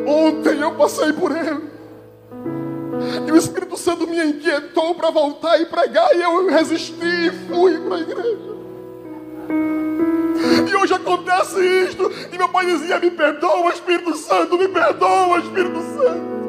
Ontem 0.07 0.59
eu 0.61 0.71
passei 0.73 1.13
por 1.13 1.31
ele. 1.31 1.69
E 3.27 3.31
o 3.31 3.37
Espírito 3.37 3.77
Santo 3.77 4.07
me 4.07 4.23
inquietou 4.23 4.95
para 4.95 5.11
voltar 5.11 5.59
e 5.59 5.65
pregar. 5.65 6.15
E 6.15 6.21
eu 6.21 6.47
resisti 6.47 7.05
e 7.05 7.31
fui 7.47 7.79
para 7.79 7.95
a 7.95 7.99
igreja. 7.99 8.49
Hoje 10.82 10.93
acontece 10.93 11.59
isto. 11.89 12.09
E 12.32 12.38
meu 12.38 12.47
pai 12.47 12.65
dizia: 12.65 12.99
Me 12.99 13.11
perdoa, 13.11 13.71
Espírito 13.71 14.15
Santo, 14.15 14.57
me 14.57 14.67
perdoa, 14.67 15.39
Espírito 15.39 15.82
Santo. 15.82 16.39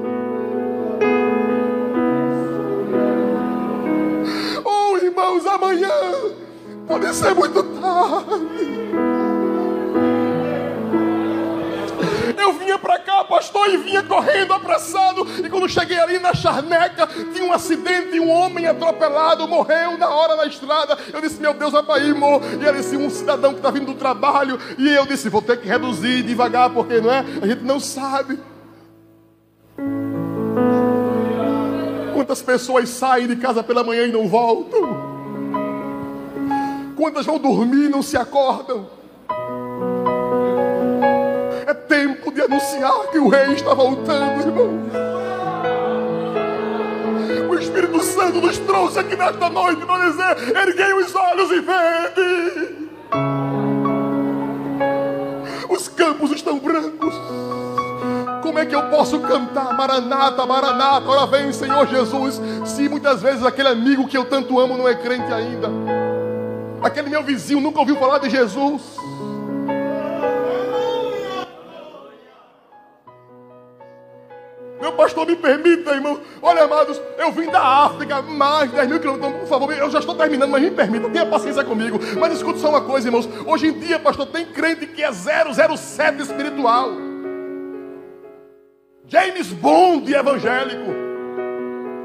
Oh, 4.64 4.96
irmãos, 4.98 5.46
amanhã 5.46 5.90
pode 6.86 7.12
ser 7.14 7.34
muito 7.34 7.62
tarde. 7.62 9.09
Eu 12.50 12.54
vinha 12.54 12.76
para 12.76 12.98
cá, 12.98 13.22
pastor, 13.22 13.68
e 13.68 13.76
vinha 13.76 14.02
correndo 14.02 14.52
apressado. 14.52 15.24
E 15.38 15.48
quando 15.48 15.68
cheguei 15.68 15.96
ali 16.00 16.18
na 16.18 16.34
charneca, 16.34 17.06
tinha 17.32 17.44
um 17.44 17.52
acidente, 17.52 18.18
um 18.18 18.28
homem 18.28 18.66
atropelado, 18.66 19.46
morreu 19.46 19.96
na 19.96 20.08
hora 20.08 20.34
na 20.34 20.46
estrada. 20.46 20.98
Eu 21.12 21.20
disse, 21.20 21.40
meu 21.40 21.54
Deus, 21.54 21.70
vai 21.70 21.84
para 21.84 21.94
aí, 22.00 22.08
irmão. 22.08 22.40
E 22.60 22.66
ele 22.66 22.78
disse, 22.78 22.96
um 22.96 23.08
cidadão 23.08 23.52
que 23.52 23.60
está 23.60 23.70
vindo 23.70 23.86
do 23.86 23.94
trabalho. 23.94 24.58
E 24.76 24.88
eu 24.88 25.06
disse, 25.06 25.28
vou 25.28 25.40
ter 25.40 25.60
que 25.60 25.68
reduzir 25.68 26.24
devagar, 26.24 26.70
porque 26.70 27.00
não 27.00 27.12
é? 27.12 27.24
A 27.40 27.46
gente 27.46 27.62
não 27.62 27.78
sabe. 27.78 28.36
Quantas 32.12 32.42
pessoas 32.42 32.88
saem 32.88 33.28
de 33.28 33.36
casa 33.36 33.62
pela 33.62 33.84
manhã 33.84 34.06
e 34.06 34.12
não 34.12 34.26
voltam? 34.26 35.08
Quantas 36.96 37.24
vão 37.24 37.38
dormir 37.38 37.84
e 37.84 37.88
não 37.88 38.02
se 38.02 38.16
acordam? 38.16 38.98
É 41.70 41.74
tempo 41.74 42.32
de 42.32 42.42
anunciar 42.42 43.12
que 43.12 43.18
o 43.20 43.28
rei 43.28 43.52
está 43.52 43.72
voltando, 43.72 44.40
irmão. 44.40 44.90
O 47.48 47.54
Espírito 47.54 48.02
Santo 48.02 48.40
nos 48.40 48.58
trouxe 48.58 48.98
aqui 48.98 49.14
nesta 49.14 49.48
noite 49.48 49.86
para 49.86 50.10
dizer: 50.10 50.56
erguei 50.56 50.92
os 50.94 51.14
olhos 51.14 51.48
e 51.52 51.60
vede. 51.60 52.88
Os 55.68 55.86
campos 55.86 56.32
estão 56.32 56.58
brancos. 56.58 57.14
Como 58.42 58.58
é 58.58 58.66
que 58.66 58.74
eu 58.74 58.90
posso 58.90 59.20
cantar 59.20 59.72
Maranata, 59.72 60.44
Maranata, 60.44 61.08
ora 61.08 61.24
vem 61.28 61.52
Senhor 61.52 61.86
Jesus, 61.86 62.42
se 62.64 62.88
muitas 62.88 63.22
vezes 63.22 63.46
aquele 63.46 63.68
amigo 63.68 64.08
que 64.08 64.18
eu 64.18 64.24
tanto 64.24 64.58
amo 64.58 64.76
não 64.76 64.88
é 64.88 64.96
crente 64.96 65.32
ainda? 65.32 65.68
Aquele 66.82 67.08
meu 67.08 67.22
vizinho 67.22 67.60
nunca 67.60 67.78
ouviu 67.78 67.94
falar 67.94 68.18
de 68.18 68.28
Jesus. 68.28 68.82
Meu 74.80 74.92
pastor, 74.92 75.26
me 75.26 75.36
permita, 75.36 75.92
irmão. 75.92 76.18
Olha, 76.40 76.64
amados, 76.64 77.00
eu 77.18 77.30
vim 77.30 77.50
da 77.50 77.60
África, 77.60 78.22
mais 78.22 78.70
de 78.70 78.76
10 78.76 78.88
mil 78.88 78.98
quilômetros. 78.98 79.28
Então, 79.28 79.40
por 79.40 79.48
favor, 79.48 79.72
eu 79.72 79.90
já 79.90 79.98
estou 79.98 80.14
terminando, 80.14 80.50
mas 80.50 80.62
me 80.62 80.70
permita, 80.70 81.10
tenha 81.10 81.26
paciência 81.26 81.62
comigo. 81.62 82.00
Mas 82.18 82.32
escute 82.32 82.58
só 82.58 82.70
uma 82.70 82.80
coisa, 82.80 83.08
irmãos. 83.08 83.28
Hoje 83.46 83.66
em 83.66 83.78
dia, 83.78 83.98
pastor, 83.98 84.26
tem 84.26 84.46
crente 84.46 84.86
que 84.86 85.02
é 85.02 85.12
007 85.12 86.22
espiritual. 86.22 86.90
James 89.06 89.52
Bond 89.52 90.14
evangélico. 90.14 90.90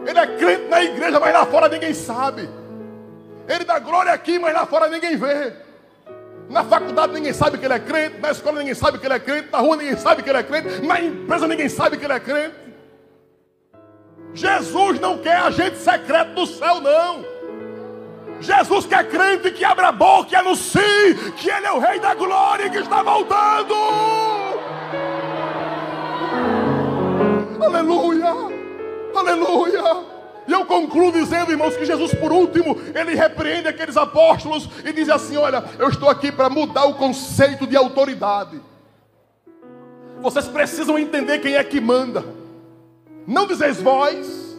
Ele 0.05 0.19
é 0.19 0.27
crente 0.37 0.67
na 0.67 0.83
igreja, 0.83 1.19
mas 1.19 1.33
lá 1.33 1.45
fora 1.45 1.69
ninguém 1.69 1.93
sabe. 1.93 2.49
Ele 3.47 3.63
dá 3.63 3.79
glória 3.79 4.11
aqui, 4.11 4.37
mas 4.37 4.53
lá 4.53 4.65
fora 4.65 4.89
ninguém 4.89 5.15
vê. 5.15 5.53
Na 6.49 6.63
faculdade 6.63 7.13
ninguém 7.13 7.33
sabe 7.33 7.57
que 7.57 7.65
ele 7.65 7.73
é 7.73 7.79
crente, 7.79 8.19
na 8.19 8.31
escola 8.31 8.59
ninguém 8.59 8.75
sabe 8.75 8.99
que 8.99 9.05
ele 9.05 9.15
é 9.15 9.19
crente, 9.19 9.49
na 9.51 9.59
rua 9.59 9.77
ninguém 9.77 9.97
sabe 9.97 10.21
que 10.21 10.29
ele 10.29 10.37
é 10.37 10.43
crente, 10.43 10.85
na 10.85 11.01
empresa 11.01 11.47
ninguém 11.47 11.69
sabe 11.69 11.97
que 11.97 12.05
ele 12.05 12.13
é 12.13 12.19
crente. 12.19 12.64
Jesus 14.35 14.99
não 14.99 15.17
quer 15.17 15.37
agente 15.37 15.77
secreto 15.77 16.33
do 16.33 16.45
céu, 16.45 16.81
não. 16.81 17.25
Jesus 18.41 18.85
quer 18.85 19.07
crente 19.09 19.49
que 19.49 19.63
abra 19.63 19.87
a 19.87 19.91
boca 19.93 20.33
e 20.33 20.35
anuncie 20.35 21.15
que 21.37 21.49
Ele 21.49 21.65
é 21.65 21.71
o 21.71 21.79
Rei 21.79 21.99
da 21.99 22.13
Glória 22.13 22.65
e 22.65 22.69
que 22.69 22.79
está 22.79 23.01
voltando. 23.01 23.73
Aleluia, 27.63 28.27
aleluia. 29.15 30.03
E 30.47 30.51
eu 30.51 30.65
concluo 30.65 31.11
dizendo, 31.13 31.51
irmãos, 31.51 31.75
que 31.75 31.85
Jesus, 31.85 32.13
por 32.13 32.31
último, 32.31 32.77
ele 32.93 33.15
repreende 33.15 33.67
aqueles 33.67 33.97
apóstolos 33.97 34.69
e 34.83 34.93
diz 34.93 35.09
assim: 35.09 35.37
Olha, 35.37 35.63
eu 35.79 35.89
estou 35.89 36.09
aqui 36.09 36.31
para 36.31 36.49
mudar 36.49 36.85
o 36.85 36.93
conceito 36.93 37.65
de 37.65 37.75
autoridade. 37.75 38.61
Vocês 40.21 40.47
precisam 40.47 40.99
entender 40.99 41.39
quem 41.39 41.55
é 41.55 41.63
que 41.63 41.79
manda. 41.81 42.44
Não 43.25 43.47
dizeis 43.47 43.81
vós. 43.81 44.57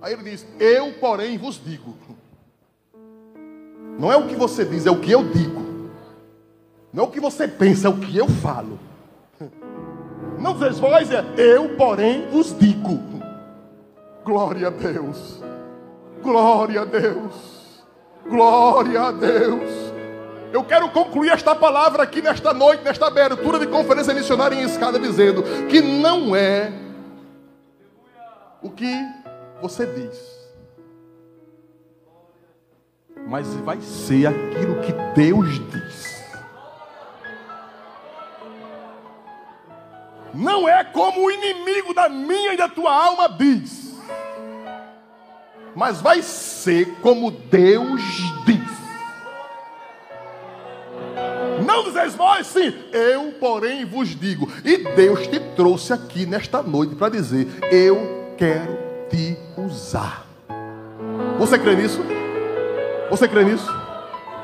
Aí 0.00 0.12
ele 0.12 0.30
diz: 0.30 0.46
Eu, 0.58 0.92
porém, 0.94 1.36
vos 1.36 1.60
digo. 1.62 1.94
Não 3.98 4.12
é 4.12 4.16
o 4.16 4.26
que 4.26 4.36
você 4.36 4.64
diz, 4.64 4.86
é 4.86 4.90
o 4.90 5.00
que 5.00 5.10
eu 5.10 5.24
digo. 5.24 5.66
Não 6.92 7.04
é 7.04 7.06
o 7.06 7.10
que 7.10 7.20
você 7.20 7.48
pensa, 7.48 7.88
é 7.88 7.90
o 7.90 7.98
que 7.98 8.16
eu 8.16 8.28
falo. 8.28 8.78
Não 10.38 10.52
dizeis 10.52 10.78
vós, 10.78 11.10
é 11.10 11.24
eu, 11.36 11.76
porém, 11.76 12.28
vos 12.30 12.56
digo. 12.56 13.00
Glória 14.24 14.68
a 14.68 14.70
Deus. 14.70 15.42
Glória 16.22 16.82
a 16.82 16.84
Deus. 16.84 17.84
Glória 18.24 19.02
a 19.02 19.10
Deus. 19.10 19.88
Eu 20.52 20.64
quero 20.64 20.88
concluir 20.90 21.30
esta 21.30 21.54
palavra 21.54 22.02
aqui 22.02 22.22
nesta 22.22 22.54
noite, 22.54 22.82
nesta 22.82 23.06
abertura 23.06 23.58
de 23.58 23.66
conferência 23.66 24.14
missionária 24.14 24.54
em 24.54 24.62
escada, 24.62 24.98
dizendo 24.98 25.42
que 25.68 25.80
não 25.80 26.34
é 26.34 26.72
o 28.62 28.70
que 28.70 28.92
você 29.60 29.86
diz, 29.86 30.38
mas 33.26 33.46
vai 33.56 33.80
ser 33.80 34.26
aquilo 34.26 34.80
que 34.80 34.92
Deus 35.14 35.48
diz. 35.70 36.18
Não 40.34 40.68
é 40.68 40.84
como 40.84 41.24
o 41.24 41.30
inimigo 41.30 41.94
da 41.94 42.08
minha 42.08 42.54
e 42.54 42.56
da 42.56 42.68
tua 42.68 42.92
alma 42.92 43.28
diz, 43.28 43.94
mas 45.74 46.00
vai 46.00 46.22
ser 46.22 46.96
como 47.00 47.30
Deus 47.30 48.02
diz. 48.44 48.58
Não 51.64 51.84
dizeis 51.84 52.14
vós, 52.14 52.46
sim, 52.46 52.72
eu, 52.92 53.32
porém, 53.32 53.84
vos 53.84 54.08
digo. 54.08 54.50
E 54.64 54.78
Deus 54.78 55.26
te 55.26 55.38
trouxe 55.54 55.92
aqui 55.92 56.24
nesta 56.24 56.62
noite 56.62 56.94
para 56.94 57.10
dizer: 57.10 57.46
Eu 57.70 58.27
quero 58.38 58.78
te 59.10 59.36
usar. 59.56 60.24
Você 61.38 61.58
crê 61.58 61.74
nisso? 61.74 62.00
Você 63.10 63.26
crê 63.26 63.44
nisso? 63.44 63.68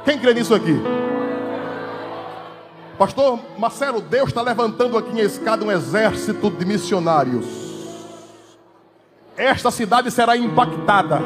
Quem 0.04 0.18
crê 0.18 0.34
nisso 0.34 0.54
aqui? 0.54 0.74
Pastor 2.98 3.38
Marcelo, 3.56 4.00
Deus 4.00 4.28
está 4.28 4.42
levantando 4.42 4.98
aqui 4.98 5.12
em 5.12 5.20
escada 5.20 5.64
um 5.64 5.70
exército 5.70 6.50
de 6.50 6.64
missionários. 6.64 7.46
Esta 9.36 9.70
cidade 9.70 10.10
será 10.10 10.36
impactada. 10.36 11.20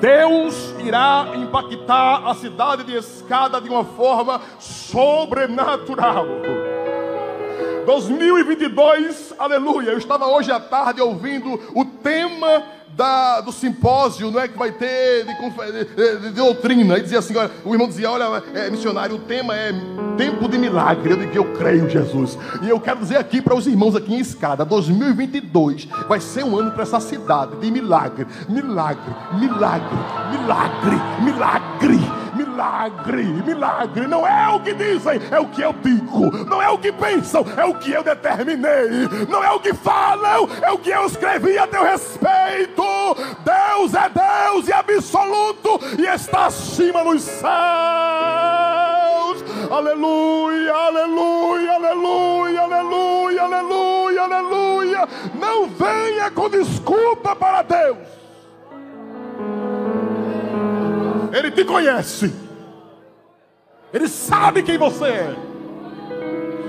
Deus 0.00 0.74
irá 0.80 1.28
impactar 1.36 2.28
a 2.28 2.34
cidade 2.34 2.84
de 2.84 2.96
escada 2.96 3.60
de 3.60 3.68
uma 3.68 3.84
forma 3.84 4.40
sobrenatural. 4.58 6.26
2022, 7.84 9.34
aleluia. 9.38 9.90
Eu 9.90 9.98
estava 9.98 10.26
hoje 10.26 10.50
à 10.50 10.60
tarde 10.60 11.00
ouvindo 11.00 11.60
o 11.74 11.84
tema 11.84 12.62
da, 12.96 13.40
do 13.40 13.52
simpósio, 13.52 14.30
não 14.30 14.40
é 14.40 14.48
que 14.48 14.58
vai 14.58 14.70
ter 14.72 15.24
de, 15.24 15.84
de, 15.84 16.20
de, 16.28 16.30
doutrina. 16.32 16.98
E 16.98 17.02
dizia 17.02 17.18
assim, 17.18 17.36
olha, 17.36 17.50
o 17.64 17.72
irmão 17.72 17.88
dizia, 17.88 18.10
olha, 18.10 18.42
é, 18.54 18.70
missionário, 18.70 19.16
o 19.16 19.20
tema 19.20 19.54
é 19.56 19.72
tempo 20.16 20.48
de 20.48 20.58
milagre. 20.58 21.10
Eu 21.10 21.16
digo, 21.16 21.34
eu 21.34 21.52
creio, 21.54 21.88
Jesus. 21.88 22.38
E 22.62 22.68
eu 22.68 22.78
quero 22.78 23.00
dizer 23.00 23.16
aqui 23.16 23.40
para 23.40 23.54
os 23.54 23.66
irmãos 23.66 23.96
aqui 23.96 24.14
em 24.14 24.18
escada, 24.18 24.64
2022 24.64 25.86
vai 26.08 26.20
ser 26.20 26.44
um 26.44 26.58
ano 26.58 26.72
para 26.72 26.82
essa 26.82 27.00
cidade 27.00 27.56
de 27.56 27.70
milagre, 27.70 28.26
milagre, 28.48 29.14
milagre, 29.38 29.96
milagre, 30.30 30.96
milagre 31.22 32.11
milagre, 32.62 33.24
milagre. 33.24 34.06
Não 34.06 34.26
é 34.26 34.48
o 34.54 34.60
que 34.60 34.72
dizem, 34.72 35.20
é 35.30 35.40
o 35.40 35.48
que 35.48 35.62
eu 35.62 35.72
digo. 35.72 36.30
Não 36.46 36.62
é 36.62 36.70
o 36.70 36.78
que 36.78 36.92
pensam, 36.92 37.44
é 37.56 37.64
o 37.64 37.74
que 37.74 37.90
eu 37.90 38.04
determinei. 38.04 39.08
Não 39.28 39.42
é 39.42 39.50
o 39.50 39.58
que 39.58 39.74
falam, 39.74 40.48
é 40.62 40.70
o 40.70 40.78
que 40.78 40.90
eu 40.90 41.06
escrevi 41.06 41.58
a 41.58 41.66
teu 41.66 41.82
respeito. 41.82 42.84
Deus 43.44 43.94
é 43.94 44.08
Deus 44.08 44.68
e 44.68 44.72
absoluto 44.72 45.80
e 45.98 46.06
está 46.06 46.46
acima 46.46 47.02
nos 47.02 47.22
céus. 47.22 47.52
Aleluia, 49.70 50.72
aleluia, 50.72 51.72
aleluia, 51.72 52.60
aleluia, 52.62 53.42
aleluia. 53.42 54.22
aleluia. 54.22 55.08
Não 55.34 55.66
venha 55.66 56.30
com 56.30 56.48
desculpa 56.48 57.34
para 57.34 57.62
Deus. 57.62 57.98
Ele 61.32 61.50
te 61.50 61.64
conhece. 61.64 62.41
Ele 63.92 64.08
sabe 64.08 64.62
quem 64.62 64.78
você 64.78 65.04
é. 65.04 65.36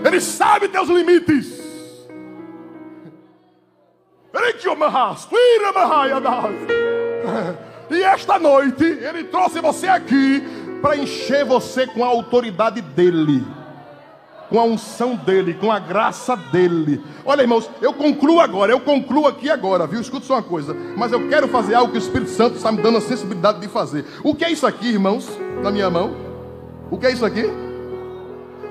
Ele 0.05 0.19
sabe 0.19 0.67
teus 0.67 0.89
limites. 0.89 1.63
E 7.89 8.03
esta 8.03 8.39
noite 8.39 8.83
ele 8.83 9.25
trouxe 9.25 9.61
você 9.61 9.87
aqui 9.87 10.43
para 10.81 10.97
encher 10.97 11.45
você 11.45 11.87
com 11.87 12.03
a 12.03 12.07
autoridade 12.07 12.81
dele, 12.81 13.45
com 14.49 14.59
a 14.59 14.63
unção 14.63 15.15
dele, 15.15 15.53
com 15.53 15.71
a 15.71 15.79
graça 15.79 16.35
dele. 16.35 17.01
Olha, 17.23 17.41
irmãos, 17.41 17.69
eu 17.81 17.93
concluo 17.93 18.41
agora, 18.41 18.71
eu 18.71 18.81
concluo 18.81 19.27
aqui 19.27 19.49
agora, 19.49 19.87
viu? 19.87 20.01
Escuta 20.01 20.25
só 20.25 20.33
uma 20.33 20.43
coisa, 20.43 20.73
mas 20.97 21.11
eu 21.11 21.29
quero 21.29 21.47
fazer 21.47 21.75
algo 21.75 21.91
que 21.91 21.97
o 21.97 22.01
Espírito 22.01 22.31
Santo 22.31 22.57
está 22.57 22.71
me 22.71 22.81
dando 22.81 22.97
a 22.97 23.01
sensibilidade 23.01 23.61
de 23.61 23.67
fazer. 23.67 24.03
O 24.23 24.35
que 24.35 24.43
é 24.43 24.51
isso 24.51 24.67
aqui, 24.67 24.89
irmãos? 24.89 25.29
Na 25.61 25.71
minha 25.71 25.89
mão? 25.89 26.32
O 26.91 26.97
que 26.97 27.07
é 27.07 27.11
isso 27.11 27.25
aqui? 27.25 27.43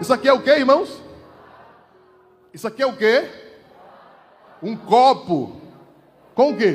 Isso 0.00 0.12
aqui 0.12 0.28
é 0.28 0.32
o 0.32 0.42
que, 0.42 0.50
irmãos? 0.50 1.02
Isso 2.52 2.66
aqui 2.66 2.82
é 2.82 2.86
o 2.86 2.96
que? 2.96 3.28
Um 4.62 4.76
copo. 4.76 5.60
Com 6.34 6.50
o 6.50 6.56
quê? 6.56 6.74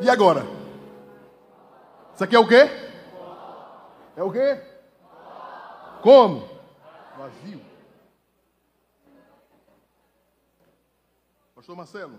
E 0.00 0.10
agora? 0.10 0.46
Isso 2.14 2.22
aqui 2.22 2.36
é 2.36 2.38
o 2.38 2.46
quê? 2.46 2.70
É 4.16 4.22
o 4.22 4.30
quê? 4.30 4.60
Como? 6.00 6.48
Vazio. 7.18 7.60
Pastor 11.56 11.74
Marcelo, 11.74 12.12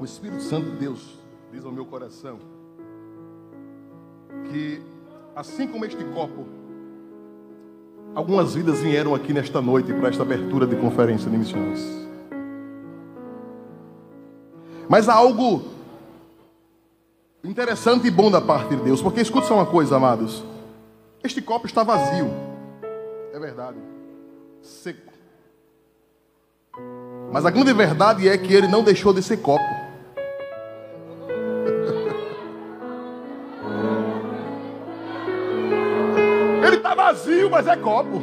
o 0.00 0.04
Espírito 0.06 0.42
Santo 0.42 0.70
de 0.70 0.76
Deus 0.78 1.18
diz 1.52 1.62
ao 1.62 1.70
meu 1.70 1.84
coração 1.84 2.38
que, 4.50 4.80
assim 5.34 5.68
como 5.68 5.84
este 5.84 6.02
copo, 6.14 6.46
algumas 8.14 8.54
vidas 8.54 8.80
vieram 8.80 9.14
aqui 9.14 9.34
nesta 9.34 9.60
noite 9.60 9.92
para 9.92 10.08
esta 10.08 10.22
abertura 10.22 10.66
de 10.66 10.74
conferência 10.76 11.30
de 11.30 11.36
missões. 11.36 11.86
Mas 14.88 15.06
há 15.06 15.14
algo 15.16 15.64
interessante 17.44 18.06
e 18.06 18.10
bom 18.10 18.30
da 18.30 18.40
parte 18.40 18.74
de 18.74 18.82
Deus, 18.82 19.02
porque 19.02 19.20
escuta 19.20 19.46
só 19.46 19.56
uma 19.56 19.66
coisa, 19.66 19.96
amados: 19.96 20.42
este 21.22 21.42
copo 21.42 21.66
está 21.66 21.84
vazio, 21.84 22.30
é 23.34 23.38
verdade, 23.38 23.76
seco. 24.62 25.15
Mas 27.36 27.44
a 27.44 27.50
grande 27.50 27.74
verdade 27.74 28.26
é 28.26 28.38
que 28.38 28.54
ele 28.54 28.66
não 28.66 28.82
deixou 28.82 29.12
de 29.12 29.22
ser 29.22 29.36
copo. 29.36 29.62
Ele 36.66 36.76
está 36.76 36.94
vazio, 36.94 37.50
mas 37.50 37.66
é 37.66 37.76
copo. 37.76 38.22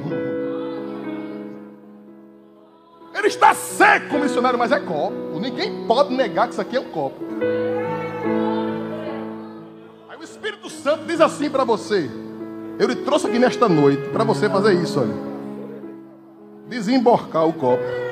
Ele 3.14 3.28
está 3.28 3.54
seco, 3.54 4.18
missionário, 4.18 4.58
mas 4.58 4.72
é 4.72 4.80
copo. 4.80 5.40
Ninguém 5.40 5.86
pode 5.86 6.12
negar 6.12 6.48
que 6.48 6.54
isso 6.54 6.62
aqui 6.62 6.76
é 6.76 6.80
um 6.80 6.90
copo. 6.90 7.24
Aí 10.10 10.18
o 10.20 10.24
Espírito 10.24 10.72
Santo 10.72 11.06
diz 11.06 11.22
assim 11.22 11.52
para 11.52 11.64
você: 11.64 12.10
Eu 12.80 12.88
lhe 12.88 12.96
trouxe 12.96 13.28
aqui 13.28 13.38
nesta 13.38 13.70
noite 13.70 14.10
para 14.10 14.24
você 14.24 14.50
fazer 14.50 14.74
isso, 14.74 15.00
olha. 15.00 15.14
Desemborcar 16.68 17.48
o 17.48 17.54
copo. 17.54 18.03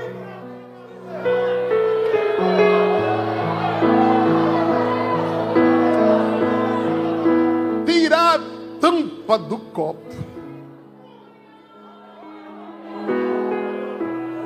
Do 9.38 9.58
copo. 9.58 10.32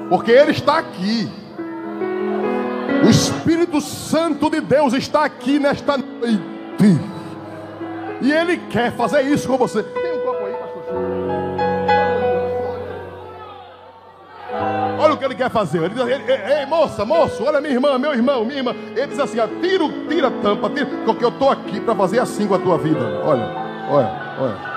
Porque 0.10 0.32
Ele 0.32 0.52
está 0.52 0.78
aqui. 0.80 1.30
O 3.06 3.10
Espírito 3.10 3.82
Santo 3.82 4.50
de 4.50 4.62
Deus 4.62 4.94
está 4.94 5.26
aqui 5.26 5.60
nesta 5.60 5.98
noite. 5.98 6.56
E 8.22 8.32
Ele 8.32 8.58
quer 8.58 8.96
fazer 8.96 9.22
isso 9.24 9.48
com 9.48 9.58
você. 9.58 9.84
Tem 9.84 10.14
um 10.14 10.26
copo 10.26 10.46
aí, 10.46 10.54
pastor? 10.54 10.84
Olha 15.00 15.14
o 15.14 15.18
que 15.18 15.26
Ele 15.26 15.36
quer 15.36 15.50
fazer. 15.50 15.84
Ele 15.84 15.94
diz, 15.94 16.08
ei, 16.08 16.66
moça, 16.66 17.06
moço, 17.06 17.44
olha 17.44 17.60
minha 17.62 17.74
irmã, 17.74 17.98
meu 18.00 18.14
irmão, 18.14 18.46
minha 18.46 18.58
irmã. 18.58 18.74
Ele 18.96 19.08
diz 19.08 19.20
assim: 19.20 19.38
tira, 19.62 19.84
tira 20.08 20.28
a 20.28 20.32
tampa, 20.32 20.70
tira, 20.70 20.88
porque 21.06 21.24
eu 21.24 21.30
estou 21.30 21.50
aqui 21.50 21.80
para 21.80 21.96
fazer 21.96 22.20
assim 22.20 22.48
com 22.48 22.56
a 22.56 22.60
tua 22.60 22.78
vida. 22.78 23.22
Olha, 23.24 23.46
olha, 23.90 24.12
olha. 24.40 24.75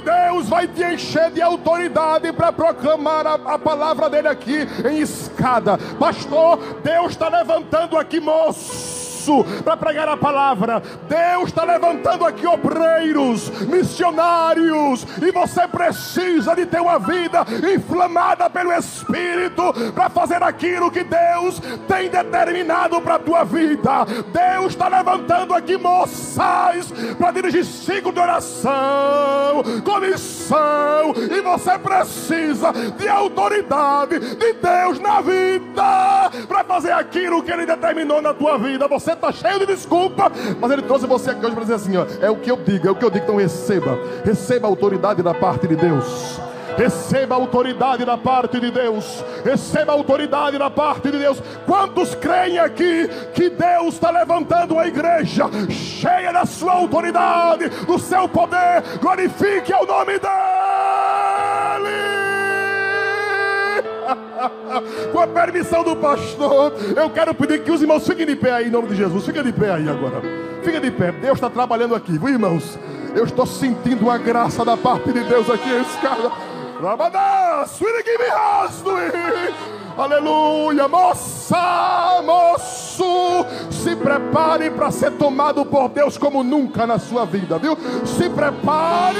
Deus 0.00 0.48
vai 0.48 0.68
te 0.68 0.84
encher 0.84 1.30
de 1.32 1.42
autoridade 1.42 2.32
para 2.32 2.52
proclamar 2.52 3.26
a, 3.26 3.34
a, 3.34 3.58
palavra 3.58 4.08
dele 4.08 4.28
aqui 4.28 4.66
em 4.88 5.00
escada. 5.00 5.76
Pastor, 5.98 6.58
Deus 6.82 7.10
está 7.12 7.28
levantando 7.28 7.98
aqui, 7.98 8.20
moço 8.20 8.85
para 9.64 9.76
pregar 9.76 10.08
a 10.08 10.16
palavra. 10.16 10.82
Deus 11.08 11.48
está 11.48 11.64
levantando 11.64 12.24
aqui 12.24 12.46
obreiros, 12.46 13.50
missionários, 13.66 15.06
e 15.22 15.30
você 15.30 15.66
precisa 15.66 16.54
de 16.54 16.66
ter 16.66 16.80
uma 16.80 16.98
vida 16.98 17.44
inflamada 17.74 18.48
pelo 18.50 18.72
Espírito 18.72 19.72
para 19.94 20.08
fazer 20.10 20.42
aquilo 20.42 20.90
que 20.90 21.04
Deus 21.04 21.60
tem 21.88 22.08
determinado 22.08 23.00
para 23.00 23.16
a 23.16 23.18
tua 23.18 23.44
vida. 23.44 24.04
Deus 24.32 24.72
está 24.72 24.88
levantando 24.88 25.54
aqui 25.54 25.76
moças 25.76 26.92
para 27.18 27.30
dirigir 27.32 27.64
ciclo 27.64 28.12
de 28.12 28.20
oração, 28.20 29.62
comissão, 29.84 31.14
e 31.30 31.40
você 31.40 31.78
precisa 31.78 32.72
de 32.72 33.08
autoridade 33.08 34.18
de 34.36 34.52
Deus 34.52 34.98
na 35.00 35.20
vida 35.20 36.30
para 36.46 36.64
fazer 36.64 36.92
aquilo 36.92 37.42
que 37.42 37.50
Ele 37.50 37.66
determinou 37.66 38.20
na 38.20 38.34
tua 38.34 38.58
vida. 38.58 38.86
Você 38.88 39.15
está 39.16 39.32
cheio 39.32 39.58
de 39.58 39.66
desculpa, 39.66 40.30
mas 40.60 40.70
Ele 40.70 40.82
trouxe 40.82 41.06
você 41.06 41.30
aqui 41.30 41.44
hoje 41.44 41.54
para 41.54 41.64
dizer 41.64 41.74
assim: 41.74 41.96
ó, 41.96 42.06
é 42.20 42.30
o 42.30 42.36
que 42.36 42.50
eu 42.50 42.56
digo, 42.56 42.86
é 42.88 42.90
o 42.90 42.94
que 42.94 43.04
eu 43.04 43.10
digo, 43.10 43.24
então 43.24 43.36
receba, 43.36 43.98
receba 44.24 44.66
a 44.66 44.70
autoridade 44.70 45.22
da 45.22 45.34
parte 45.34 45.66
de 45.66 45.76
Deus. 45.76 46.40
Receba 46.76 47.34
a 47.34 47.38
autoridade 47.38 48.04
da 48.04 48.18
parte 48.18 48.60
de 48.60 48.70
Deus. 48.70 49.24
Receba 49.42 49.92
a 49.92 49.94
autoridade 49.94 50.58
da 50.58 50.68
parte 50.68 51.10
de 51.10 51.18
Deus. 51.18 51.42
Quantos 51.64 52.14
creem 52.14 52.58
aqui 52.58 53.08
que 53.32 53.48
Deus 53.48 53.94
está 53.94 54.10
levantando 54.10 54.74
uma 54.74 54.86
igreja 54.86 55.44
cheia 55.70 56.32
da 56.32 56.44
sua 56.44 56.72
autoridade, 56.72 57.70
do 57.86 57.98
seu 57.98 58.28
poder? 58.28 58.82
Glorifique 59.00 59.72
o 59.72 59.86
nome 59.86 60.18
dEle. 60.18 62.15
Com 65.12 65.20
a 65.20 65.26
permissão 65.26 65.82
do 65.82 65.96
pastor, 65.96 66.72
eu 66.96 67.10
quero 67.10 67.34
pedir 67.34 67.62
que 67.62 67.70
os 67.70 67.80
irmãos 67.80 68.06
fiquem 68.06 68.26
de 68.26 68.36
pé 68.36 68.52
aí 68.52 68.68
em 68.68 68.70
nome 68.70 68.88
de 68.88 68.96
Jesus. 68.96 69.24
Fiquem 69.24 69.42
de 69.42 69.52
pé 69.52 69.72
aí 69.72 69.88
agora. 69.88 70.22
Fiquem 70.62 70.80
de 70.80 70.90
pé. 70.90 71.12
Deus 71.12 71.34
está 71.34 71.48
trabalhando 71.50 71.94
aqui, 71.94 72.18
viu, 72.18 72.28
irmãos? 72.28 72.78
Eu 73.14 73.24
estou 73.24 73.46
sentindo 73.46 74.02
uma 74.02 74.18
graça 74.18 74.64
da 74.64 74.76
parte 74.76 75.12
de 75.12 75.24
Deus 75.24 75.48
aqui 75.48 75.68
em 75.68 75.80
escada. 75.80 76.30
Aleluia, 79.96 80.86
moça, 80.86 82.22
moço, 82.22 83.46
se 83.70 83.96
prepare 83.96 84.70
para 84.70 84.90
ser 84.90 85.12
tomado 85.12 85.64
por 85.64 85.88
Deus 85.88 86.18
como 86.18 86.44
nunca 86.44 86.86
na 86.86 86.98
sua 86.98 87.24
vida, 87.24 87.58
viu? 87.58 87.78
Se 88.04 88.28
prepare, 88.28 89.16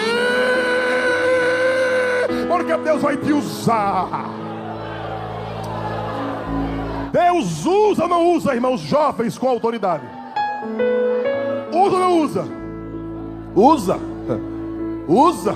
porque 2.47 2.77
Deus 2.77 3.01
vai 3.01 3.17
te 3.17 3.33
usar. 3.33 4.46
Deus 7.13 7.65
usa 7.65 8.03
ou 8.05 8.09
não 8.09 8.33
usa, 8.33 8.55
irmãos 8.55 8.81
jovens 8.81 9.39
com 9.39 9.49
autoridade? 9.49 10.05
Usa 11.73 11.95
ou 11.95 12.01
não 12.01 12.19
usa? 12.21 12.45
Usa. 13.55 13.99
Usa. 15.09 15.55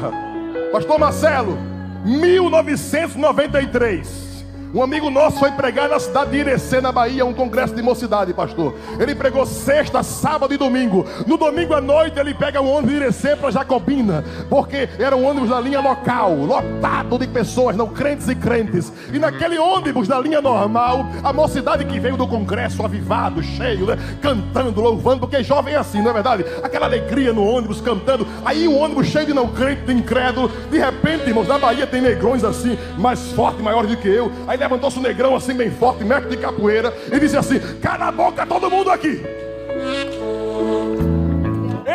Pastor 0.73 0.99
Marcelo, 0.99 1.59
1993. 2.05 4.30
Um 4.73 4.85
amigo 4.85 5.11
nosso 5.11 5.37
foi 5.41 5.51
pregar 5.51 5.89
na 5.89 5.99
cidade 5.99 6.31
de 6.31 6.37
Irecê, 6.37 6.81
na 6.81 6.93
Bahia, 6.93 7.27
um 7.27 7.35
congresso 7.35 7.75
de 7.75 7.83
mocidade, 7.83 8.33
pastor. 8.33 8.73
Ele 9.01 9.17
pregou 9.17 9.45
sexta, 9.45 10.01
sábado 10.05 10.55
e 10.55 10.57
domingo. 10.57 11.05
No 11.27 11.37
domingo 11.37 11.75
à 11.75 11.81
noite 11.81 12.21
ele 12.21 12.33
pega 12.33 12.61
um 12.61 12.71
ônibus 12.71 12.91
de 12.91 12.97
Irecê 12.99 13.35
para 13.35 13.51
Jacobina, 13.51 14.25
porque 14.49 14.89
era 14.97 15.17
um 15.17 15.27
ônibus 15.27 15.51
da 15.51 15.61
linha 15.61 15.81
local, 15.81 16.37
lotado 16.37 17.19
de 17.19 17.27
pessoas, 17.27 17.75
não 17.75 17.89
crentes 17.89 18.29
e 18.29 18.35
crentes. 18.37 18.93
E 19.13 19.19
naquele 19.19 19.59
ônibus 19.59 20.07
da 20.07 20.21
linha 20.21 20.41
normal, 20.41 21.05
a 21.25 21.33
mocidade 21.33 21.85
que 21.85 21.99
veio 21.99 22.17
do 22.17 22.29
congresso 22.29 22.85
avivado, 22.85 23.43
cheio, 23.43 23.87
né, 23.87 23.99
cantando, 24.23 24.81
louvando, 24.81 25.19
porque 25.27 25.43
jovem 25.43 25.75
é 25.75 25.79
assim, 25.79 26.01
não 26.01 26.11
é 26.11 26.15
verdade? 26.15 26.45
Aquela 26.63 26.87
alegria 26.87 27.33
no 27.33 27.45
ônibus 27.45 27.81
cantando. 27.81 28.25
Aí 28.45 28.69
um 28.69 28.79
ônibus 28.79 29.09
cheio 29.09 29.27
de 29.27 29.35
não 29.35 29.49
crente, 29.49 29.83
de 29.83 29.93
incrédulo. 29.93 30.49
De 30.71 30.79
repente, 30.79 31.27
irmãos, 31.27 31.49
na 31.49 31.59
Bahia 31.59 31.89
tem 31.89 32.01
negrões 32.01 32.45
assim, 32.45 32.79
mais 32.97 33.33
fortes, 33.33 33.61
maiores 33.61 33.91
do 33.91 33.97
que 33.97 34.07
eu. 34.07 34.31
Aí 34.47 34.60
levantou-se 34.61 34.99
um 34.99 35.03
negrão 35.03 35.35
assim, 35.35 35.55
bem 35.55 35.71
forte, 35.71 36.05
mestre 36.05 36.31
de 36.31 36.37
capoeira, 36.37 36.95
e 37.11 37.19
disse 37.19 37.37
assim: 37.37 37.59
Cala 37.81 38.09
a 38.09 38.13
boca, 38.13 38.47
todo 38.47 38.71
mundo 38.71 38.91
aqui. 38.91 39.23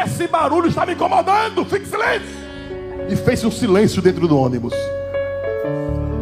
Esse 0.03 0.27
barulho 0.27 0.67
está 0.67 0.85
me 0.85 0.93
incomodando, 0.93 1.63
fique 1.63 1.85
silêncio. 1.85 2.45
E 3.07 3.15
fez 3.15 3.43
um 3.45 3.51
silêncio 3.51 4.01
dentro 4.01 4.27
do 4.27 4.37
ônibus. 4.37 4.73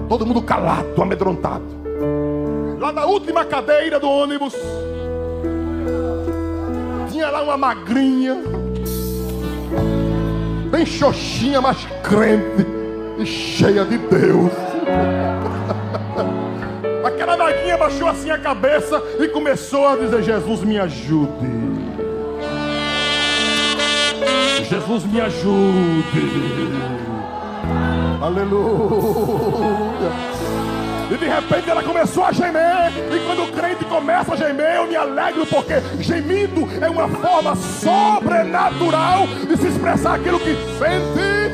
Todo 0.10 0.26
mundo 0.26 0.42
calado, 0.42 1.02
amedrontado. 1.02 1.64
Lá 2.78 2.92
na 2.92 3.06
última 3.06 3.46
cadeira 3.46 3.98
do 3.98 4.10
ônibus, 4.10 4.54
tinha 7.10 7.30
lá 7.30 7.42
uma 7.42 7.58
magrinha, 7.58 8.38
bem 10.70 10.86
xoxinha, 10.86 11.62
mas 11.62 11.78
crente 12.04 12.68
e 13.18 13.26
cheia 13.26 13.86
de 13.86 13.98
Deus. 13.98 14.52
Aquela 17.24 17.78
baixou 17.78 18.10
assim 18.10 18.30
a 18.30 18.38
cabeça 18.38 19.02
e 19.18 19.30
começou 19.30 19.88
a 19.88 19.96
dizer: 19.96 20.24
Jesus 20.24 20.62
me 20.62 20.78
ajude. 20.78 21.64
Jesus 24.70 25.06
me 25.06 25.22
ajude. 25.22 26.74
Aleluia. 28.22 30.12
E 31.12 31.18
de 31.18 31.26
repente 31.26 31.70
ela 31.70 31.82
começou 31.82 32.26
a 32.26 32.34
gemer. 32.34 32.92
E 33.10 33.20
quando 33.26 33.44
o 33.44 33.52
crente 33.54 33.86
começa 33.86 34.34
a 34.34 34.36
gemer, 34.36 34.76
eu 34.76 34.88
me 34.88 34.96
alegro, 34.98 35.46
porque 35.46 35.76
gemido 36.02 36.68
é 36.82 36.90
uma 36.90 37.08
forma 37.08 37.56
sobrenatural 37.56 39.28
de 39.48 39.56
se 39.56 39.68
expressar 39.68 40.16
aquilo 40.16 40.40
que 40.42 40.56
sente. 40.78 41.54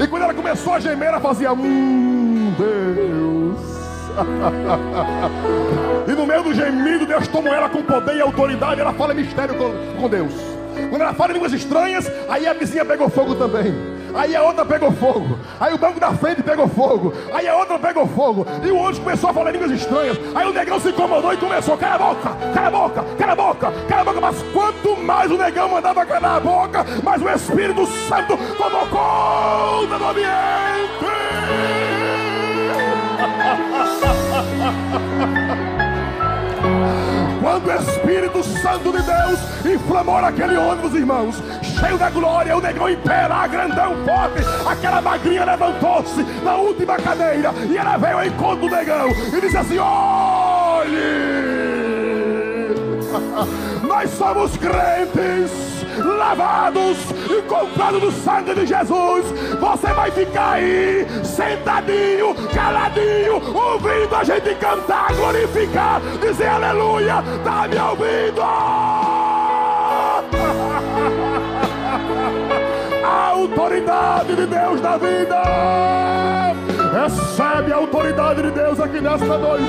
E 0.00 0.06
quando 0.06 0.22
ela 0.22 0.34
começou 0.34 0.74
a 0.74 0.78
gemer, 0.78 1.08
ela 1.08 1.20
fazia: 1.20 1.52
Hum, 1.52 2.54
Deus. 2.56 3.73
e 6.06 6.12
no 6.12 6.26
meio 6.26 6.42
do 6.42 6.54
gemido, 6.54 7.06
Deus 7.06 7.26
tomou 7.28 7.52
ela 7.52 7.68
com 7.68 7.82
poder 7.82 8.16
e 8.16 8.20
autoridade. 8.20 8.80
Ela 8.80 8.92
fala 8.92 9.14
mistério 9.14 9.54
com, 9.56 10.00
com 10.00 10.08
Deus. 10.08 10.32
Quando 10.90 11.02
ela 11.02 11.14
fala 11.14 11.32
línguas 11.32 11.52
estranhas, 11.52 12.10
aí 12.28 12.46
a 12.46 12.52
vizinha 12.52 12.84
pegou 12.84 13.08
fogo 13.08 13.34
também. 13.34 13.74
Aí 14.14 14.34
a 14.36 14.42
outra 14.42 14.64
pegou 14.64 14.92
fogo. 14.92 15.38
Aí 15.58 15.74
o 15.74 15.78
banco 15.78 15.98
da 15.98 16.12
frente 16.12 16.42
pegou 16.42 16.68
fogo. 16.68 17.12
Aí 17.32 17.48
a 17.48 17.56
outra 17.56 17.78
pegou 17.78 18.06
fogo. 18.06 18.46
E 18.64 18.70
o 18.70 18.76
outro 18.76 19.02
começou 19.02 19.30
a 19.30 19.34
falar 19.34 19.50
línguas 19.50 19.72
estranhas. 19.72 20.16
Aí 20.34 20.46
o 20.46 20.52
negão 20.52 20.78
se 20.78 20.90
incomodou 20.90 21.32
e 21.32 21.36
começou: 21.36 21.76
cala 21.76 21.94
a 21.94 22.14
boca, 22.14 22.36
cala 22.54 22.66
a 22.66 22.70
boca, 22.70 23.04
cala 23.18 23.32
a 23.32 23.36
boca, 23.36 23.72
cala 23.88 24.00
a 24.00 24.04
boca. 24.04 24.20
Mas 24.20 24.42
quanto 24.52 24.96
mais 24.96 25.30
o 25.30 25.36
negão 25.36 25.68
mandava 25.68 26.06
calar 26.06 26.36
a 26.36 26.40
boca, 26.40 26.86
mais 27.02 27.20
o 27.20 27.28
Espírito 27.28 27.86
Santo 27.86 28.36
tomou 28.56 28.86
conta 28.86 29.98
do 29.98 30.04
ambiente. 30.04 31.93
Quando 37.40 37.66
o 37.66 37.72
Espírito 37.72 38.42
Santo 38.42 38.92
de 38.92 39.02
Deus 39.02 39.38
inflamou 39.74 40.16
aquele 40.16 40.56
ônibus, 40.56 40.94
irmãos, 40.94 41.42
cheio 41.62 41.98
da 41.98 42.10
glória, 42.10 42.56
o 42.56 42.60
negão 42.60 42.88
impera, 42.88 43.46
grandão, 43.46 43.92
forte, 44.04 44.42
aquela 44.66 45.00
magrinha 45.00 45.44
levantou-se 45.44 46.22
na 46.42 46.56
última 46.56 46.96
cadeira 46.96 47.52
e 47.70 47.76
ela 47.76 47.96
veio 47.96 48.18
ao 48.18 48.26
encontro 48.26 48.68
do 48.68 48.74
negão 48.74 49.08
e 49.10 49.40
disse 49.40 49.56
assim: 49.56 49.78
olhe, 49.78 50.94
nós 53.86 54.10
somos 54.10 54.56
crentes 54.56 55.73
lavados 56.02 56.98
e 57.30 57.42
comprados 57.42 58.02
no 58.02 58.12
sangue 58.12 58.54
de 58.54 58.66
Jesus. 58.66 59.24
Você 59.60 59.92
vai 59.92 60.10
ficar 60.10 60.52
aí, 60.52 61.06
sentadinho, 61.24 62.34
caladinho, 62.52 63.34
ouvindo 63.54 64.14
a 64.14 64.24
gente 64.24 64.54
cantar, 64.56 65.12
glorificar, 65.14 66.00
dizer 66.20 66.48
aleluia. 66.48 67.22
Tá 67.44 67.68
me 67.68 67.78
ouvindo? 67.78 68.42
A 73.04 73.30
autoridade 73.30 74.34
de 74.34 74.46
Deus 74.46 74.80
na 74.80 74.96
vida. 74.96 75.42
Recebe 76.94 77.72
a 77.72 77.76
autoridade 77.76 78.42
de 78.42 78.50
Deus 78.50 78.80
aqui 78.80 79.00
nesta 79.00 79.36
noite. 79.36 79.64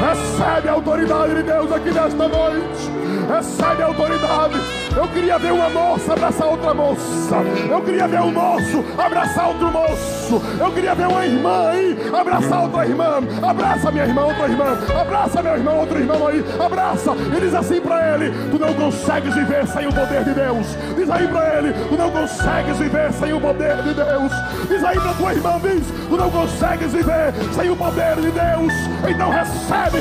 Recebe 0.00 0.68
a 0.68 0.72
autoridade 0.72 1.34
de 1.34 1.42
Deus 1.42 1.72
aqui 1.72 1.90
nesta 1.90 2.28
noite. 2.28 2.90
Recebe 3.28 3.82
autoridade. 3.82 4.56
Eu 4.96 5.06
queria 5.08 5.38
ver 5.38 5.52
uma 5.52 5.68
moça 5.68 6.12
abraçar 6.14 6.48
outra 6.48 6.72
moça. 6.74 7.36
Eu 7.70 7.80
queria 7.82 8.08
ver 8.08 8.20
um 8.20 8.32
moço 8.32 8.84
abraçar 8.96 9.48
outro 9.48 9.70
moço. 9.70 10.42
Eu 10.58 10.72
queria 10.72 10.94
ver 10.94 11.06
uma 11.06 11.24
irmã 11.26 11.68
aí 11.68 11.96
abraçar 12.18 12.62
outra 12.62 12.86
irmã. 12.86 13.20
Abraça 13.42 13.92
minha 13.92 14.06
irmã, 14.06 14.24
outra 14.24 14.48
irmã. 14.48 14.78
Abraça 15.00 15.42
meu 15.42 15.54
irmão, 15.54 15.78
outro 15.78 15.98
irmão 15.98 16.26
aí. 16.26 16.44
Abraça. 16.58 17.12
E 17.14 17.40
diz 17.40 17.54
assim 17.54 17.80
para 17.80 18.14
ele: 18.14 18.32
Tu 18.50 18.58
não 18.58 18.74
consegues 18.74 19.34
viver 19.34 19.66
sem 19.66 19.86
o 19.86 19.92
poder 19.92 20.24
de 20.24 20.32
Deus. 20.32 20.66
Diz 20.96 21.10
aí 21.10 21.28
para 21.28 21.58
ele: 21.58 21.72
Tu 21.88 21.96
não 21.96 22.10
consegues 22.10 22.78
viver 22.78 23.12
sem 23.12 23.32
o 23.32 23.40
poder 23.40 23.76
de 23.82 23.94
Deus. 23.94 24.32
Diz 24.68 24.84
aí 24.84 24.98
para 24.98 25.12
tua 25.12 25.34
irmã: 25.34 25.60
Diz: 25.60 25.86
Tu 26.08 26.16
não 26.16 26.30
consegues 26.30 26.92
viver 26.92 27.34
sem 27.52 27.70
o 27.70 27.76
poder 27.76 28.16
de 28.16 28.30
Deus. 28.30 28.72
Então 29.06 29.30
recebe, 29.30 29.98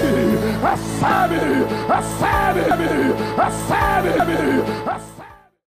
recebe, 0.63 1.35
recebe, 1.87 3.16
recebe. 3.37 4.09
recebe. 4.85 5.16